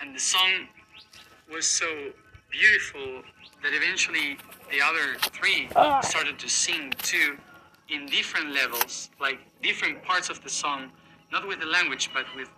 and 0.00 0.14
the 0.14 0.20
song 0.20 0.68
was 1.52 1.66
so 1.66 1.86
beautiful 2.50 3.22
that 3.62 3.72
eventually 3.74 4.38
the 4.70 4.80
other 4.82 5.16
three 5.32 5.68
Ah. 5.76 6.00
started 6.00 6.38
to 6.38 6.48
sing 6.48 6.92
too 7.02 7.36
in 7.88 8.06
different 8.06 8.52
levels 8.52 9.10
like 9.20 9.38
different 9.62 10.02
parts 10.02 10.28
of 10.30 10.42
the 10.42 10.50
song 10.50 10.90
not 11.32 11.46
with 11.46 11.60
the 11.60 11.66
language 11.66 12.10
but 12.14 12.24
with 12.36 12.48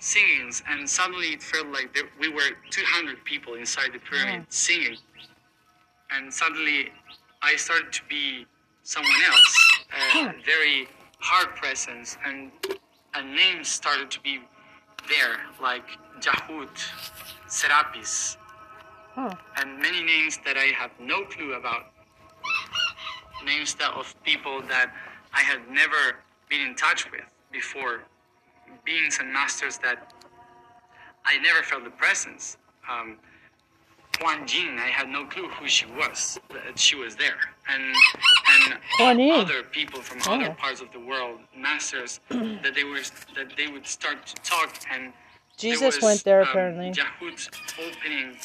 singings 0.00 0.62
and 0.68 0.88
suddenly 0.88 1.28
it 1.28 1.42
felt 1.42 1.66
like 1.68 1.94
there, 1.94 2.08
we 2.18 2.28
were 2.28 2.50
200 2.70 3.24
people 3.24 3.54
inside 3.54 3.92
the 3.92 3.98
pyramid 4.00 4.40
Wow. 4.40 4.46
singing 4.48 4.96
and 6.10 6.32
suddenly 6.32 6.90
i 7.42 7.56
started 7.56 7.92
to 7.92 8.02
be 8.08 8.46
someone 8.82 9.22
else 9.30 9.54
a 10.16 10.32
very 10.44 10.88
hard 11.20 11.54
presence 11.56 12.16
and 12.24 12.50
a 13.14 13.22
name 13.22 13.62
started 13.62 14.10
to 14.10 14.20
be 14.20 14.40
there, 15.08 15.40
like 15.60 15.84
Jahut, 16.20 16.70
Serapis, 17.48 18.36
Huh. 19.14 19.34
and 19.56 19.78
many 19.78 20.02
names 20.02 20.38
that 20.44 20.56
I 20.56 20.72
have 20.74 20.90
no 20.98 21.24
clue 21.24 21.52
about. 21.54 21.92
Names 23.44 23.74
that 23.74 23.92
of 23.92 24.14
people 24.22 24.62
that 24.62 24.94
I 25.34 25.40
had 25.40 25.68
never 25.70 26.16
been 26.48 26.60
in 26.62 26.74
touch 26.74 27.10
with 27.10 27.24
before, 27.50 28.02
beings 28.84 29.18
and 29.20 29.32
masters 29.32 29.78
that 29.78 30.12
I 31.24 31.38
never 31.38 31.62
felt 31.62 31.84
the 31.84 31.90
presence. 31.90 32.56
Um, 32.88 33.18
Kuan 34.18 34.46
Yin, 34.46 34.78
I 34.78 34.86
had 34.88 35.08
no 35.08 35.24
clue 35.26 35.48
who 35.48 35.66
she 35.68 35.86
was. 35.86 36.38
That 36.50 36.78
she 36.78 36.96
was 36.96 37.16
there, 37.16 37.38
and 37.68 37.94
and 38.48 38.78
other 39.32 39.62
people 39.62 40.00
from 40.02 40.18
Oh. 40.26 40.34
other 40.34 40.54
parts 40.54 40.80
of 40.80 40.92
the 40.92 41.00
world, 41.00 41.40
masters, 41.56 42.20
that 42.28 42.74
they 42.74 42.84
were 42.84 43.00
that 43.34 43.56
they 43.56 43.68
would 43.68 43.86
start 43.86 44.26
to 44.26 44.34
talk 44.42 44.74
and 44.92 45.12
Jesus 45.56 45.96
was, 45.96 46.02
went 46.02 46.24
there 46.24 46.42
um, 46.42 46.48
apparently. 46.48 46.90
Yahut 46.92 47.48
opening 47.78 48.36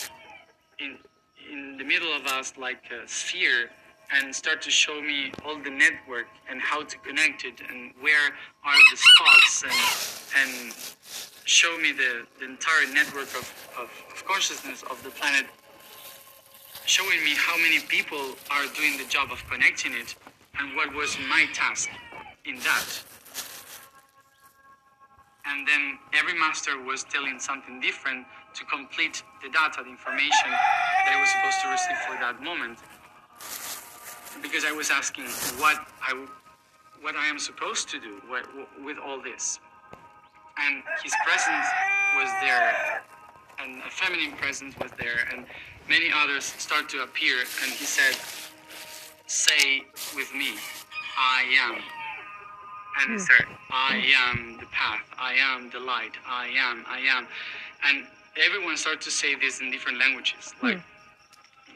in 0.79 0.97
in 1.51 1.77
the 1.77 1.83
middle 1.83 2.13
of 2.13 2.25
us 2.27 2.53
like 2.57 2.83
a 2.91 3.07
sphere 3.07 3.69
and 4.11 4.33
start 4.33 4.61
to 4.61 4.69
show 4.71 5.01
me 5.01 5.31
all 5.45 5.57
the 5.57 5.69
network 5.69 6.27
and 6.49 6.61
how 6.61 6.83
to 6.83 6.97
connect 6.99 7.43
it 7.45 7.61
and 7.69 7.91
where 8.01 8.27
are 8.63 8.79
the 8.91 8.97
spots 8.97 9.63
and 9.63 10.43
and 10.43 10.73
show 11.45 11.77
me 11.77 11.91
the, 11.93 12.25
the 12.39 12.45
entire 12.45 12.85
network 12.93 13.29
of, 13.35 13.47
of, 13.79 13.89
of 14.11 14.25
consciousness 14.25 14.83
of 14.83 15.01
the 15.03 15.09
planet 15.11 15.45
showing 16.87 17.23
me 17.23 17.35
how 17.35 17.55
many 17.57 17.79
people 17.87 18.35
are 18.49 18.65
doing 18.75 18.97
the 18.97 19.05
job 19.09 19.31
of 19.31 19.43
connecting 19.49 19.93
it 19.93 20.15
and 20.59 20.75
what 20.75 20.93
was 20.95 21.17
my 21.29 21.45
task 21.53 21.89
in 22.45 22.55
that 22.59 23.03
and 25.47 25.67
then 25.67 25.97
every 26.13 26.33
master 26.33 26.81
was 26.81 27.03
telling 27.03 27.39
something 27.39 27.79
different 27.79 28.25
to 28.53 28.65
complete 28.65 29.23
the 29.41 29.49
data, 29.49 29.81
the 29.83 29.89
information 29.89 30.49
that 30.51 31.15
I 31.15 31.21
was 31.21 31.29
supposed 31.29 31.61
to 31.63 31.69
receive 31.69 31.97
for 32.07 32.15
that 32.19 32.43
moment. 32.43 32.79
Because 34.41 34.65
I 34.65 34.71
was 34.71 34.91
asking 34.91 35.25
what 35.57 35.87
I, 36.01 36.25
what 37.01 37.15
I 37.15 37.27
am 37.27 37.39
supposed 37.39 37.89
to 37.89 37.99
do 37.99 38.21
with 38.83 38.97
all 38.97 39.21
this. 39.21 39.59
And 40.59 40.83
his 41.03 41.13
presence 41.23 41.67
was 42.17 42.29
there, 42.41 43.01
and 43.59 43.81
a 43.81 43.89
feminine 43.89 44.33
presence 44.33 44.75
was 44.81 44.91
there, 44.97 45.27
and 45.31 45.45
many 45.89 46.11
others 46.13 46.45
start 46.45 46.89
to 46.89 47.03
appear. 47.03 47.37
And 47.63 47.71
he 47.71 47.85
said, 47.85 48.15
"Say 49.27 49.83
with 50.15 50.33
me, 50.33 50.55
I 51.17 51.43
am." 51.59 51.81
and 53.01 53.13
he 53.13 53.19
said, 53.19 53.45
I 53.69 54.03
am 54.29 54.57
the 54.59 54.65
path, 54.67 55.05
I 55.17 55.33
am 55.33 55.69
the 55.69 55.79
light, 55.79 56.13
I 56.27 56.47
am, 56.57 56.83
I 56.87 56.99
am. 56.99 57.27
And 57.85 58.05
everyone 58.43 58.77
started 58.77 59.01
to 59.01 59.11
say 59.11 59.35
this 59.35 59.61
in 59.61 59.71
different 59.71 59.99
languages, 59.99 60.53
like, 60.61 60.79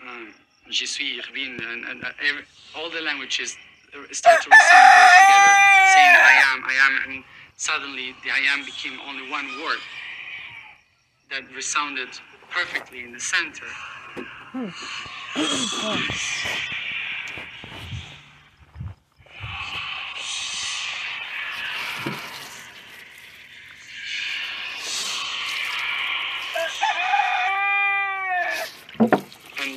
um, 0.07 0.33
Je 0.69 0.85
suis 0.85 1.19
Irvine, 1.19 1.59
and, 1.61 1.85
and 1.85 2.03
uh, 2.03 2.09
every, 2.27 2.43
all 2.75 2.89
the 2.89 3.01
languages 3.01 3.55
start 4.11 4.41
to 4.41 4.49
resound 4.49 4.87
all 4.97 5.09
together, 5.19 5.53
saying, 5.93 6.15
I 6.15 6.41
am, 6.53 6.63
I 6.63 6.75
am, 6.79 7.11
and 7.11 7.23
suddenly 7.57 8.15
the 8.23 8.31
I 8.31 8.39
am 8.53 8.65
became 8.65 8.97
only 9.07 9.29
one 9.29 9.45
word 9.63 9.79
that 11.29 11.43
resounded 11.55 12.09
perfectly 12.49 13.03
in 13.03 13.11
the 13.11 13.19
center. 13.19 13.65
And 14.53 14.67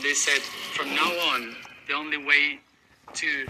they 0.03 0.13
said, 0.13 0.41
from 0.41 0.93
now 0.95 1.03
on, 1.03 1.55
the 1.87 1.95
only 1.95 2.17
way 2.17 2.59
to 3.13 3.47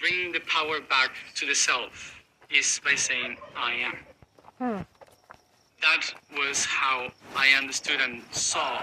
bring 0.00 0.32
the 0.32 0.40
power 0.40 0.80
back 0.80 1.10
to 1.36 1.46
the 1.46 1.54
self 1.54 2.20
is 2.50 2.80
by 2.84 2.96
saying, 2.96 3.36
I 3.56 3.74
am. 3.74 3.96
Hmm. 4.58 4.82
That 5.82 6.12
was 6.36 6.64
how 6.64 7.12
I 7.36 7.50
understood 7.56 8.00
and 8.00 8.22
saw 8.32 8.82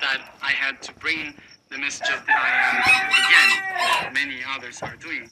that 0.00 0.34
I 0.42 0.50
had 0.50 0.82
to 0.82 0.92
bring 0.94 1.34
the 1.70 1.78
message 1.78 2.08
of 2.08 2.24
the 2.24 2.32
I 2.32 2.48
am 2.72 4.10
again, 4.10 4.14
many 4.14 4.42
others 4.48 4.82
are 4.82 4.96
doing, 4.96 5.30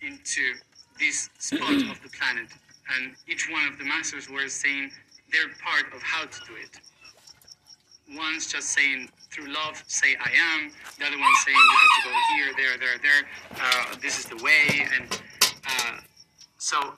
into 0.00 0.54
this 0.98 1.28
spot 1.38 1.72
of 1.72 2.02
the 2.02 2.08
planet. 2.18 2.48
And 2.96 3.14
each 3.28 3.48
one 3.50 3.66
of 3.68 3.78
the 3.78 3.84
masters 3.84 4.28
were 4.28 4.48
saying 4.48 4.90
their 5.32 5.48
part 5.62 5.92
of 5.94 6.02
how 6.02 6.24
to 6.24 6.40
do 6.46 6.54
it. 6.56 6.80
One's 8.16 8.46
just 8.46 8.68
saying 8.70 9.08
through 9.30 9.52
love, 9.52 9.82
say 9.86 10.16
I 10.20 10.30
am. 10.30 10.70
The 10.98 11.06
other 11.06 11.18
one's 11.18 11.38
saying 11.44 11.56
you 11.56 11.76
have 11.80 11.92
to 11.96 12.10
go 12.10 12.16
here, 12.34 12.52
there, 12.56 12.78
there, 12.78 12.98
there. 13.02 13.60
Uh, 13.60 13.96
this 14.00 14.18
is 14.18 14.26
the 14.26 14.36
way. 14.44 14.86
And 14.96 15.20
uh, 15.66 15.98
so 16.58 16.94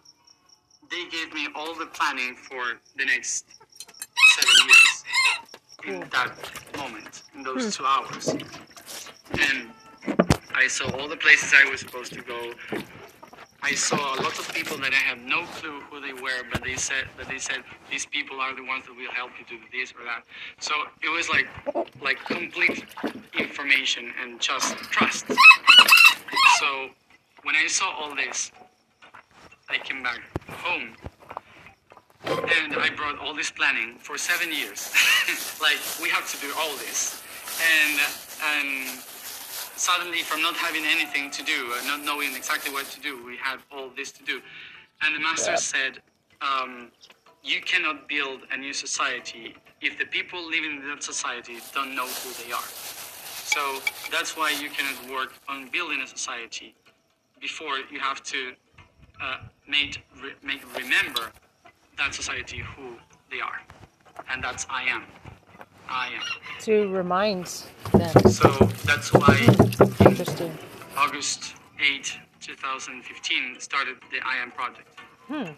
they 0.91 1.09
gave 1.11 1.33
me 1.33 1.49
all 1.55 1.74
the 1.74 1.87
planning 1.87 2.35
for 2.35 2.79
the 2.97 3.05
next 3.05 3.47
seven 4.37 4.68
years 4.68 5.05
in 5.87 6.01
that 6.11 6.32
moment, 6.76 7.22
in 7.34 7.43
those 7.43 7.76
two 7.76 7.84
hours. 7.84 8.28
And 8.28 9.70
I 10.55 10.66
saw 10.68 10.91
all 10.97 11.09
the 11.09 11.16
places 11.16 11.55
I 11.57 11.68
was 11.70 11.80
supposed 11.80 12.12
to 12.14 12.22
go. 12.22 12.53
I 13.62 13.74
saw 13.74 13.97
a 13.97 14.20
lot 14.22 14.39
of 14.39 14.53
people 14.55 14.76
that 14.78 14.93
I 14.93 15.03
have 15.11 15.18
no 15.18 15.45
clue 15.45 15.80
who 15.91 16.01
they 16.01 16.12
were, 16.12 16.43
but 16.53 16.62
they 16.62 16.76
said 16.76 17.07
but 17.16 17.28
they 17.28 17.39
said 17.39 17.64
these 17.91 18.07
people 18.07 18.41
are 18.41 18.55
the 18.55 18.64
ones 18.64 18.84
that 18.87 18.97
will 18.97 19.11
help 19.11 19.30
you 19.39 19.59
do 19.59 19.62
this 19.72 19.93
or 19.93 20.05
that. 20.05 20.22
So 20.61 20.74
it 21.03 21.09
was 21.09 21.28
like 21.28 21.49
like 22.01 22.18
complete 22.24 22.84
information 23.37 24.12
and 24.22 24.41
just 24.41 24.76
trust. 24.76 25.26
So 26.61 26.91
when 27.43 27.57
I 27.57 27.66
saw 27.66 27.91
all 27.91 28.14
this, 28.14 28.53
I 29.68 29.78
came 29.78 30.03
back 30.03 30.20
home 30.49 30.95
and 32.24 32.74
I 32.76 32.90
brought 32.96 33.18
all 33.18 33.34
this 33.34 33.50
planning 33.50 33.96
for 33.98 34.18
seven 34.18 34.52
years. 34.52 34.92
like 35.60 35.78
we 36.02 36.08
have 36.08 36.30
to 36.32 36.40
do 36.40 36.52
all 36.58 36.76
this, 36.76 37.22
and 37.60 38.00
and 38.54 38.98
suddenly 39.76 40.22
from 40.22 40.42
not 40.42 40.56
having 40.56 40.84
anything 40.84 41.30
to 41.30 41.42
do, 41.42 41.72
uh, 41.72 41.86
not 41.86 42.02
knowing 42.04 42.34
exactly 42.34 42.72
what 42.72 42.86
to 42.86 43.00
do, 43.00 43.24
we 43.24 43.36
had 43.36 43.58
all 43.70 43.90
this 43.96 44.12
to 44.12 44.24
do, 44.24 44.40
and 45.02 45.14
the 45.14 45.20
master 45.20 45.56
said. 45.56 46.00
Um, 46.42 46.90
you 47.42 47.60
cannot 47.60 48.08
build 48.08 48.40
a 48.50 48.56
new 48.56 48.72
society 48.72 49.54
if 49.80 49.96
the 49.98 50.04
people 50.06 50.44
living 50.44 50.80
in 50.82 50.88
that 50.88 51.02
society 51.02 51.58
don't 51.72 51.94
know 51.94 52.06
who 52.06 52.30
they 52.42 52.50
are. 52.50 52.68
So 53.46 53.80
that's 54.10 54.36
why 54.36 54.50
you 54.50 54.68
cannot 54.68 55.08
work 55.08 55.32
on 55.48 55.68
building 55.68 56.02
a 56.02 56.06
society 56.06 56.74
before 57.40 57.78
you 57.90 58.00
have 58.00 58.22
to 58.24 58.52
uh, 59.22 59.36
make, 59.68 60.04
re- 60.20 60.34
make 60.42 60.62
remember 60.76 61.30
that 61.99 62.14
society 62.14 62.59
who 62.59 62.94
they 63.30 63.40
are. 63.40 63.61
And 64.30 64.42
that's 64.42 64.66
I 64.70 64.84
am. 64.84 65.05
I 65.88 66.09
am. 66.09 66.22
To 66.62 66.88
remind 66.88 67.47
them. 67.92 68.30
So 68.30 68.51
that's 68.84 69.12
why 69.12 69.38
Interesting. 70.01 70.57
August 70.97 71.55
8, 71.80 72.18
2015 72.40 73.61
started 73.61 73.97
the 74.11 74.18
I 74.26 74.36
am 74.36 74.51
project. 74.51 74.88
Hmm. 75.28 75.53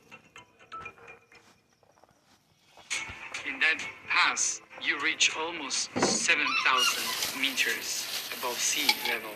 In 3.46 3.58
that 3.60 3.78
pass, 4.08 4.60
you 4.82 4.98
reach 5.00 5.30
almost 5.38 5.90
7,000 5.98 7.40
meters 7.40 8.30
above 8.38 8.58
sea 8.58 8.92
level. 9.10 9.30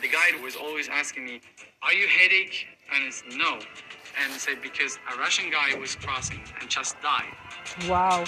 The 0.00 0.08
guide 0.08 0.42
was 0.42 0.56
always 0.56 0.88
asking 0.88 1.24
me, 1.26 1.40
Are 1.82 1.92
you 1.92 2.06
headache? 2.06 2.66
And 2.94 3.04
it's 3.04 3.22
No. 3.36 3.58
And 4.22 4.32
said, 4.32 4.62
Because 4.62 4.98
a 5.12 5.18
Russian 5.18 5.50
guy 5.50 5.78
was 5.78 5.94
crossing 5.96 6.40
and 6.60 6.70
just 6.70 6.96
died. 7.02 7.34
Wow. 7.88 8.24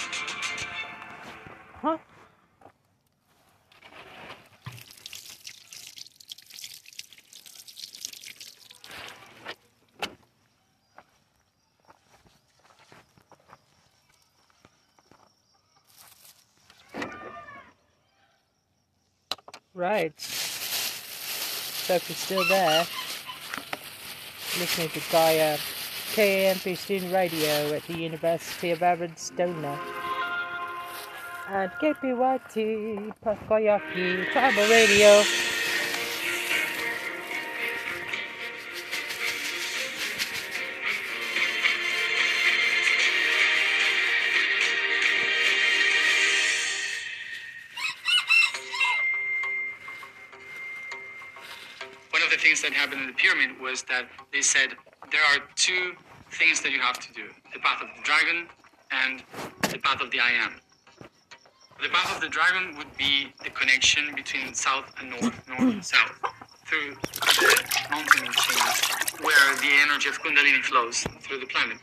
Huh? 1.80 1.98
Right. 19.74 20.20
So 20.20 21.94
if 21.94 22.08
you're 22.08 22.16
still 22.16 22.44
there, 22.48 22.86
listening 24.58 24.88
to 24.88 25.00
Gaia 25.10 25.56
KAMP 26.14 26.76
Student 26.76 27.12
Radio 27.12 27.72
at 27.72 27.82
the 27.84 27.98
University 27.98 28.70
of 28.70 28.82
Arizona. 28.82 29.78
And 31.48 31.70
KPYT 31.80 33.14
Pascua 33.22 33.60
Yaqui 33.60 34.24
Tribal 34.32 34.68
Radio. 34.68 35.22
One 52.10 52.22
of 52.22 52.30
the 52.30 52.36
things 52.36 52.62
that 52.62 52.72
happened 52.72 53.02
in 53.02 53.06
the 53.06 53.12
pyramid 53.12 53.60
was 53.60 53.82
that 53.84 54.08
they 54.32 54.42
said 54.42 54.70
there 55.10 55.22
are 55.22 55.40
two 55.54 55.94
things 56.30 56.60
that 56.62 56.72
you 56.72 56.80
have 56.80 56.98
to 56.98 57.12
do 57.12 57.24
the 57.52 57.58
path 57.60 57.82
of 57.82 57.88
the 57.96 58.02
dragon 58.02 58.46
and 58.90 59.22
the 59.70 59.78
path 59.78 60.00
of 60.00 60.10
the 60.10 60.20
I 60.20 60.30
am. 60.30 60.60
The 61.82 61.88
path 61.88 62.14
of 62.14 62.20
the 62.20 62.28
dragon 62.28 62.76
would 62.76 62.96
be 62.96 63.32
the 63.44 63.50
connection 63.50 64.14
between 64.14 64.52
south 64.54 64.92
and 64.98 65.10
north, 65.10 65.48
north 65.48 65.60
and 65.60 65.84
south, 65.94 66.12
through 66.66 66.96
the 67.14 67.88
mountain 67.90 68.24
chains 68.32 68.98
where 69.20 69.56
the 69.56 69.70
energy 69.82 70.08
of 70.08 70.20
Kundalini 70.20 70.62
flows 70.62 71.06
through 71.22 71.40
the 71.40 71.46
planet. 71.46 71.78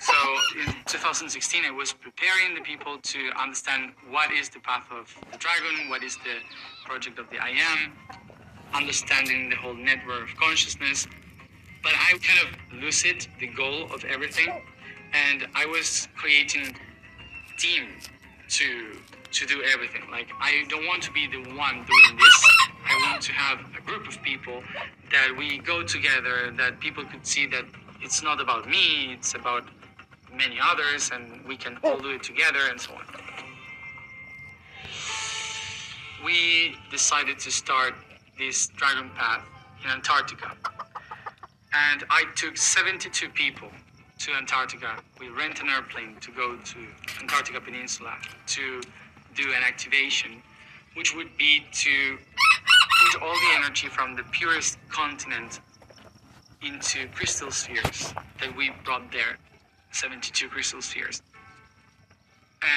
So 0.00 0.14
in 0.58 0.74
2016, 0.86 1.64
I 1.64 1.70
was 1.70 1.92
preparing 1.92 2.54
the 2.54 2.62
people 2.62 2.98
to 2.98 3.30
understand 3.38 3.92
what 4.10 4.32
is 4.32 4.48
the 4.48 4.60
path 4.60 4.84
of 4.90 5.14
the 5.30 5.38
dragon, 5.38 5.88
what 5.88 6.02
is 6.02 6.16
the 6.16 6.40
project 6.84 7.18
of 7.18 7.28
the 7.30 7.38
I 7.38 7.50
am, 7.50 7.92
understanding 8.74 9.50
the 9.50 9.56
whole 9.56 9.74
network 9.74 10.30
of 10.30 10.36
consciousness. 10.36 11.06
But 11.82 11.92
I 11.94 12.18
kind 12.18 12.40
of 12.46 12.82
lucid 12.82 13.26
the 13.38 13.46
goal 13.48 13.84
of 13.92 14.04
everything, 14.04 14.62
and 15.12 15.46
I 15.54 15.66
was 15.66 16.08
creating 16.14 16.76
team 17.58 17.84
to 18.48 18.98
to 19.32 19.46
do 19.46 19.62
everything. 19.62 20.02
Like 20.10 20.28
I 20.40 20.64
don't 20.68 20.86
want 20.86 21.02
to 21.04 21.12
be 21.12 21.26
the 21.26 21.38
one 21.56 21.84
doing 21.84 22.16
this. 22.18 22.48
I 22.84 23.10
want 23.10 23.22
to 23.22 23.32
have 23.32 23.60
a 23.78 23.80
group 23.82 24.08
of 24.08 24.20
people 24.22 24.62
that 25.12 25.34
we 25.36 25.58
go 25.58 25.82
together, 25.82 26.52
that 26.56 26.80
people 26.80 27.04
could 27.04 27.26
see 27.26 27.46
that 27.46 27.64
it's 28.02 28.22
not 28.22 28.40
about 28.40 28.68
me, 28.68 29.12
it's 29.12 29.34
about 29.34 29.64
many 30.34 30.58
others, 30.62 31.10
and 31.12 31.44
we 31.46 31.56
can 31.56 31.78
all 31.84 31.98
do 31.98 32.10
it 32.10 32.22
together, 32.22 32.60
and 32.70 32.80
so 32.80 32.92
on. 32.92 33.04
We 36.24 36.76
decided 36.90 37.38
to 37.40 37.50
start 37.50 37.94
this 38.38 38.68
dragon 38.68 39.10
path 39.16 39.44
in 39.84 39.90
Antarctica. 39.90 40.56
And 41.72 42.04
I 42.10 42.24
took 42.34 42.56
72 42.56 43.28
people 43.30 43.68
to 44.18 44.32
Antarctica. 44.32 44.96
We 45.18 45.28
rent 45.28 45.60
an 45.62 45.68
airplane 45.68 46.16
to 46.20 46.32
go 46.32 46.56
to 46.56 46.78
Antarctica 47.20 47.60
Peninsula 47.60 48.16
to 48.48 48.80
do 49.34 49.52
an 49.52 49.62
activation, 49.62 50.42
which 50.94 51.14
would 51.14 51.36
be 51.36 51.64
to 51.72 52.18
put 53.12 53.22
all 53.22 53.34
the 53.34 53.56
energy 53.56 53.88
from 53.88 54.16
the 54.16 54.24
purest 54.24 54.78
continent 54.88 55.60
into 56.62 57.06
crystal 57.14 57.50
spheres 57.50 58.12
that 58.40 58.54
we 58.56 58.70
brought 58.84 59.10
there 59.12 59.38
72 59.92 60.48
crystal 60.48 60.82
spheres. 60.82 61.22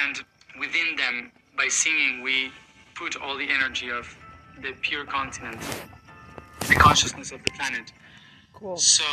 And 0.06 0.24
within 0.58 0.96
them, 0.96 1.30
by 1.56 1.68
singing, 1.68 2.22
we 2.22 2.50
put 2.94 3.20
all 3.20 3.36
the 3.36 3.48
energy 3.50 3.90
of 3.90 4.16
the 4.62 4.72
pure 4.80 5.04
continent, 5.04 5.60
the 6.68 6.74
consciousness 6.74 7.32
of 7.32 7.42
the 7.44 7.50
planet. 7.52 7.92
Cool. 8.64 8.78
So 8.78 9.04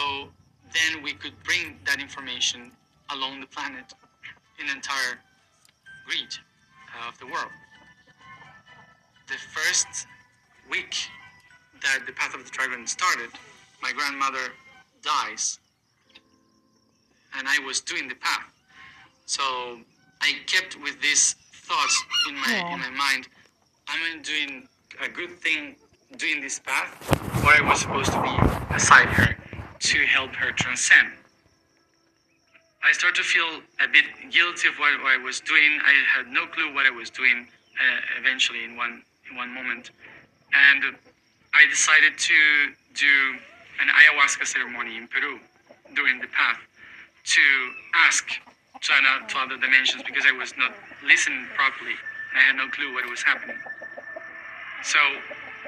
then 0.73 1.03
we 1.03 1.11
could 1.11 1.33
bring 1.43 1.77
that 1.85 1.99
information 1.99 2.71
along 3.09 3.41
the 3.41 3.47
planet. 3.47 3.93
in 4.59 4.67
the 4.67 4.73
entire 4.73 5.19
grid 6.05 6.37
of 7.07 7.17
the 7.19 7.25
world. 7.25 7.51
The 9.27 9.37
first 9.55 10.05
week 10.69 10.93
that 11.81 12.05
the 12.05 12.13
Path 12.13 12.35
of 12.35 12.45
the 12.45 12.51
Dragon 12.51 12.85
started, 12.85 13.31
my 13.81 13.91
grandmother 13.91 14.53
dies, 15.01 15.59
and 17.35 17.47
I 17.47 17.57
was 17.65 17.81
doing 17.81 18.07
the 18.07 18.15
path. 18.15 18.53
So 19.25 19.79
I 20.21 20.33
kept 20.45 20.79
with 20.81 21.01
these 21.01 21.33
thoughts 21.51 22.03
in 22.29 22.35
my 22.35 22.71
in 22.71 22.79
my 22.79 22.89
mind. 22.91 23.27
I'm 23.87 24.21
doing 24.21 24.67
a 25.01 25.09
good 25.09 25.39
thing 25.39 25.75
doing 26.17 26.39
this 26.39 26.59
path, 26.59 26.91
or 27.43 27.49
I 27.49 27.67
was 27.67 27.81
supposed 27.81 28.11
to 28.11 28.21
be 28.21 28.73
beside 28.73 29.07
her 29.07 29.40
to 29.81 30.05
help 30.05 30.35
her 30.35 30.51
transcend. 30.51 31.09
I 32.83 32.91
started 32.93 33.17
to 33.17 33.23
feel 33.23 33.61
a 33.83 33.87
bit 33.87 34.05
guilty 34.31 34.67
of 34.69 34.75
what, 34.79 34.93
what 35.01 35.13
I 35.13 35.23
was 35.23 35.39
doing. 35.41 35.79
I 35.83 35.93
had 36.17 36.27
no 36.27 36.47
clue 36.47 36.73
what 36.73 36.85
I 36.85 36.91
was 36.91 37.09
doing. 37.09 37.47
Uh, 37.77 37.99
eventually, 38.19 38.63
in 38.63 38.75
one 38.77 39.03
in 39.29 39.37
one 39.37 39.49
moment, 39.53 39.91
and 40.53 40.95
I 41.53 41.65
decided 41.69 42.17
to 42.17 42.33
do 42.93 43.15
an 43.81 43.87
ayahuasca 43.89 44.45
ceremony 44.45 44.97
in 44.97 45.07
Peru 45.07 45.39
during 45.95 46.19
the 46.21 46.27
path 46.27 46.59
to 47.25 47.41
ask 47.95 48.27
ano- 48.91 49.25
to 49.27 49.37
other 49.39 49.57
dimensions 49.57 50.03
because 50.03 50.25
I 50.27 50.33
was 50.33 50.53
not 50.57 50.73
listening 51.05 51.47
properly. 51.55 51.95
I 52.35 52.39
had 52.39 52.55
no 52.57 52.67
clue 52.69 52.93
what 52.93 53.09
was 53.09 53.23
happening. 53.23 53.57
So 54.83 54.99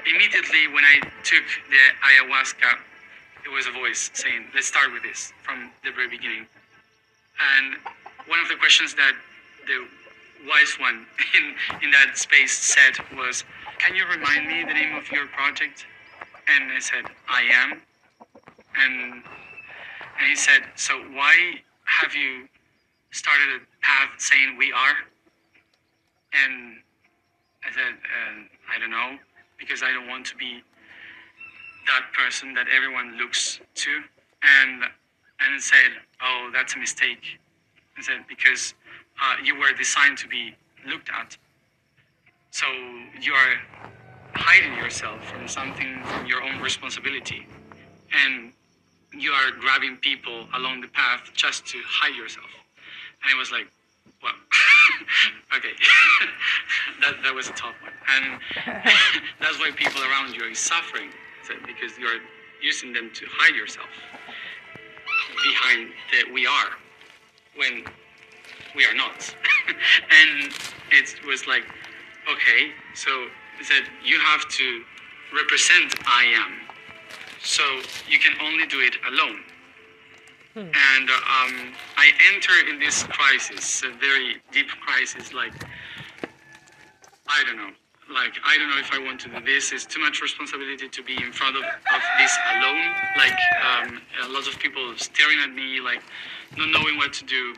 immediately 0.06 0.68
when 0.68 0.84
I 0.84 1.00
took 1.22 1.44
the 1.70 1.82
ayahuasca, 2.02 2.78
there 3.44 3.52
was 3.52 3.66
a 3.66 3.72
voice 3.72 4.10
saying, 4.14 4.48
"Let's 4.54 4.66
start 4.66 4.92
with 4.92 5.02
this 5.02 5.32
from 5.42 5.70
the 5.84 5.92
very 5.92 6.08
beginning." 6.08 6.46
And 7.56 7.76
one 8.26 8.40
of 8.40 8.48
the 8.48 8.56
questions 8.56 8.94
that 8.94 9.12
the 9.66 9.86
wise 10.48 10.76
one 10.78 11.06
in, 11.36 11.54
in 11.82 11.90
that 11.90 12.16
space 12.16 12.52
said 12.52 12.94
was, 13.16 13.44
Can 13.78 13.94
you 13.94 14.04
remind 14.06 14.46
me 14.46 14.64
the 14.64 14.74
name 14.74 14.94
of 14.96 15.10
your 15.10 15.26
project? 15.28 15.86
And 16.48 16.72
I 16.72 16.78
said, 16.78 17.04
I 17.28 17.42
am. 17.42 17.80
And, 18.76 19.22
and 20.18 20.28
he 20.28 20.36
said, 20.36 20.62
So 20.76 20.98
why 21.12 21.54
have 21.84 22.14
you 22.14 22.48
started 23.10 23.60
a 23.60 23.84
path 23.84 24.10
saying 24.18 24.56
we 24.58 24.72
are? 24.72 24.96
And 26.32 26.76
I 27.64 27.72
said, 27.72 27.94
uh, 27.94 28.74
I 28.74 28.78
don't 28.78 28.90
know, 28.90 29.18
because 29.58 29.82
I 29.82 29.92
don't 29.92 30.08
want 30.08 30.26
to 30.26 30.36
be 30.36 30.62
that 31.86 32.12
person 32.14 32.54
that 32.54 32.66
everyone 32.74 33.18
looks 33.18 33.60
to. 33.76 33.90
And 34.42 34.84
and 35.40 35.62
said, 35.62 35.92
"Oh, 36.22 36.50
that's 36.52 36.76
a 36.76 36.78
mistake." 36.78 37.38
Said, 38.00 38.26
"Because 38.28 38.74
uh, 39.22 39.36
you 39.44 39.58
were 39.58 39.72
designed 39.72 40.18
to 40.18 40.28
be 40.28 40.56
looked 40.88 41.10
at, 41.10 41.36
so 42.52 42.66
you 43.20 43.32
are 43.34 43.54
hiding 44.34 44.74
yourself 44.76 45.24
from 45.24 45.48
something, 45.48 46.04
from 46.06 46.26
your 46.26 46.42
own 46.42 46.60
responsibility, 46.60 47.48
and 48.12 48.52
you 49.12 49.32
are 49.32 49.52
grabbing 49.52 49.96
people 49.98 50.48
along 50.54 50.80
the 50.82 50.88
path 50.88 51.30
just 51.34 51.66
to 51.68 51.78
hide 51.86 52.16
yourself." 52.16 52.50
And 53.22 53.32
it 53.32 53.38
was 53.38 53.52
like, 53.52 53.68
"Well, 54.22 54.34
okay, 55.56 55.74
that 57.02 57.22
that 57.24 57.34
was 57.34 57.48
a 57.48 57.52
tough 57.54 57.76
one, 57.82 57.92
and 58.08 58.40
that's 59.40 59.58
why 59.60 59.72
people 59.76 60.02
around 60.02 60.34
you 60.34 60.44
are 60.44 60.54
suffering, 60.54 61.10
because 61.66 61.98
you're 61.98 62.20
using 62.62 62.92
them 62.92 63.10
to 63.14 63.26
hide 63.28 63.54
yourself." 63.54 63.88
behind 65.44 65.90
the 66.10 66.32
we 66.32 66.46
are 66.46 66.70
when 67.56 67.84
we 68.74 68.84
are 68.84 68.94
not. 68.94 69.34
and 70.10 70.52
it 70.90 71.14
was 71.26 71.46
like, 71.46 71.64
okay, 72.30 72.72
so 72.94 73.10
it 73.60 73.66
said 73.66 73.84
you 74.04 74.18
have 74.18 74.48
to 74.48 74.82
represent 75.34 75.94
I 76.06 76.24
am. 76.24 76.52
So 77.42 77.62
you 78.08 78.18
can 78.18 78.34
only 78.42 78.66
do 78.66 78.80
it 78.80 78.96
alone. 79.08 79.40
And 80.56 81.10
um, 81.10 81.74
I 81.96 82.12
enter 82.32 82.52
in 82.70 82.78
this 82.78 83.02
crisis, 83.02 83.82
a 83.82 83.90
very 83.98 84.36
deep 84.52 84.68
crisis, 84.80 85.34
like, 85.34 85.52
I 87.26 87.42
don't 87.44 87.56
know. 87.56 87.70
Like, 88.14 88.38
I 88.46 88.56
don't 88.56 88.70
know 88.70 88.78
if 88.78 88.92
I 88.92 88.98
want 89.02 89.20
to 89.22 89.28
do 89.28 89.40
this. 89.44 89.72
It's 89.72 89.84
too 89.84 90.00
much 90.00 90.22
responsibility 90.22 90.88
to 90.88 91.02
be 91.02 91.14
in 91.20 91.32
front 91.32 91.56
of, 91.56 91.64
of 91.64 92.02
this 92.16 92.38
alone. 92.54 92.94
Like, 93.18 93.38
um, 93.66 94.00
a 94.22 94.28
lot 94.28 94.46
of 94.46 94.56
people 94.60 94.94
staring 94.96 95.40
at 95.42 95.52
me, 95.52 95.80
like, 95.80 96.00
not 96.56 96.68
knowing 96.70 96.96
what 96.96 97.12
to 97.14 97.24
do. 97.24 97.54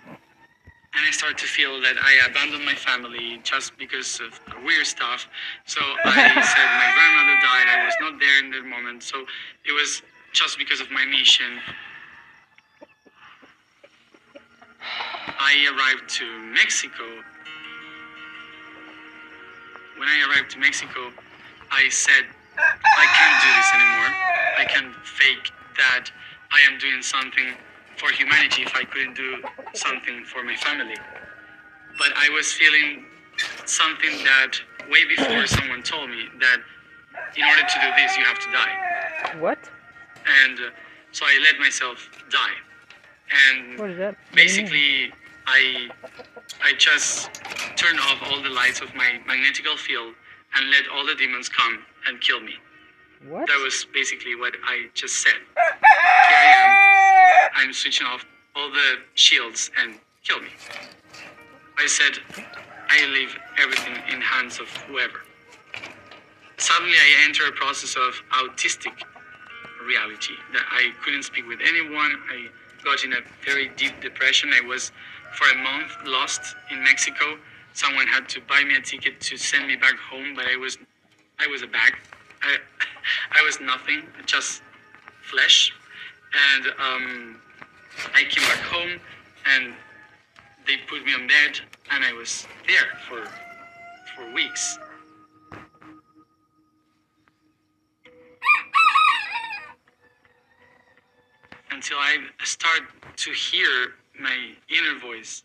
And 0.97 1.05
I 1.07 1.11
start 1.11 1.37
to 1.39 1.47
feel 1.47 1.79
that 1.83 1.97
I 2.01 2.27
abandoned 2.27 2.65
my 2.65 2.75
family 2.75 3.39
just 3.43 3.77
because 3.77 4.19
of 4.19 4.41
weird 4.65 4.87
stuff. 4.87 5.29
So 5.67 5.81
I 5.83 6.41
said 6.41 6.69
my 6.73 6.89
grandmother 6.97 7.37
died. 7.45 7.69
I 7.69 7.85
was 7.85 7.95
not 8.01 8.19
there 8.19 8.39
in 8.43 8.51
that 8.53 8.65
moment. 8.65 9.03
So 9.03 9.27
it 9.67 9.73
was 9.73 10.01
just 10.33 10.57
because 10.57 10.81
of 10.81 10.91
my 10.91 11.05
mission. 11.05 11.61
I 15.39 15.69
arrived 15.77 16.09
to 16.17 16.25
Mexico 16.55 17.05
when 19.99 20.09
I 20.09 20.27
arrived 20.29 20.51
to 20.53 20.59
Mexico, 20.59 21.11
I 21.71 21.89
said, 21.89 22.25
I 22.59 23.07
can't 23.17 23.37
do 23.43 23.51
this 23.57 23.71
anymore. 23.75 24.11
I 24.59 24.65
can't 24.65 24.95
fake 25.07 25.53
that 25.77 26.11
I 26.51 26.61
am 26.71 26.79
doing 26.79 27.03
something 27.03 27.55
for 27.97 28.11
humanity 28.11 28.63
if 28.63 28.75
I 28.75 28.85
couldn't 28.85 29.15
do 29.15 29.43
something 29.75 30.25
for 30.25 30.43
my 30.43 30.57
family. 30.57 30.97
But 31.99 32.13
I 32.17 32.29
was 32.31 32.53
feeling 32.53 33.05
something 33.65 34.25
that 34.25 34.61
way 34.91 35.05
before 35.05 35.47
someone 35.47 35.83
told 35.83 36.11
me 36.11 36.29
that 36.41 36.59
in 37.37 37.45
order 37.45 37.63
to 37.63 37.81
do 37.81 37.89
this, 37.97 38.17
you 38.17 38.25
have 38.25 38.39
to 38.39 38.53
die. 38.53 39.41
What? 39.41 39.59
And 40.45 40.59
uh, 40.59 40.71
so 41.13 41.25
I 41.25 41.39
let 41.43 41.59
myself 41.59 42.09
die. 42.31 42.57
And 43.49 43.79
What 43.79 43.91
is 43.91 43.99
that? 43.99 44.17
basically 44.35 45.13
I 45.47 45.89
I 46.63 46.73
just 46.79 47.31
turned 47.77 48.01
off 48.01 48.19
all 48.27 48.43
the 48.43 48.51
lights 48.51 48.81
of 48.81 48.95
my 48.95 49.21
magnetical 49.27 49.77
field 49.77 50.15
and 50.55 50.71
let 50.71 50.89
all 50.93 51.07
the 51.07 51.15
demons 51.15 51.49
come 51.49 51.79
and 52.07 52.21
kill 52.21 52.41
me. 52.41 52.55
What? 53.29 53.47
That 53.47 53.61
was 53.63 53.87
basically 53.93 54.35
what 54.37 54.55
I 54.65 54.87
just 54.95 55.23
said. 55.23 55.41
Here 55.57 56.39
I 56.39 57.47
am. 57.47 57.51
I'm 57.55 57.73
switching 57.73 58.07
off 58.07 58.25
all 58.55 58.71
the 58.71 58.97
shields 59.15 59.71
and 59.81 59.95
kill 60.25 60.41
me. 60.41 60.49
I 61.79 61.87
said 61.87 62.19
I 62.89 63.07
leave 63.07 63.37
everything 63.59 63.95
in 64.13 64.21
hands 64.21 64.59
of 64.61 64.69
whoever. 64.89 65.23
Suddenly 66.59 66.95
I 66.97 67.25
enter 67.27 67.47
a 67.47 67.53
process 67.53 67.97
of 67.97 68.15
autistic 68.33 69.03
reality 69.87 70.35
that 70.53 70.65
I 70.71 70.91
couldn't 71.05 71.23
speak 71.23 71.47
with 71.47 71.61
anyone. 71.63 72.13
I 72.31 72.49
got 72.85 73.05
in 73.05 73.13
a 73.13 73.21
very 73.45 73.69
deep 73.77 74.01
depression. 74.01 74.51
I 74.55 74.67
was 74.67 74.93
for 75.33 75.51
a 75.51 75.63
month 75.63 75.93
lost 76.05 76.57
in 76.71 76.83
Mexico. 76.83 77.39
Someone 77.73 78.07
had 78.07 78.29
to 78.31 78.41
buy 78.49 78.63
me 78.65 78.77
a 78.77 78.81
ticket 78.81 79.21
to 79.21 79.37
send 79.37 79.67
me 79.67 79.77
back 79.77 79.97
home, 79.97 80.35
but 80.35 80.47
I 80.47 80.57
was 80.57 80.79
I 81.39 81.47
was 81.47 81.63
a 81.63 81.67
bag. 81.67 81.95
I 82.43 82.57
I 83.39 83.43
was 83.43 83.61
nothing, 83.61 84.03
just 84.25 84.63
flesh. 85.23 85.73
And 86.57 86.67
um, 86.67 87.37
I 88.15 88.25
came 88.25 88.47
back 88.49 88.61
home 88.61 89.01
and 89.55 89.75
they 90.67 90.77
put 90.89 91.05
me 91.05 91.15
on 91.15 91.27
bed 91.27 91.61
and 91.91 92.05
I 92.05 92.13
was 92.13 92.47
there 92.67 92.99
for 93.09 93.25
for 94.15 94.33
weeks. 94.33 94.79
until 101.77 101.99
I 101.99 102.17
start 102.43 102.83
to 103.17 103.31
hear 103.33 103.93
my 104.21 104.37
inner 104.69 104.99
voice. 105.01 105.43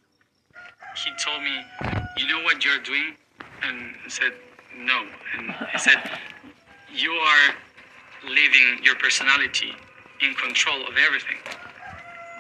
He 1.04 1.12
told 1.24 1.44
me, 1.44 1.66
"You 2.18 2.28
know 2.28 2.42
what 2.44 2.64
you're 2.66 2.80
doing?" 2.80 3.16
And 3.64 3.96
said, 4.08 4.34
"No." 4.76 5.08
And 5.34 5.52
he 5.72 5.78
said, 5.80 6.20
"You 6.94 7.14
are 7.14 7.56
leaving 8.24 8.84
your 8.84 8.96
personality 8.96 9.76
in 10.22 10.36
control 10.36 10.88
of 10.88 10.98
everything. 10.98 11.40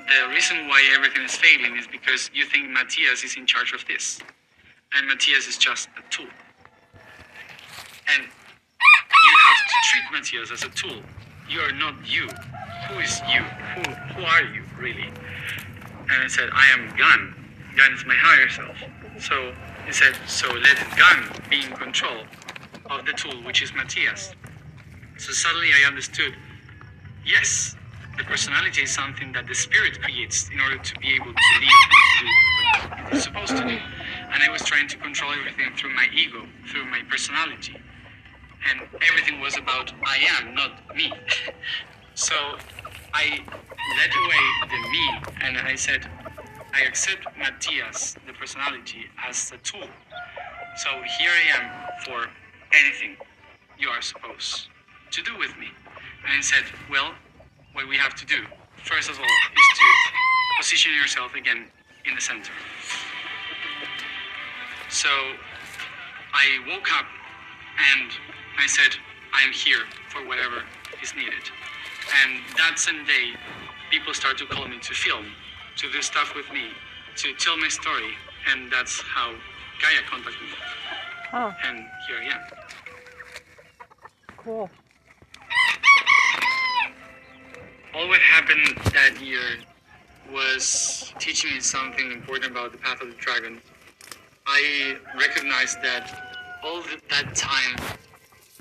The 0.07 0.29
reason 0.29 0.67
why 0.67 0.83
everything 0.93 1.23
is 1.23 1.35
failing 1.35 1.77
is 1.77 1.87
because 1.87 2.29
you 2.33 2.45
think 2.45 2.69
Matthias 2.69 3.23
is 3.23 3.37
in 3.37 3.45
charge 3.47 3.73
of 3.73 3.85
this, 3.87 4.19
and 4.93 5.07
Matthias 5.07 5.47
is 5.47 5.57
just 5.57 5.89
a 5.97 6.03
tool. 6.09 6.29
And 8.07 8.23
you 8.23 9.35
have 9.47 9.57
to 9.67 9.75
treat 9.89 10.11
Matthias 10.11 10.51
as 10.51 10.63
a 10.63 10.69
tool. 10.69 11.03
You 11.49 11.61
are 11.61 11.73
not 11.73 11.95
you. 12.05 12.27
Who 12.89 12.99
is 12.99 13.21
you? 13.33 13.43
Who 13.75 13.81
who 14.15 14.23
are 14.25 14.43
you 14.43 14.63
really? 14.77 15.09
And 16.11 16.23
I 16.23 16.27
said, 16.27 16.49
I 16.51 16.67
am 16.73 16.89
Gan. 16.97 17.33
Gan 17.77 17.93
is 17.93 18.05
my 18.05 18.15
higher 18.15 18.49
self. 18.49 18.75
So 19.19 19.53
he 19.85 19.93
said, 19.93 20.17
so 20.27 20.47
let 20.51 20.77
Gan 20.97 21.41
be 21.49 21.63
in 21.63 21.71
control 21.71 22.23
of 22.89 23.05
the 23.05 23.13
tool, 23.13 23.41
which 23.43 23.61
is 23.63 23.73
Matthias. 23.73 24.33
So 25.17 25.31
suddenly 25.31 25.69
I 25.69 25.87
understood, 25.87 26.33
yes, 27.25 27.77
the 28.17 28.25
personality 28.25 28.83
is 28.83 28.91
something 28.91 29.31
that 29.33 29.47
the 29.47 29.55
spirit 29.55 30.01
creates 30.01 30.49
in 30.51 30.59
order 30.59 30.77
to 30.77 30.99
be 30.99 31.15
able 31.15 31.31
to 31.31 31.59
live 31.61 31.81
to 32.19 32.25
do 32.25 32.27
what 33.03 33.13
it's 33.13 33.23
supposed 33.23 33.55
to 33.55 33.63
do. 33.63 33.77
And 34.33 34.43
I 34.43 34.49
was 34.51 34.63
trying 34.63 34.89
to 34.89 34.97
control 34.97 35.31
everything 35.31 35.73
through 35.77 35.95
my 35.95 36.07
ego, 36.13 36.45
through 36.67 36.85
my 36.85 37.01
personality. 37.09 37.77
And 38.69 38.81
everything 39.09 39.39
was 39.39 39.57
about 39.57 39.93
I 40.03 40.17
am, 40.39 40.53
not 40.55 40.95
me. 40.95 41.13
so 42.15 42.35
I 43.13 43.43
let 43.97 44.15
away 44.15 44.45
the 44.69 44.89
me 44.89 45.09
and 45.41 45.57
I 45.57 45.75
said, 45.75 46.07
I 46.73 46.81
accept 46.83 47.25
Matthias, 47.37 48.15
the 48.25 48.33
personality, 48.33 49.05
as 49.27 49.51
a 49.51 49.57
tool. 49.57 49.87
So 50.77 50.89
here 51.19 51.31
I 51.31 51.59
am 51.59 52.03
for 52.05 52.29
anything 52.73 53.17
you 53.77 53.89
are 53.89 54.01
supposed 54.01 54.67
to 55.11 55.21
do 55.21 55.37
with 55.37 55.57
me. 55.57 55.67
And 56.23 56.37
I 56.37 56.41
said, 56.41 56.63
well, 56.89 57.13
what 57.73 57.87
we 57.87 57.97
have 57.97 58.15
to 58.15 58.25
do, 58.25 58.45
first 58.83 59.09
of 59.09 59.19
all, 59.19 59.25
is 59.25 59.77
to 59.77 59.85
position 60.57 60.93
yourself 60.93 61.35
again 61.35 61.65
in 62.05 62.15
the 62.15 62.21
center. 62.21 62.53
So 64.89 65.09
I 66.33 66.59
woke 66.67 66.91
up 66.97 67.05
and 67.97 68.11
I 68.57 68.67
said, 68.67 68.95
I'm 69.33 69.51
here 69.51 69.83
for 70.09 70.25
whatever 70.25 70.63
is 71.01 71.13
needed. 71.15 71.49
And 72.23 72.41
that 72.57 72.79
same 72.79 73.05
day, 73.05 73.33
people 73.89 74.13
start 74.13 74.37
to 74.39 74.45
call 74.45 74.67
me 74.67 74.79
to 74.79 74.93
film, 74.93 75.25
to 75.77 75.91
do 75.91 76.01
stuff 76.01 76.35
with 76.35 76.51
me, 76.51 76.69
to 77.17 77.33
tell 77.35 77.57
my 77.57 77.67
story. 77.67 78.11
And 78.51 78.71
that's 78.71 79.01
how 79.01 79.31
Gaia 79.81 80.01
contacted 80.09 80.41
me. 80.41 80.55
Oh, 81.33 81.53
And 81.63 81.77
here 82.07 82.17
I 82.21 82.35
am. 82.35 82.41
cool. 84.37 84.69
all 87.93 88.07
what 88.07 88.19
happened 88.21 88.77
that 88.93 89.21
year 89.21 89.57
was 90.31 91.13
teaching 91.19 91.53
me 91.53 91.59
something 91.59 92.11
important 92.11 92.51
about 92.51 92.71
the 92.71 92.77
path 92.77 93.01
of 93.01 93.09
the 93.09 93.15
dragon. 93.15 93.61
I 94.47 94.97
recognized 95.19 95.81
that 95.83 96.05
all 96.63 96.81
that 97.09 97.35
time 97.35 97.75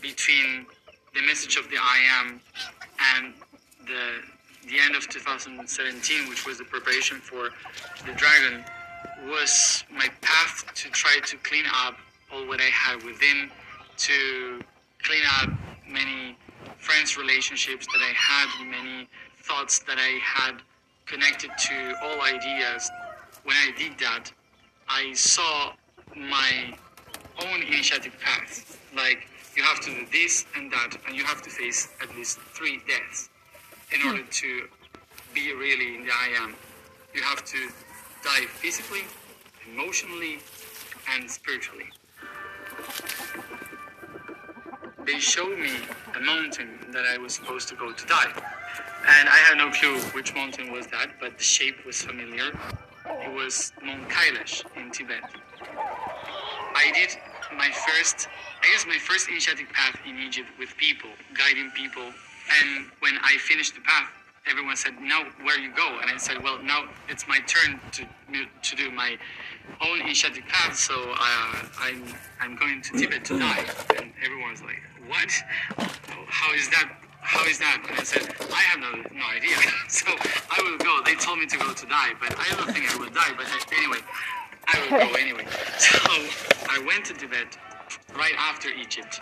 between 0.00 0.66
the 1.14 1.22
message 1.22 1.56
of 1.56 1.68
the 1.70 1.76
I 1.80 1.98
am 2.20 2.40
and 3.16 3.34
the 3.86 4.22
the 4.68 4.78
end 4.78 4.94
of 4.94 5.08
2017, 5.08 6.28
which 6.28 6.46
was 6.46 6.58
the 6.58 6.64
preparation 6.64 7.18
for 7.18 7.50
the 8.06 8.12
dragon, 8.12 8.62
was 9.26 9.84
my 9.90 10.06
path 10.20 10.64
to 10.74 10.90
try 10.90 11.18
to 11.24 11.36
clean 11.38 11.64
up 11.84 11.96
all 12.32 12.46
what 12.46 12.60
I 12.60 12.64
had 12.64 13.02
within, 13.02 13.50
to 13.96 14.60
clean 15.02 15.22
up 15.40 15.50
many 15.88 16.36
friends 16.78 17.16
relationships 17.16 17.86
that 17.86 18.00
I 18.00 18.12
had, 18.14 18.66
many 18.66 19.08
thoughts 19.42 19.80
that 19.80 19.96
I 19.98 20.18
had 20.22 20.62
connected 21.06 21.50
to 21.56 21.94
all 22.02 22.20
ideas. 22.20 22.90
When 23.44 23.56
I 23.56 23.72
did 23.76 23.98
that, 23.98 24.30
I 24.88 25.12
saw 25.14 25.72
my 26.14 26.74
own 27.42 27.62
initiative 27.62 28.16
path. 28.20 28.78
Like 28.94 29.26
you 29.56 29.62
have 29.62 29.80
to 29.80 29.90
do 29.90 30.06
this 30.12 30.44
and 30.56 30.70
that, 30.72 30.96
and 31.06 31.16
you 31.16 31.24
have 31.24 31.42
to 31.42 31.50
face 31.50 31.88
at 32.02 32.14
least 32.16 32.38
three 32.54 32.80
deaths 32.88 33.28
in 33.92 34.06
order 34.06 34.22
to 34.22 34.68
be 35.34 35.52
really 35.54 35.96
in 35.96 36.04
the 36.04 36.10
I 36.12 36.28
am. 36.42 36.54
You 37.14 37.22
have 37.22 37.44
to 37.44 37.68
die 38.22 38.46
physically, 38.46 39.02
emotionally, 39.72 40.38
and 41.12 41.30
spiritually. 41.30 41.86
They 45.04 45.18
showed 45.18 45.58
me 45.58 45.72
a 46.16 46.20
mountain 46.20 46.68
that 46.92 47.04
I 47.06 47.18
was 47.18 47.34
supposed 47.34 47.68
to 47.68 47.74
go 47.74 47.92
to 47.92 48.06
die. 48.06 48.30
And 49.08 49.28
I 49.28 49.36
had 49.36 49.56
no 49.58 49.70
clue 49.70 49.98
which 50.12 50.34
mountain 50.34 50.72
was 50.72 50.86
that, 50.88 51.12
but 51.20 51.38
the 51.38 51.44
shape 51.44 51.84
was 51.86 52.02
familiar. 52.02 52.52
It 53.06 53.32
was 53.34 53.72
Mount 53.82 54.08
Kailash 54.08 54.62
in 54.76 54.90
Tibet. 54.90 55.22
I 56.74 56.92
did 56.94 57.16
my 57.56 57.70
first, 57.70 58.28
I 58.62 58.66
guess 58.72 58.86
my 58.86 58.98
first 58.98 59.28
initiatic 59.28 59.72
path 59.72 59.98
in 60.06 60.18
Egypt 60.18 60.48
with 60.58 60.76
people, 60.76 61.10
guiding 61.34 61.70
people. 61.70 62.02
And 62.02 62.86
when 63.00 63.14
I 63.22 63.36
finished 63.38 63.74
the 63.74 63.80
path, 63.80 64.10
everyone 64.48 64.76
said, 64.76 65.00
"Now 65.00 65.24
where 65.42 65.58
you 65.58 65.72
go?" 65.74 65.98
And 66.00 66.10
I 66.10 66.16
said, 66.16 66.42
"Well, 66.42 66.58
now 66.62 66.84
it's 67.08 67.28
my 67.28 67.40
turn 67.40 67.80
to 67.92 68.06
to 68.62 68.76
do 68.76 68.90
my 68.90 69.18
own 69.80 70.00
initiatic 70.00 70.48
path. 70.48 70.76
So 70.76 70.94
uh, 70.94 71.62
I'm 71.80 72.04
I'm 72.40 72.56
going 72.56 72.82
to 72.82 72.92
Tibet 72.98 73.24
to 73.26 73.38
die." 73.38 73.64
And 73.96 74.12
everyone 74.22 74.50
was 74.50 74.62
like, 74.62 74.82
"What? 75.08 75.30
How 76.28 76.54
is 76.54 76.68
that?" 76.70 76.96
How 77.22 77.44
is 77.46 77.58
that? 77.58 77.84
And 77.88 78.00
I 78.00 78.02
said, 78.02 78.34
I 78.50 78.62
have 78.72 78.80
no, 78.80 78.90
no 79.12 79.26
idea. 79.28 79.54
so 79.88 80.08
I 80.08 80.58
will 80.64 80.78
go. 80.78 81.00
They 81.04 81.14
told 81.14 81.38
me 81.38 81.46
to 81.46 81.58
go 81.58 81.72
to 81.72 81.86
die, 81.86 82.12
but 82.18 82.34
I 82.36 82.48
don't 82.56 82.72
think 82.72 82.90
I 82.90 82.96
will 82.96 83.10
die. 83.10 83.30
But 83.36 83.46
uh, 83.46 83.76
anyway, 83.76 83.98
I 84.66 84.80
will 84.82 85.08
go 85.08 85.14
anyway. 85.14 85.46
So 85.78 85.98
I 86.68 86.78
went 86.86 87.06
to 87.06 87.14
Tibet 87.14 87.56
right 88.16 88.34
after 88.38 88.68
Egypt, 88.70 89.20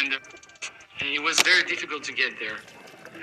and 0.00 0.14
it 1.00 1.22
was 1.22 1.40
very 1.42 1.62
difficult 1.64 2.02
to 2.04 2.12
get 2.12 2.32
there. 2.40 2.56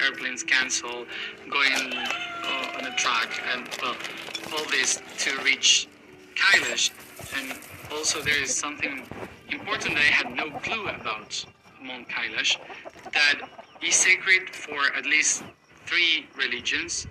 Airplanes 0.02 0.44
cancel, 0.44 1.06
going 1.50 1.94
uh, 1.94 2.78
on 2.78 2.86
a 2.86 2.96
track, 2.96 3.42
and 3.54 3.68
well, 3.82 3.96
all 4.54 4.66
this 4.70 5.02
to 5.20 5.38
reach 5.44 5.88
Kailash. 6.36 6.92
And 7.38 7.60
also, 7.92 8.22
there 8.22 8.40
is 8.42 8.56
something 8.56 9.06
important 9.50 9.96
that 9.96 10.02
I 10.02 10.14
had 10.22 10.36
no 10.36 10.52
clue 10.60 10.88
about 10.88 11.44
Mount 11.82 12.08
Kailash 12.10 12.58
that 13.14 13.42
is 13.82 13.96
sacred 13.96 14.50
for 14.52 14.80
at 14.96 15.06
least 15.06 15.44
three 15.86 16.28
religions. 16.38 17.08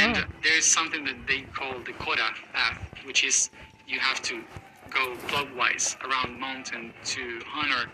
And 0.00 0.16
Oh. 0.16 0.24
there 0.42 0.56
is 0.56 0.66
something 0.66 1.04
that 1.04 1.26
they 1.26 1.42
call 1.42 1.78
the 1.80 1.92
kora 1.94 2.34
path, 2.52 2.78
which 3.08 3.24
is 3.24 3.48
you 3.88 3.98
have 3.98 4.20
to 4.20 4.44
go 4.90 5.16
clockwise 5.28 5.96
around 6.04 6.34
the 6.34 6.38
mountain 6.38 6.92
to 7.06 7.40
honor 7.56 7.86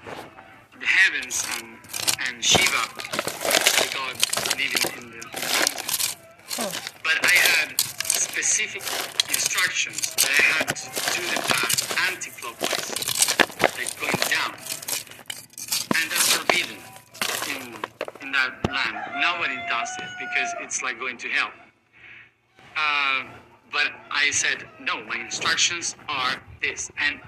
the 0.80 0.86
heavens 0.86 1.46
and, 1.54 1.78
and 2.26 2.44
Shiva, 2.44 2.82
the 2.98 3.90
god 3.94 4.16
living 4.58 4.82
in 4.98 5.10
the, 5.10 5.16
in 5.16 5.22
the 5.22 5.26
mountain. 5.38 6.18
Oh, 6.58 6.72
But 7.04 7.24
I 7.24 7.30
had 7.30 7.80
specific 7.80 8.82
instructions 9.30 10.14
that 10.16 10.30
I 10.30 10.42
had 10.42 10.68
to 10.74 10.86
do 11.14 11.22
the 11.30 11.40
path 11.46 12.10
anti-clockwise, 12.10 12.90
like 13.78 13.94
going 14.00 14.22
down. 14.34 14.50
And 15.94 16.10
that's 16.10 16.32
forbidden 16.34 16.78
in, 17.54 17.74
in 18.20 18.32
that 18.32 18.50
land. 18.66 18.98
Nobody 19.22 19.56
does 19.68 19.90
it 19.98 20.10
because 20.18 20.54
it's 20.60 20.82
like 20.82 20.98
going 20.98 21.18
to 21.18 21.28
hell. 21.28 21.52
Uh, 22.76 23.22
but 23.72 23.90
I 24.24 24.30
said, 24.30 24.64
no, 24.80 25.04
my 25.04 25.18
instructions 25.18 25.96
are 26.08 26.40
this. 26.62 26.90
And 26.98 27.20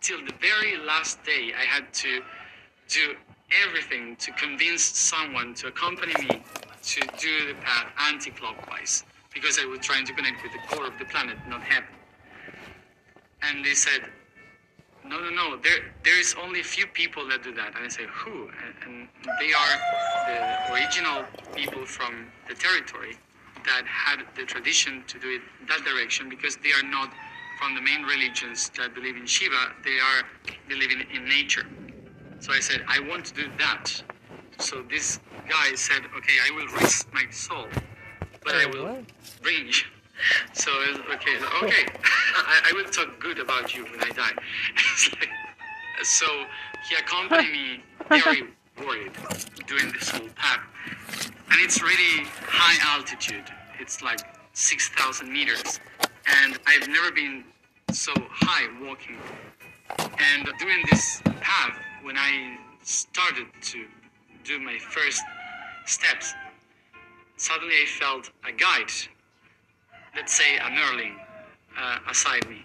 till 0.00 0.18
the 0.26 0.32
very 0.40 0.76
last 0.76 1.22
day, 1.22 1.52
I 1.56 1.64
had 1.64 1.92
to 1.94 2.20
do 2.88 3.14
everything 3.64 4.16
to 4.16 4.32
convince 4.32 4.82
someone 4.82 5.54
to 5.54 5.68
accompany 5.68 6.14
me 6.20 6.42
to 6.82 7.00
do 7.20 7.46
the 7.46 7.54
path 7.62 7.92
anti-clockwise 8.10 9.04
because 9.32 9.60
I 9.62 9.66
was 9.66 9.78
trying 9.78 10.04
to 10.04 10.12
connect 10.12 10.42
with 10.42 10.50
the 10.50 10.58
core 10.66 10.84
of 10.88 10.98
the 10.98 11.04
planet, 11.04 11.36
not 11.48 11.62
heaven. 11.62 11.94
And 13.42 13.64
they 13.64 13.74
said, 13.74 14.02
no, 15.04 15.20
no, 15.20 15.30
no. 15.30 15.56
There, 15.58 15.92
there 16.02 16.18
is 16.18 16.34
only 16.42 16.58
a 16.58 16.64
few 16.64 16.88
people 16.88 17.28
that 17.28 17.44
do 17.44 17.54
that. 17.54 17.76
And 17.76 17.84
I 17.84 17.88
say, 17.88 18.06
who? 18.10 18.50
And, 18.64 18.74
and 18.84 19.08
they 19.38 19.52
are 19.52 19.74
the 20.26 20.74
original 20.74 21.24
people 21.54 21.86
from 21.86 22.26
the 22.48 22.54
territory 22.54 23.16
that 23.64 23.84
had 23.86 24.24
the 24.36 24.44
tradition 24.44 25.04
to 25.06 25.18
do 25.18 25.28
it 25.30 25.42
that 25.68 25.84
direction 25.84 26.28
because 26.28 26.56
they 26.56 26.72
are 26.72 26.88
not 26.88 27.10
from 27.58 27.74
the 27.74 27.80
main 27.80 28.02
religions 28.02 28.70
that 28.76 28.94
believe 28.94 29.16
in 29.16 29.26
Shiva. 29.26 29.72
They 29.84 29.98
are 29.98 30.24
believing 30.68 31.06
in 31.14 31.28
nature. 31.28 31.66
So 32.40 32.52
I 32.52 32.60
said, 32.60 32.82
I 32.88 32.98
want 33.08 33.26
to 33.26 33.34
do 33.34 33.48
that. 33.58 34.02
So 34.58 34.82
this 34.82 35.20
guy 35.48 35.74
said, 35.74 36.02
okay, 36.16 36.34
I 36.44 36.50
will 36.56 36.66
risk 36.80 37.12
my 37.12 37.24
soul, 37.30 37.66
but 38.44 38.54
I 38.54 38.66
will 38.66 38.84
what? 38.84 39.04
bring 39.42 39.66
you. 39.66 39.72
So 40.52 40.70
was, 40.70 40.98
okay, 41.14 41.36
okay, 41.64 41.84
I, 42.04 42.70
I 42.70 42.72
will 42.74 42.88
talk 42.90 43.18
good 43.18 43.40
about 43.40 43.74
you 43.74 43.84
when 43.84 44.00
I 44.02 44.10
die. 44.10 44.32
So 46.02 46.26
he 46.88 46.96
accompanied 46.96 47.52
me 47.52 47.82
very 48.08 48.42
worried 48.84 49.12
doing 49.66 49.92
this 49.92 50.10
whole 50.10 50.28
path. 50.34 51.31
And 51.52 51.60
it's 51.60 51.82
really 51.82 52.26
high 52.46 52.96
altitude. 52.96 53.44
It's 53.78 54.02
like 54.02 54.20
6,000 54.54 55.30
meters. 55.30 55.80
And 56.26 56.58
I've 56.66 56.88
never 56.88 57.12
been 57.12 57.44
so 57.92 58.12
high 58.30 58.68
walking. 58.82 59.18
And 59.98 60.48
doing 60.58 60.82
this 60.90 61.22
path, 61.40 61.76
when 62.02 62.16
I 62.16 62.56
started 62.82 63.46
to 63.60 63.84
do 64.44 64.58
my 64.60 64.78
first 64.78 65.22
steps, 65.84 66.34
suddenly 67.36 67.74
I 67.82 67.86
felt 67.86 68.30
a 68.48 68.52
guide 68.52 68.90
let's 70.14 70.34
say 70.34 70.56
a 70.56 70.70
Merlin 70.70 71.16
uh, 71.78 71.98
aside 72.10 72.48
me. 72.48 72.64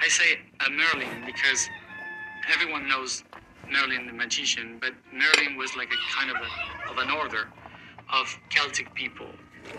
I 0.00 0.08
say 0.08 0.38
a 0.66 0.70
Merlin 0.70 1.24
because 1.26 1.68
everyone 2.52 2.88
knows 2.88 3.24
Merlin 3.70 4.06
the 4.06 4.12
magician, 4.12 4.78
but 4.80 4.92
Merlin 5.12 5.56
was 5.56 5.76
like 5.76 5.92
a 5.92 6.16
kind 6.16 6.30
of, 6.30 6.36
a, 6.36 6.90
of 6.90 6.98
an 6.98 7.10
order 7.10 7.48
of 8.12 8.38
Celtic 8.50 8.92
people, 8.94 9.26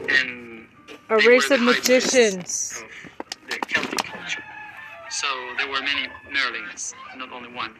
and 0.10 0.68
A 1.10 1.18
race 1.28 1.50
of 1.52 1.60
the 1.60 1.66
high 1.66 1.74
priests 1.74 2.14
magicians. 2.14 2.84
of 2.84 3.50
the 3.50 3.58
Celtic 3.68 4.04
culture. 4.06 4.44
So 5.12 5.28
there 5.58 5.68
were 5.68 5.82
many 5.82 6.08
Merlins, 6.32 6.94
not 7.18 7.32
only 7.32 7.52
one. 7.54 7.76